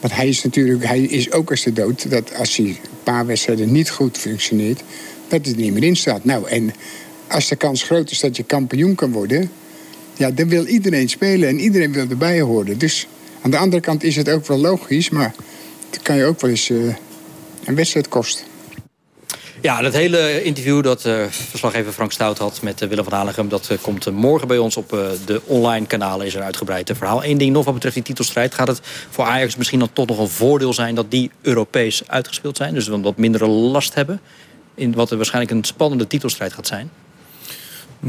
Want 0.00 0.14
hij 0.14 0.28
is 0.28 0.42
natuurlijk, 0.42 0.86
hij 0.86 1.00
is 1.00 1.32
ook 1.32 1.50
als 1.50 1.62
de 1.62 1.72
dood... 1.72 2.10
dat 2.10 2.34
als 2.36 2.56
hij 2.56 2.66
een 2.66 2.78
paar 3.02 3.26
wedstrijden 3.26 3.72
niet 3.72 3.90
goed 3.90 4.18
functioneert... 4.18 4.82
dat 5.28 5.46
het 5.46 5.56
niet 5.56 5.72
meer 5.72 5.84
in 5.84 5.96
staat. 5.96 6.24
Nou, 6.24 6.48
en 6.48 6.72
als 7.28 7.48
de 7.48 7.56
kans 7.56 7.82
groot 7.82 8.10
is 8.10 8.20
dat 8.20 8.36
je 8.36 8.42
kampioen 8.42 8.94
kan 8.94 9.12
worden, 9.12 9.50
ja, 10.16 10.30
dan 10.30 10.48
wil 10.48 10.66
iedereen 10.66 11.08
spelen 11.08 11.48
en 11.48 11.58
iedereen 11.58 11.92
wil 11.92 12.06
erbij 12.08 12.40
horen. 12.40 12.78
Dus 12.78 13.06
aan 13.42 13.50
de 13.50 13.58
andere 13.58 13.82
kant 13.82 14.02
is 14.02 14.16
het 14.16 14.28
ook 14.28 14.46
wel 14.46 14.58
logisch, 14.58 15.10
maar 15.10 15.34
het 15.90 16.02
kan 16.02 16.16
je 16.16 16.24
ook 16.24 16.40
wel 16.40 16.50
eens 16.50 16.68
uh, 16.68 16.94
een 17.64 17.74
wedstrijd 17.74 18.08
kosten. 18.08 18.44
Ja, 19.60 19.80
dat 19.80 19.92
hele 19.92 20.42
interview 20.42 20.82
dat 20.82 21.04
uh, 21.04 21.24
verslaggever 21.28 21.92
Frank 21.92 22.12
Stout 22.12 22.38
had 22.38 22.62
met 22.62 22.82
uh, 22.82 22.88
Willem 22.88 23.04
van 23.04 23.12
Hanegem... 23.12 23.48
dat 23.48 23.70
komt 23.80 24.10
morgen 24.10 24.48
bij 24.48 24.58
ons 24.58 24.76
op 24.76 24.88
de 25.24 25.40
online 25.44 25.86
kanalen, 25.86 26.26
is 26.26 26.34
er 26.34 26.42
uitgebreid 26.42 26.90
verhaal. 26.94 27.24
Eén 27.24 27.38
ding 27.38 27.52
nog 27.52 27.64
wat 27.64 27.74
betreft 27.74 27.94
die 27.94 28.04
titelstrijd. 28.04 28.54
Gaat 28.54 28.68
het 28.68 28.80
voor 29.10 29.24
Ajax 29.24 29.56
misschien 29.56 29.78
dan 29.78 29.92
toch 29.92 30.06
nog 30.06 30.18
een 30.18 30.28
voordeel 30.28 30.72
zijn... 30.72 30.94
dat 30.94 31.10
die 31.10 31.30
Europees 31.40 32.02
uitgespeeld 32.08 32.56
zijn? 32.56 32.74
Dus 32.74 32.88
wat 32.88 33.16
mindere 33.16 33.46
last 33.46 33.94
hebben? 33.94 34.20
In 34.74 34.94
wat 34.94 35.10
er 35.10 35.16
waarschijnlijk 35.16 35.54
een 35.54 35.64
spannende 35.64 36.06
titelstrijd 36.06 36.52
gaat 36.52 36.66
zijn? 36.66 36.90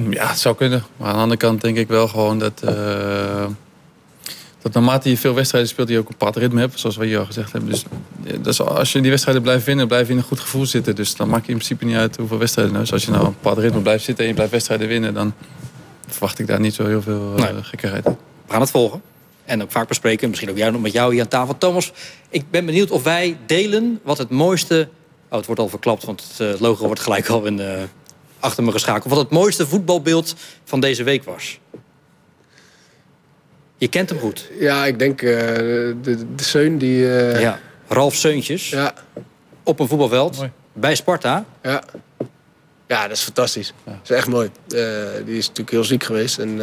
Ja, 0.10 0.27
het 0.27 0.39
zou 0.39 0.55
kunnen. 0.55 0.84
Maar 0.97 1.08
aan 1.08 1.13
de 1.13 1.21
andere 1.21 1.39
kant 1.39 1.62
denk 1.62 1.77
ik 1.77 1.88
wel 1.88 2.08
gewoon 2.08 2.39
dat 2.39 2.63
dat 4.65 4.73
naarmate 4.73 5.10
je 5.10 5.17
veel 5.17 5.34
wedstrijden 5.34 5.69
speelt, 5.69 5.89
je 5.89 5.97
ook 5.97 6.08
een 6.08 6.15
bepaald 6.17 6.36
ritme 6.36 6.60
hebt, 6.60 6.79
zoals 6.79 6.97
we 6.97 7.05
hier 7.05 7.19
al 7.19 7.25
gezegd 7.25 7.51
hebben. 7.51 7.69
Dus, 7.69 7.84
dus 8.41 8.62
als 8.62 8.91
je 8.91 9.01
die 9.01 9.10
wedstrijden 9.10 9.43
blijft 9.43 9.65
winnen, 9.65 9.88
blijf 9.88 10.05
je 10.05 10.12
in 10.12 10.17
een 10.17 10.25
goed 10.25 10.39
gevoel 10.39 10.65
zitten. 10.65 10.95
Dus 10.95 11.15
dan 11.15 11.29
maakt 11.29 11.45
je 11.45 11.51
in 11.51 11.58
principe 11.58 11.86
niet 11.86 11.95
uit 11.95 12.17
hoeveel 12.17 12.38
wedstrijden. 12.38 12.73
Dus 12.73 12.91
als 12.91 13.05
je 13.05 13.12
nou 13.12 13.25
een 13.25 13.31
bepaald 13.31 13.58
ritme 13.58 13.79
blijft 13.79 14.03
zitten 14.03 14.23
en 14.23 14.29
je 14.29 14.36
blijft 14.36 14.51
wedstrijden 14.51 14.88
winnen, 14.88 15.13
dan 15.13 15.34
verwacht 16.08 16.39
ik 16.39 16.47
daar 16.47 16.60
niet 16.60 16.73
zo 16.73 16.86
heel 16.86 17.01
veel 17.01 17.34
uh, 17.38 17.51
nee. 17.51 17.63
gekkigheid. 17.63 18.03
We 18.03 18.13
gaan 18.47 18.62
het 18.62 18.71
volgen. 18.71 19.01
En 19.45 19.62
ook 19.62 19.71
vaak 19.71 19.88
bespreken, 19.88 20.29
misschien 20.29 20.49
ook 20.49 20.58
jou, 20.58 20.79
met 20.79 20.91
jou 20.91 21.13
hier 21.13 21.21
aan 21.21 21.27
tafel. 21.27 21.58
Thomas, 21.58 21.91
ik 22.29 22.43
ben 22.49 22.65
benieuwd 22.65 22.91
of 22.91 23.03
wij 23.03 23.38
delen 23.45 23.99
wat 24.03 24.17
het 24.17 24.29
mooiste... 24.29 24.88
Oh, 25.29 25.38
het 25.38 25.45
wordt 25.45 25.62
al 25.62 25.69
verklapt, 25.69 26.05
want 26.05 26.23
het 26.27 26.55
uh, 26.55 26.62
logo 26.62 26.86
wordt 26.86 27.01
gelijk 27.01 27.27
al 27.27 27.45
in, 27.45 27.62
achter 28.39 28.63
me 28.63 28.71
geschakeld. 28.71 29.13
Wat 29.13 29.21
het 29.24 29.32
mooiste 29.32 29.67
voetbalbeeld 29.67 30.36
van 30.63 30.80
deze 30.80 31.04
week 31.04 31.24
was. 31.24 31.60
Je 33.78 33.88
kent 33.88 34.10
hem 34.10 34.19
goed. 34.19 34.50
Ja, 34.60 34.86
ik 34.86 35.00
denk 35.00 35.21
uh, 35.21 35.32
de, 35.32 35.95
de 36.36 36.43
Seun 36.43 36.78
die... 36.78 37.00
Uh... 37.00 37.41
Ja, 37.41 37.60
Ralf 37.88 38.15
Seuntjes. 38.15 38.69
Ja. 38.69 38.93
Op 39.63 39.80
een 39.80 39.88
voetbalveld. 39.88 40.38
Mooi. 40.38 40.52
Bij 40.74 40.95
Sparta. 40.95 41.45
Ja. 41.63 41.84
Ja, 42.88 43.08
dat 43.08 43.17
is 43.17 43.24
fantastisch. 43.24 43.74
Ja. 43.86 43.91
Dat 43.91 44.10
is 44.10 44.15
echt 44.15 44.28
mooi. 44.28 44.50
Uh, 44.67 44.80
die 45.26 45.38
is 45.38 45.48
natuurlijk 45.48 45.69
heel 45.69 45.84
ziek 45.84 46.04
geweest. 46.04 46.38
En 46.38 46.58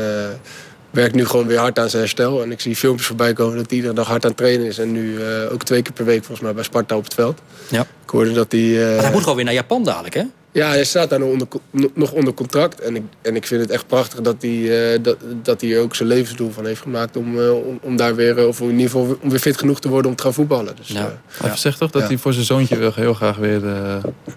werkt 0.90 1.14
nu 1.14 1.26
gewoon 1.26 1.46
weer 1.46 1.58
hard 1.58 1.78
aan 1.78 1.90
zijn 1.90 2.02
herstel. 2.02 2.42
En 2.42 2.52
ik 2.52 2.60
zie 2.60 2.76
filmpjes 2.76 3.06
voorbij 3.06 3.32
komen 3.32 3.56
dat 3.56 3.66
hij 3.66 3.76
iedere 3.76 3.94
dag 3.94 4.06
hard 4.06 4.22
aan 4.24 4.30
het 4.30 4.38
trainen 4.38 4.66
is. 4.66 4.78
En 4.78 4.92
nu 4.92 5.24
ook 5.24 5.62
twee 5.62 5.82
keer 5.82 5.92
per 5.92 6.04
week 6.04 6.18
volgens 6.18 6.40
mij 6.40 6.54
bij 6.54 6.64
Sparta 6.64 6.96
op 6.96 7.04
het 7.04 7.14
veld. 7.14 7.40
Ja. 7.70 7.80
Ik 7.80 8.10
hoorde 8.10 8.32
dat 8.32 8.52
hij... 8.52 8.60
hij 8.60 9.10
moet 9.10 9.20
gewoon 9.20 9.36
weer 9.36 9.44
naar 9.44 9.54
Japan 9.54 9.84
dadelijk, 9.84 10.14
hè? 10.14 10.24
Ja, 10.52 10.68
hij 10.68 10.84
staat 10.84 11.10
daar 11.10 11.18
nog 11.18 11.28
onder, 11.28 11.48
nog 11.94 12.12
onder 12.12 12.34
contract. 12.34 12.80
En 12.80 12.96
ik, 12.96 13.02
en 13.22 13.36
ik 13.36 13.46
vind 13.46 13.60
het 13.60 13.70
echt 13.70 13.86
prachtig 13.86 14.20
dat 14.20 14.36
hij, 14.38 14.50
uh, 14.50 14.98
dat, 15.02 15.16
dat 15.42 15.60
hij 15.60 15.72
er 15.72 15.80
ook 15.80 15.94
zijn 15.94 16.08
levensdoel 16.08 16.50
van 16.50 16.66
heeft 16.66 16.80
gemaakt. 16.80 17.16
Om, 17.16 17.38
uh, 17.38 17.66
om, 17.66 17.78
om, 17.82 17.96
daar 17.96 18.14
weer, 18.14 18.38
uh, 18.38 18.46
of 18.46 18.60
in 18.60 18.70
ieder 18.70 18.84
geval 18.84 19.16
om 19.20 19.30
weer 19.30 19.38
fit 19.38 19.58
genoeg 19.58 19.80
te 19.80 19.88
worden 19.88 20.10
om 20.10 20.16
te 20.16 20.22
gaan 20.22 20.34
voetballen. 20.34 20.76
Dus, 20.76 20.88
ja. 20.88 21.20
hij 21.28 21.56
zegt 21.56 21.78
toch 21.78 21.90
dat 21.90 22.08
hij 22.08 22.18
voor 22.18 22.32
zijn 22.32 22.44
zoontje 22.44 22.76
wil, 22.76 22.92
heel 22.94 23.14
graag 23.14 23.36
weer 23.36 23.60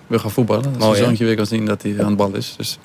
wil 0.08 0.20
gaan 0.20 0.32
voetballen. 0.32 0.64
Dat 0.64 0.78
Mooi, 0.78 0.94
zijn 0.94 1.06
zoontje 1.06 1.26
weer 1.26 1.36
kan 1.36 1.46
zien 1.46 1.66
dat 1.66 1.82
hij 1.82 1.96
aan 2.00 2.08
het 2.08 2.18
bal 2.18 2.36
is. 2.36 2.54
Dus 2.58 2.78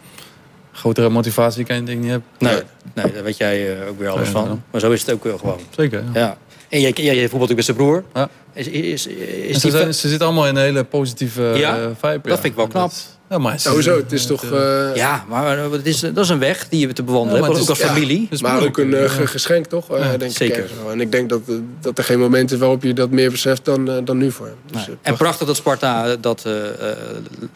grotere 0.73 1.09
motivatie 1.09 1.64
kan 1.64 1.77
je 1.77 1.83
denk 1.83 1.97
ik 1.97 2.03
niet 2.03 2.11
hebben. 2.11 2.29
Nee, 2.38 2.62
nee 2.95 3.12
daar 3.12 3.23
weet 3.23 3.37
jij 3.37 3.88
ook 3.88 3.99
weer 3.99 4.09
alles 4.09 4.29
van. 4.29 4.62
Maar 4.71 4.81
zo 4.81 4.90
is 4.90 5.01
het 5.01 5.11
ook 5.12 5.25
wel 5.25 5.38
gewoon. 5.38 5.61
Zeker, 5.77 6.05
ja. 6.14 6.38
En 6.69 6.81
jij, 6.81 6.90
jij, 6.95 7.14
jij 7.14 7.29
voetbalt 7.29 7.51
ook 7.51 7.57
met 7.57 7.64
zijn 7.64 7.77
broer. 7.77 8.05
Ja. 8.14 8.29
Is, 8.53 8.69
is, 8.69 9.07
is, 9.07 9.07
is 9.07 9.61
ze, 9.61 9.71
zijn, 9.71 9.95
ze 9.95 10.09
zitten 10.09 10.27
allemaal 10.27 10.47
in 10.47 10.57
een 10.57 10.62
hele 10.62 10.85
positieve 10.85 11.43
ja, 11.43 11.90
vibe. 12.01 12.29
Dat 12.29 12.40
vind 12.40 12.45
ik 12.45 12.55
wel 12.55 12.66
knap. 12.66 12.93
Ja, 13.31 13.38
maar 13.38 13.61
Sowieso, 13.61 13.97
het 13.97 14.12
is 14.12 14.27
toch... 14.27 14.45
Uh... 14.45 14.95
Ja, 14.95 15.25
maar 15.29 15.59
het 15.59 15.87
is, 15.87 16.01
dat 16.01 16.19
is 16.19 16.29
een 16.29 16.38
weg 16.38 16.69
die 16.69 16.87
je 16.87 16.93
te 16.93 17.03
bewandelen 17.03 17.43
ja, 17.43 17.49
hebt, 17.49 17.61
ook 17.61 17.69
als 17.69 17.79
familie. 17.79 18.27
Ja, 18.31 18.37
maar 18.40 18.62
ook 18.62 18.79
een 18.79 18.90
uh, 18.90 19.11
geschenk, 19.11 19.66
toch? 19.66 19.99
Uh, 19.99 20.11
denk 20.19 20.33
zeker. 20.33 20.64
Ik 20.64 20.71
en 20.90 21.01
ik 21.01 21.12
denk 21.12 21.29
dat, 21.29 21.40
dat 21.81 21.99
er 21.99 22.05
geen 22.05 22.19
moment 22.19 22.53
is 22.53 22.59
waarop 22.59 22.83
je 22.83 22.93
dat 22.93 23.11
meer 23.11 23.31
beseft 23.31 23.64
dan, 23.64 24.05
dan 24.05 24.16
nu 24.16 24.31
voor 24.31 24.47
hem. 24.47 24.55
Dus, 24.71 24.87
nee. 24.87 24.97
en 25.03 25.16
prachtig 25.16 25.47
dat 25.47 25.57
Sparta 25.57 26.16
dat 26.16 26.47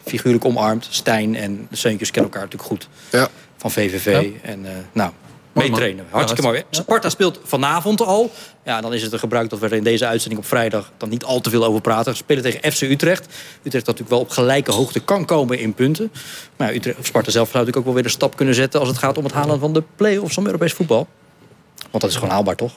figuurlijk 0.05 0.45
omarmt. 0.45 0.87
Stijn 0.89 1.35
en 1.35 1.67
de 1.69 1.75
Seuntjes 1.77 2.11
kennen 2.11 2.31
elkaar 2.31 2.47
natuurlijk 2.47 2.69
goed. 2.69 2.87
Ja. 3.11 3.27
Van 3.57 3.71
VVV. 3.71 4.29
En 4.41 4.65
nou, 4.91 5.11
meetrainen. 5.55 6.05
Hartstikke 6.09 6.41
mooi. 6.41 6.63
Sparta 6.69 7.09
speelt 7.09 7.39
vanavond 7.43 8.01
al. 8.01 8.31
Ja, 8.63 8.81
dan 8.81 8.93
is 8.93 9.01
het 9.01 9.13
een 9.13 9.19
gebruik 9.19 9.49
dat 9.49 9.59
we 9.59 9.65
er 9.65 9.73
in 9.73 9.83
deze 9.83 10.05
uitzending 10.05 10.41
op 10.41 10.47
vrijdag... 10.47 10.91
dan 10.97 11.09
niet 11.09 11.23
al 11.23 11.39
te 11.39 11.49
veel 11.49 11.65
over 11.65 11.81
praten. 11.81 12.11
We 12.11 12.17
spelen 12.17 12.43
tegen 12.43 12.71
FC 12.71 12.81
Utrecht. 12.81 13.25
Utrecht 13.63 13.85
dat 13.85 13.97
natuurlijk 13.97 14.09
wel 14.09 14.19
op 14.19 14.29
gelijke 14.29 14.71
hoogte 14.71 14.99
kan 14.99 15.25
komen 15.25 15.59
in 15.59 15.73
punten. 15.73 16.11
Maar 16.55 16.67
ja, 16.67 16.75
Utrecht, 16.75 17.05
Sparta 17.05 17.31
zelf 17.31 17.49
zou 17.49 17.65
natuurlijk 17.65 17.77
ook 17.77 17.85
wel 17.85 17.93
weer 17.93 18.03
een 18.03 18.09
stap 18.09 18.35
kunnen 18.35 18.55
zetten... 18.55 18.79
als 18.79 18.89
het 18.89 18.97
gaat 18.97 19.17
om 19.17 19.23
het 19.23 19.33
halen 19.33 19.59
van 19.59 19.73
de 19.73 19.83
play-offs 19.95 20.37
om 20.37 20.45
Europees 20.45 20.73
voetbal. 20.73 21.07
Want 21.91 22.03
dat 22.03 22.09
is 22.09 22.15
gewoon 22.15 22.33
haalbaar, 22.33 22.55
toch? 22.55 22.73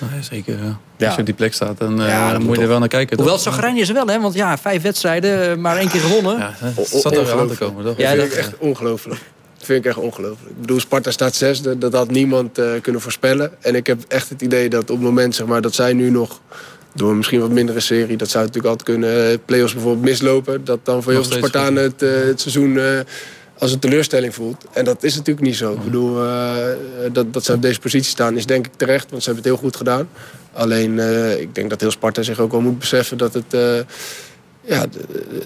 Nee, 0.00 0.22
zeker. 0.22 0.64
Ja. 0.64 0.78
Ja. 0.96 1.06
Als 1.06 1.14
je 1.14 1.20
op 1.20 1.26
die 1.26 1.34
plek 1.34 1.54
staat, 1.54 1.78
dan, 1.78 1.96
ja, 1.96 2.32
dan 2.32 2.42
moet 2.42 2.56
je 2.56 2.62
er 2.62 2.68
wel 2.68 2.78
naar 2.78 2.88
kijken. 2.88 3.16
Hoewel, 3.16 3.38
Zagrijn 3.38 3.76
is 3.76 3.88
er 3.88 3.94
wel, 3.94 4.06
hè? 4.06 4.20
Want 4.20 4.34
ja, 4.34 4.58
vijf 4.58 4.82
wedstrijden, 4.82 5.60
maar 5.60 5.76
één 5.76 5.88
keer 5.88 6.00
gewonnen. 6.00 6.38
Ja, 6.38 6.54
dat 6.74 6.88
zat 6.88 7.16
er 7.16 7.24
wel 7.24 7.38
aan 7.38 7.48
te 7.48 7.56
komen, 7.56 7.84
toch? 7.84 7.96
Ja, 7.96 8.14
dat 8.14 8.26
is 8.26 8.34
echt 8.34 8.58
ongelooflijk 8.58 9.20
vind 9.58 9.84
ik 9.84 9.90
echt 9.90 9.96
ongelooflijk. 9.96 10.50
Ik 10.50 10.60
bedoel, 10.60 10.80
Sparta 10.80 11.10
staat 11.10 11.34
zesde. 11.34 11.78
Dat 11.78 11.92
had 11.92 12.10
niemand 12.10 12.58
uh, 12.58 12.70
kunnen 12.82 13.00
voorspellen. 13.00 13.50
En 13.60 13.74
ik 13.74 13.86
heb 13.86 14.04
echt 14.08 14.28
het 14.28 14.42
idee 14.42 14.68
dat 14.68 14.90
op 14.90 14.96
het 14.96 15.06
moment 15.06 15.34
zeg 15.34 15.46
maar, 15.46 15.60
dat 15.60 15.74
zij 15.74 15.92
nu 15.92 16.10
nog... 16.10 16.40
door 16.94 17.16
misschien 17.16 17.40
wat 17.40 17.50
mindere 17.50 17.80
serie... 17.80 18.16
dat 18.16 18.28
zou 18.28 18.44
natuurlijk 18.44 18.72
altijd 18.72 18.98
kunnen... 18.98 19.30
Uh, 19.30 19.38
play-offs 19.44 19.72
bijvoorbeeld 19.72 20.04
mislopen. 20.04 20.64
Dat 20.64 20.78
dan 20.82 21.02
voor 21.02 21.12
heel 21.12 21.24
veel 21.24 21.36
Spartanen 21.36 21.82
het, 21.82 22.02
uh, 22.02 22.10
het 22.10 22.40
seizoen 22.40 23.04
als 23.58 23.72
een 23.72 23.78
teleurstelling 23.78 24.34
voelt. 24.34 24.64
En 24.72 24.84
dat 24.84 25.02
is 25.02 25.14
natuurlijk 25.16 25.46
niet 25.46 25.56
zo. 25.56 25.72
Ik 25.72 25.84
bedoel, 25.84 26.14
dat, 27.12 27.32
dat 27.32 27.44
ze 27.44 27.52
op 27.52 27.62
deze 27.62 27.80
positie 27.80 28.10
staan 28.10 28.36
is 28.36 28.46
denk 28.46 28.66
ik 28.66 28.72
terecht. 28.76 29.10
Want 29.10 29.22
ze 29.22 29.30
hebben 29.30 29.50
het 29.50 29.54
heel 29.54 29.68
goed 29.68 29.76
gedaan. 29.76 30.08
Alleen, 30.52 30.98
ik 31.40 31.54
denk 31.54 31.70
dat 31.70 31.80
heel 31.80 31.90
Sparta 31.90 32.22
zich 32.22 32.40
ook 32.40 32.50
wel 32.50 32.60
moet 32.60 32.78
beseffen 32.78 33.18
dat 33.18 33.34
het 33.34 33.54
ja, 34.66 34.86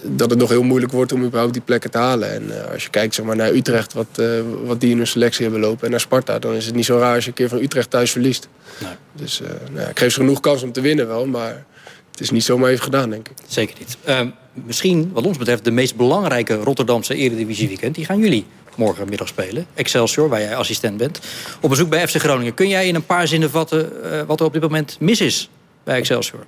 dat 0.03 0.29
het 0.29 0.39
nog 0.39 0.49
heel 0.49 0.63
moeilijk 0.63 0.91
wordt 0.91 1.11
om 1.11 1.23
überhaupt 1.23 1.53
die 1.53 1.61
plekken 1.61 1.91
te 1.91 1.97
halen. 1.97 2.31
En 2.31 2.43
uh, 2.43 2.71
als 2.71 2.83
je 2.83 2.89
kijkt 2.89 3.15
zeg 3.15 3.25
maar, 3.25 3.35
naar 3.35 3.51
Utrecht, 3.51 3.93
wat, 3.93 4.07
uh, 4.19 4.27
wat 4.63 4.79
die 4.79 4.91
in 4.91 4.97
hun 4.97 5.07
selectie 5.07 5.43
hebben 5.43 5.61
lopen, 5.61 5.85
en 5.85 5.91
naar 5.91 5.99
Sparta, 5.99 6.39
dan 6.39 6.53
is 6.53 6.65
het 6.65 6.75
niet 6.75 6.85
zo 6.85 6.97
raar 6.97 7.15
als 7.15 7.23
je 7.23 7.29
een 7.29 7.35
keer 7.35 7.49
van 7.49 7.61
Utrecht 7.61 7.89
thuis 7.89 8.11
verliest. 8.11 8.47
Nee. 8.79 8.93
Dus 9.13 9.41
uh, 9.41 9.47
nou 9.47 9.81
ja, 9.81 9.87
ik 9.87 9.99
geef 9.99 10.13
ze 10.13 10.19
genoeg 10.19 10.39
kans 10.39 10.63
om 10.63 10.71
te 10.71 10.81
winnen 10.81 11.07
wel, 11.07 11.25
maar 11.25 11.65
het 12.11 12.19
is 12.19 12.29
niet 12.29 12.43
zomaar 12.43 12.69
even 12.69 12.83
gedaan, 12.83 13.09
denk 13.09 13.27
ik. 13.27 13.35
Zeker 13.47 13.75
niet. 13.79 13.97
Ehm, 14.03 14.27
misschien, 14.53 15.11
wat 15.13 15.25
ons 15.25 15.37
betreft, 15.37 15.63
de 15.63 15.71
meest 15.71 15.95
belangrijke 15.95 16.55
Rotterdamse 16.55 17.15
Eredivisie 17.15 17.67
weekend, 17.67 17.95
die 17.95 18.05
gaan 18.05 18.19
jullie 18.19 18.45
morgenmiddag 18.75 19.27
spelen. 19.27 19.65
Excelsior, 19.73 20.29
waar 20.29 20.41
jij 20.41 20.55
assistent 20.55 20.97
bent. 20.97 21.19
Op 21.61 21.69
bezoek 21.69 21.89
bij 21.89 22.07
FC 22.07 22.15
Groningen. 22.15 22.53
Kun 22.53 22.67
jij 22.67 22.87
in 22.87 22.95
een 22.95 23.05
paar 23.05 23.27
zinnen 23.27 23.49
vatten 23.49 23.91
wat 24.27 24.39
er 24.39 24.45
op 24.45 24.53
dit 24.53 24.61
moment 24.61 24.97
mis 24.99 25.21
is 25.21 25.49
bij 25.83 25.97
Excelsior? 25.97 26.45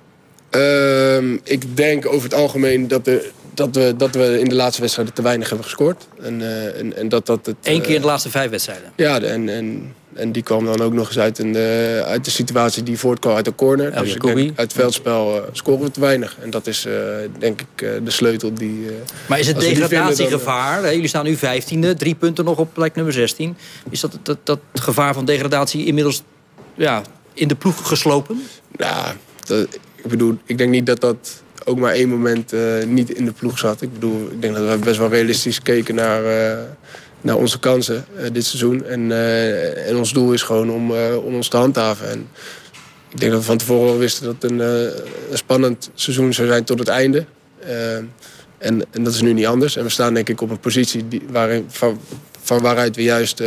Uh, 0.56 1.38
ik 1.44 1.76
denk 1.76 2.06
over 2.06 2.22
het 2.22 2.34
algemeen 2.34 2.88
dat, 2.88 3.04
de, 3.04 3.30
dat, 3.54 3.76
we, 3.76 3.94
dat 3.96 4.14
we 4.14 4.38
in 4.40 4.48
de 4.48 4.54
laatste 4.54 4.80
wedstrijden 4.80 5.14
te 5.14 5.22
weinig 5.22 5.48
hebben 5.48 5.66
gescoord. 5.66 6.06
En, 6.22 6.40
uh, 6.40 6.78
en, 6.78 6.96
en 6.96 7.08
dat, 7.08 7.26
dat 7.26 7.46
het, 7.46 7.56
Eén 7.62 7.80
keer 7.80 7.94
in 7.94 8.00
de 8.00 8.06
laatste 8.06 8.30
vijf 8.30 8.50
wedstrijden? 8.50 8.92
Ja, 8.96 9.20
en, 9.20 9.48
en, 9.48 9.94
en 10.14 10.32
die 10.32 10.42
kwam 10.42 10.64
dan 10.64 10.80
ook 10.80 10.92
nog 10.92 11.06
eens 11.06 11.18
uit, 11.18 11.38
een, 11.38 11.56
uh, 11.56 12.00
uit 12.00 12.24
de 12.24 12.30
situatie 12.30 12.82
die 12.82 12.98
voortkwam 12.98 13.36
uit 13.36 13.44
de 13.44 13.54
corner. 13.54 13.92
El 13.92 14.02
dus 14.02 14.14
ik 14.14 14.22
denk, 14.22 14.38
uit 14.38 14.56
het 14.56 14.72
veldspel 14.72 15.44
scoren 15.52 15.84
we 15.84 15.90
te 15.90 16.00
weinig. 16.00 16.36
En 16.40 16.50
dat 16.50 16.66
is 16.66 16.86
denk 17.38 17.60
ik 17.60 18.04
de 18.04 18.10
sleutel 18.10 18.54
die... 18.54 18.86
maar 19.28 19.38
is 19.38 19.46
het 19.46 19.60
degradatiegevaar? 19.60 20.82
Dan, 20.82 20.92
jullie 20.92 21.08
staan 21.08 21.24
nu 21.24 21.36
vijftiende, 21.36 21.94
drie 21.94 22.14
punten 22.14 22.44
nog 22.44 22.58
op 22.58 22.68
plek 22.72 22.94
nummer 22.94 23.12
16. 23.12 23.56
Is 23.90 24.00
dat, 24.00 24.18
dat, 24.22 24.38
dat 24.44 24.58
gevaar 24.74 25.14
van 25.14 25.24
degradatie 25.24 25.86
inmiddels 25.86 26.22
ja, 26.74 27.02
in 27.32 27.48
de 27.48 27.54
ploeg 27.54 27.88
geslopen? 27.88 28.42
Nou, 28.76 29.14
dat, 29.44 29.68
ik 30.04 30.10
bedoel, 30.10 30.38
ik 30.46 30.58
denk 30.58 30.70
niet 30.70 30.86
dat 30.86 31.00
dat 31.00 31.42
ook 31.64 31.78
maar 31.78 31.92
één 31.92 32.08
moment 32.08 32.52
uh, 32.52 32.84
niet 32.84 33.10
in 33.10 33.24
de 33.24 33.32
ploeg 33.32 33.58
zat. 33.58 33.82
Ik 33.82 33.92
bedoel, 33.92 34.28
ik 34.30 34.42
denk 34.42 34.54
dat 34.54 34.68
we 34.68 34.84
best 34.84 34.98
wel 34.98 35.08
realistisch 35.08 35.62
keken 35.62 35.94
naar, 35.94 36.22
uh, 36.22 36.58
naar 37.20 37.36
onze 37.36 37.58
kansen 37.58 38.04
uh, 38.16 38.22
dit 38.32 38.44
seizoen. 38.44 38.84
En, 38.84 39.12
en 39.86 39.96
ons 39.96 40.12
doel 40.12 40.32
is 40.32 40.42
gewoon 40.42 40.70
om, 40.70 40.92
om 41.16 41.34
ons 41.34 41.48
te 41.48 41.56
handhaven. 41.56 42.10
En 42.10 42.28
ik 43.08 43.20
denk 43.20 43.32
dat 43.32 43.40
we 43.40 43.46
van 43.46 43.56
tevoren 43.56 43.92
al 43.92 43.98
wisten 43.98 44.24
dat 44.24 44.36
het 44.38 44.50
een, 44.50 44.92
spannend 45.32 45.90
seizoen 45.94 46.34
zou 46.34 46.48
zijn 46.48 46.64
tot 46.64 46.78
het 46.78 46.88
einde. 46.88 47.24
en, 48.58 48.84
en 48.90 49.04
dat 49.04 49.14
is 49.14 49.20
nu 49.20 49.32
niet 49.32 49.46
anders. 49.46 49.76
En 49.76 49.84
we 49.84 49.90
staan 49.90 50.14
denk 50.14 50.28
ik 50.28 50.40
op 50.40 50.50
een 50.50 50.60
positie 50.60 51.08
die, 51.08 51.22
waarin, 51.30 51.64
van, 51.68 52.00
van 52.42 52.60
waaruit 52.60 52.96
we 52.96 53.02
juist 53.02 53.42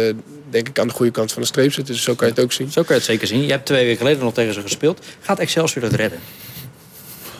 denk 0.49 0.67
ik 0.67 0.79
aan 0.79 0.87
de 0.87 0.93
goede 0.93 1.11
kant 1.11 1.31
van 1.31 1.41
de 1.41 1.47
streep 1.47 1.73
zitten. 1.73 1.93
Dus 1.93 2.03
zo 2.03 2.15
kan 2.15 2.27
je 2.27 2.33
het 2.33 2.43
ook 2.43 2.51
zien. 2.51 2.71
Zo 2.71 2.81
kan 2.81 2.95
je 2.95 3.01
het 3.01 3.11
zeker 3.11 3.27
zien. 3.27 3.41
Je 3.41 3.51
hebt 3.51 3.65
twee 3.65 3.83
weken 3.83 3.97
geleden 3.97 4.23
nog 4.23 4.33
tegen 4.33 4.53
ze 4.53 4.61
gespeeld. 4.61 5.05
Gaat 5.21 5.39
Excelsior 5.39 5.83
dat 5.83 5.93
redden? 5.93 6.19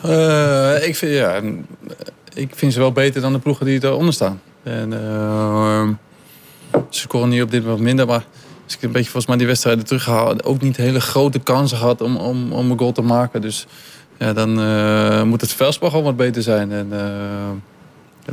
Uh, 0.06 0.86
ik, 0.86 0.96
vind, 0.96 1.12
ja, 1.12 1.40
ik 2.34 2.54
vind 2.54 2.72
ze 2.72 2.78
wel 2.78 2.92
beter 2.92 3.20
dan 3.20 3.32
de 3.32 3.38
ploegen 3.38 3.66
die 3.66 3.84
eronder 3.84 4.14
staan. 4.14 4.40
En, 4.62 4.92
uh, 4.92 5.88
ze 6.90 7.00
scoren 7.00 7.28
nu 7.28 7.42
op 7.42 7.50
dit 7.50 7.62
moment 7.62 7.82
minder, 7.82 8.06
maar 8.06 8.24
als 8.64 8.74
ik 8.74 8.82
een 8.82 8.92
beetje 8.92 9.10
volgens 9.10 9.26
mij 9.26 9.36
die 9.36 9.46
wedstrijden 9.46 9.84
teruggehaald, 9.84 10.44
ook 10.44 10.60
niet 10.60 10.76
hele 10.76 11.00
grote 11.00 11.38
kansen 11.38 11.78
gehad 11.78 12.00
om, 12.00 12.16
om, 12.16 12.52
om 12.52 12.70
een 12.70 12.78
goal 12.78 12.92
te 12.92 13.02
maken. 13.02 13.40
Dus 13.40 13.66
ja, 14.18 14.32
dan 14.32 14.60
uh, 14.60 15.22
moet 15.22 15.40
het 15.40 15.52
veldspel 15.52 15.88
gewoon 15.88 16.04
wat 16.04 16.16
beter 16.16 16.42
zijn. 16.42 16.72
En, 16.72 16.92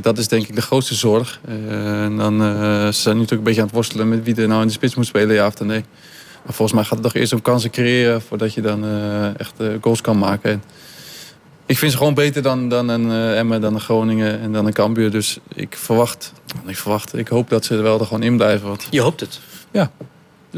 Dat 0.02 0.18
is 0.18 0.28
denk 0.28 0.48
ik 0.48 0.56
de 0.56 0.62
grootste 0.62 0.96
zorg. 0.96 1.40
En 1.48 2.18
dan 2.18 2.40
ze 2.94 3.02
zijn 3.02 3.16
nu 3.16 3.22
natuurlijk 3.22 3.32
een 3.32 3.44
beetje 3.44 3.62
aan 3.62 3.68
het 3.68 3.76
worstelen 3.76 4.10
met 4.10 4.24
wie 4.24 4.36
er 4.36 4.48
nou 4.48 4.62
in 4.62 4.68
de 4.68 4.74
spits 4.74 4.96
moet 4.96 5.06
spelen, 5.06 5.36
ja 5.36 5.48
of 5.48 5.60
nee. 5.60 5.84
Maar 6.44 6.54
volgens 6.54 6.74
mij 6.74 6.84
gaat 6.84 6.94
het 6.94 7.04
toch 7.04 7.14
eerst 7.16 7.34
om 7.34 7.42
kansen 7.42 7.70
creëren 7.70 8.22
voordat 8.22 8.54
je 8.54 8.62
dan 8.62 8.86
echt 9.38 9.54
goals 9.82 10.02
kan 10.02 10.18
maken. 10.18 10.52
En 10.52 10.64
ik 11.66 11.78
vind 11.78 11.92
ze 11.92 11.98
gewoon 11.98 12.14
beter 12.14 12.42
dan, 12.42 12.70
dan 12.70 12.88
een 12.88 13.36
Emmen, 13.36 13.62
dan 13.62 13.74
een 13.74 13.82
Groningen 13.82 14.40
en 14.40 14.52
dan 14.52 14.66
een 14.66 14.74
Cambuur. 14.74 15.12
Dus 15.12 15.38
ik 15.54 15.78
verwacht, 15.78 16.34
ik 16.66 16.78
verwacht, 16.78 17.18
ik 17.18 17.28
hoop 17.28 17.50
dat 17.50 17.66
ze 17.66 17.76
er 17.76 17.84
wel 17.84 18.00
er 18.00 18.06
gewoon 18.06 18.24
in 18.24 18.38
blijven. 18.38 18.68
Want... 18.68 18.88
Je 18.90 19.02
hoopt 19.02 19.20
het? 19.20 19.40
Ja. 19.72 19.92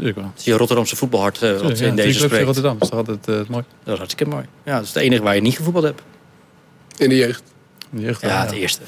Het 0.00 0.16
is 0.36 0.44
je 0.44 0.52
Rotterdamse 0.52 0.96
voetbalhart 0.96 1.42
uh, 1.42 1.60
wat 1.60 1.78
ja, 1.78 1.86
in 1.86 1.96
deze 1.96 2.18
spreekt. 2.18 2.44
Rotterdam, 2.44 2.78
dat 2.78 2.88
is 2.88 2.96
altijd 2.96 3.28
uh, 3.28 3.34
mooi. 3.48 3.64
Dat 3.82 3.92
is 3.92 3.98
hartstikke 3.98 4.32
mooi. 4.32 4.44
Ja, 4.64 4.74
dat 4.74 4.82
is 4.82 4.88
het 4.88 5.02
enige 5.02 5.22
waar 5.22 5.34
je 5.34 5.40
niet 5.40 5.56
gevoetbald 5.56 5.84
hebt. 5.84 6.02
In 6.96 7.08
de 7.08 7.16
jeugd? 7.16 7.42
In 7.90 7.98
de 7.98 8.04
jeugd 8.04 8.20
ja, 8.20 8.42
het 8.42 8.52
eerste. 8.52 8.80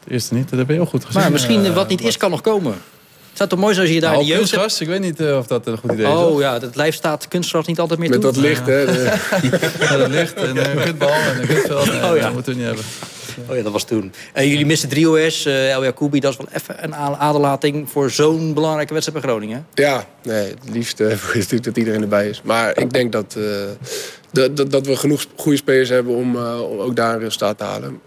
Het 0.00 0.12
eerste 0.12 0.34
niet, 0.34 0.48
dat 0.50 0.58
heb 0.58 0.68
je 0.68 0.74
heel 0.74 0.86
goed 0.86 1.04
gezien. 1.04 1.20
Maar 1.20 1.32
misschien 1.32 1.64
uh, 1.64 1.74
wat 1.74 1.88
niet 1.88 2.00
is, 2.00 2.16
kan 2.16 2.30
nog 2.30 2.40
komen. 2.40 2.74
Het 3.42 3.50
zou 3.50 3.62
toch 3.62 3.70
mooi 3.70 3.74
zijn 3.74 3.86
als 3.86 3.94
je 3.94 4.00
daar 4.00 4.10
nou, 4.10 4.22
de 4.22 4.28
jeugd 4.28 4.40
kunstgras, 4.40 4.80
ik 4.80 4.88
weet 4.88 5.00
niet 5.00 5.20
uh, 5.20 5.36
of 5.36 5.46
dat 5.46 5.66
een 5.66 5.78
goed 5.78 5.92
idee 5.92 6.06
is. 6.06 6.12
Oh 6.12 6.40
ja, 6.40 6.60
het 6.60 6.76
lijf 6.76 6.94
staat 6.94 7.28
kunstgras 7.28 7.66
niet 7.66 7.78
altijd 7.78 7.98
meer 8.00 8.10
Met 8.10 8.20
toe. 8.20 8.32
dat 8.32 8.40
licht, 8.42 8.66
hè? 8.66 8.80
ja, 9.86 9.96
dat 9.96 10.08
licht 10.08 10.34
en 10.34 10.56
een 10.56 10.84
kutbal 10.84 11.08
en 11.08 11.40
een 11.40 11.46
kutveld. 11.46 11.88
Oh 11.88 11.94
ja. 11.94 12.20
Dat 12.20 12.32
moeten 12.32 12.52
we 12.52 12.58
niet 12.58 12.66
hebben. 12.66 12.84
Oh 13.48 13.56
ja, 13.56 13.62
dat 13.62 13.72
was 13.72 13.84
toen. 13.84 14.12
En 14.32 14.48
jullie 14.48 14.66
missen 14.66 14.88
3OS, 14.88 15.46
uh, 15.46 15.70
El 15.72 15.84
Jacoubi. 15.84 16.20
Dat 16.20 16.32
is 16.32 16.38
wel 16.38 16.48
even 16.52 16.84
een 16.84 16.94
aderlating 16.94 17.90
voor 17.90 18.10
zo'n 18.10 18.54
belangrijke 18.54 18.92
wedstrijd 18.92 19.20
bij 19.20 19.30
Groningen. 19.30 19.66
Ja, 19.74 20.06
nee, 20.22 20.48
het 20.48 20.70
liefste 20.72 21.04
is 21.12 21.32
natuurlijk 21.32 21.64
dat 21.64 21.76
iedereen 21.76 22.02
erbij 22.02 22.28
is. 22.28 22.40
Maar 22.44 22.78
ik 22.78 22.92
denk 22.92 23.12
dat, 23.12 23.34
uh, 23.38 23.44
dat, 24.32 24.56
dat, 24.56 24.70
dat, 24.70 24.86
we 24.86 24.96
genoeg 24.96 25.26
goede 25.36 25.58
spelers 25.58 25.88
hebben 25.88 26.14
om, 26.14 26.36
uh, 26.36 26.70
om 26.70 26.78
ook 26.78 26.96
daar 26.96 27.14
een 27.14 27.20
resultaat 27.20 27.58
te 27.58 27.64
halen. 27.64 28.00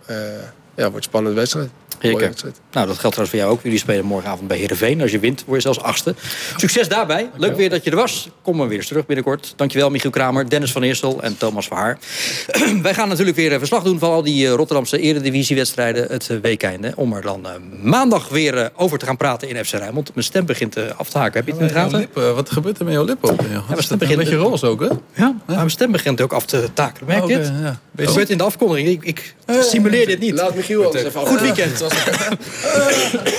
Ja, 0.76 0.84
wordt 0.84 0.96
een 0.96 1.04
spannende 1.04 1.40
wedstrijd. 1.40 1.70
Zeker. 2.02 2.34
Nou, 2.72 2.88
dat 2.88 3.00
geldt 3.00 3.16
trouwens 3.16 3.30
voor 3.30 3.40
jou 3.40 3.52
ook. 3.52 3.64
Jullie 3.64 3.80
spelen 3.80 4.06
morgenavond 4.06 4.48
bij 4.48 4.58
Heerenveen. 4.58 5.02
Als 5.02 5.12
je 5.12 5.20
wint, 5.20 5.44
word 5.46 5.56
je 5.56 5.62
zelfs 5.62 5.80
achtste. 5.80 6.16
Succes 6.58 6.88
daarbij. 6.88 7.30
Leuk 7.38 7.56
weer 7.56 7.70
dat 7.70 7.84
je 7.84 7.90
er 7.90 7.96
was. 7.96 8.30
Kom 8.42 8.56
maar 8.56 8.68
weer 8.68 8.78
eens 8.78 8.88
terug 8.88 9.06
binnenkort. 9.06 9.54
Dankjewel, 9.56 9.90
Michiel 9.90 10.10
Kramer, 10.10 10.50
Dennis 10.50 10.72
van 10.72 10.84
Eersel 10.84 11.22
en 11.22 11.38
Thomas 11.38 11.68
Verhaar. 11.68 11.98
Wij 12.82 12.94
gaan 12.94 13.08
natuurlijk 13.08 13.38
weer 13.38 13.58
verslag 13.60 13.84
doen 13.84 14.00
van 14.00 14.12
al 14.12 14.24
die 14.24 14.48
Rotterdamse 14.48 15.00
eredivisiewedstrijden 15.00 16.08
het 16.08 16.40
weekende. 16.42 16.94
Om 16.96 17.14
er 17.14 17.22
dan 17.22 17.48
maandag 17.82 18.30
weer 18.30 18.72
over 18.76 18.98
te 18.98 19.06
gaan 19.06 19.18
praten 19.18 19.50
in 19.50 19.66
FC 19.66 19.72
Rijnmond. 19.72 20.12
Mijn 20.14 20.26
stem 20.26 20.46
begint 20.46 20.98
af 20.98 21.10
te 21.10 21.18
haken. 21.18 21.34
Heb 21.34 21.46
je 21.46 21.52
het 21.52 21.62
in 21.62 21.68
de 21.68 21.74
gaten? 21.74 22.00
Lippen, 22.00 22.36
wat 22.36 22.50
gebeurt 22.50 22.80
er 22.80 22.86
met 22.86 22.94
jouw 22.94 23.06
lippen? 23.06 23.38
Ja, 23.50 23.64
mijn 23.68 23.84
stem 23.84 23.98
begint 23.98 24.20
een 24.20 24.24
beetje 24.24 24.40
roze 24.40 24.66
ook, 24.66 24.80
hè? 24.80 24.90
Ja, 25.14 25.36
mijn 25.46 25.70
stem 25.70 25.92
begint 25.92 26.22
ook 26.22 26.34
af 26.34 26.46
te 26.46 26.70
takelen. 26.74 27.08
Merk 27.08 27.28
je 27.28 27.38
het? 27.38 27.48
Okay, 27.48 27.62
ja. 27.62 27.80
Het 27.96 28.08
gebeurt 28.08 28.30
in 28.30 28.38
de 28.38 28.44
afkondiging. 28.44 28.88
Ik, 28.88 29.04
ik 29.04 29.36
simuleer 29.48 30.06
dit 30.06 30.20
niet. 30.20 30.34
Laat 30.34 30.54
Michiel 30.68 30.86
anders 30.86 31.04
even 31.04 31.22
af. 31.22 31.28
Goed 31.28 31.42
weekend. 31.42 31.82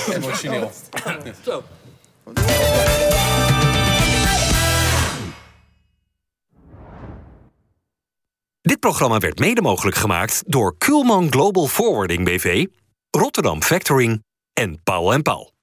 Emotioneel. 0.15 0.71
Zo. 1.45 1.63
Dit 8.61 8.79
programma 8.79 9.17
werd 9.17 9.39
mede 9.39 9.61
mogelijk 9.61 9.97
gemaakt 9.97 10.43
door 10.45 10.77
Kuhlman 10.77 11.31
Global 11.31 11.67
Forwarding 11.67 12.25
BV, 12.25 12.65
Rotterdam 13.09 13.63
Factoring 13.63 14.23
en 14.53 14.83
Paul 14.83 15.13
en 15.13 15.21
Paul. 15.21 15.56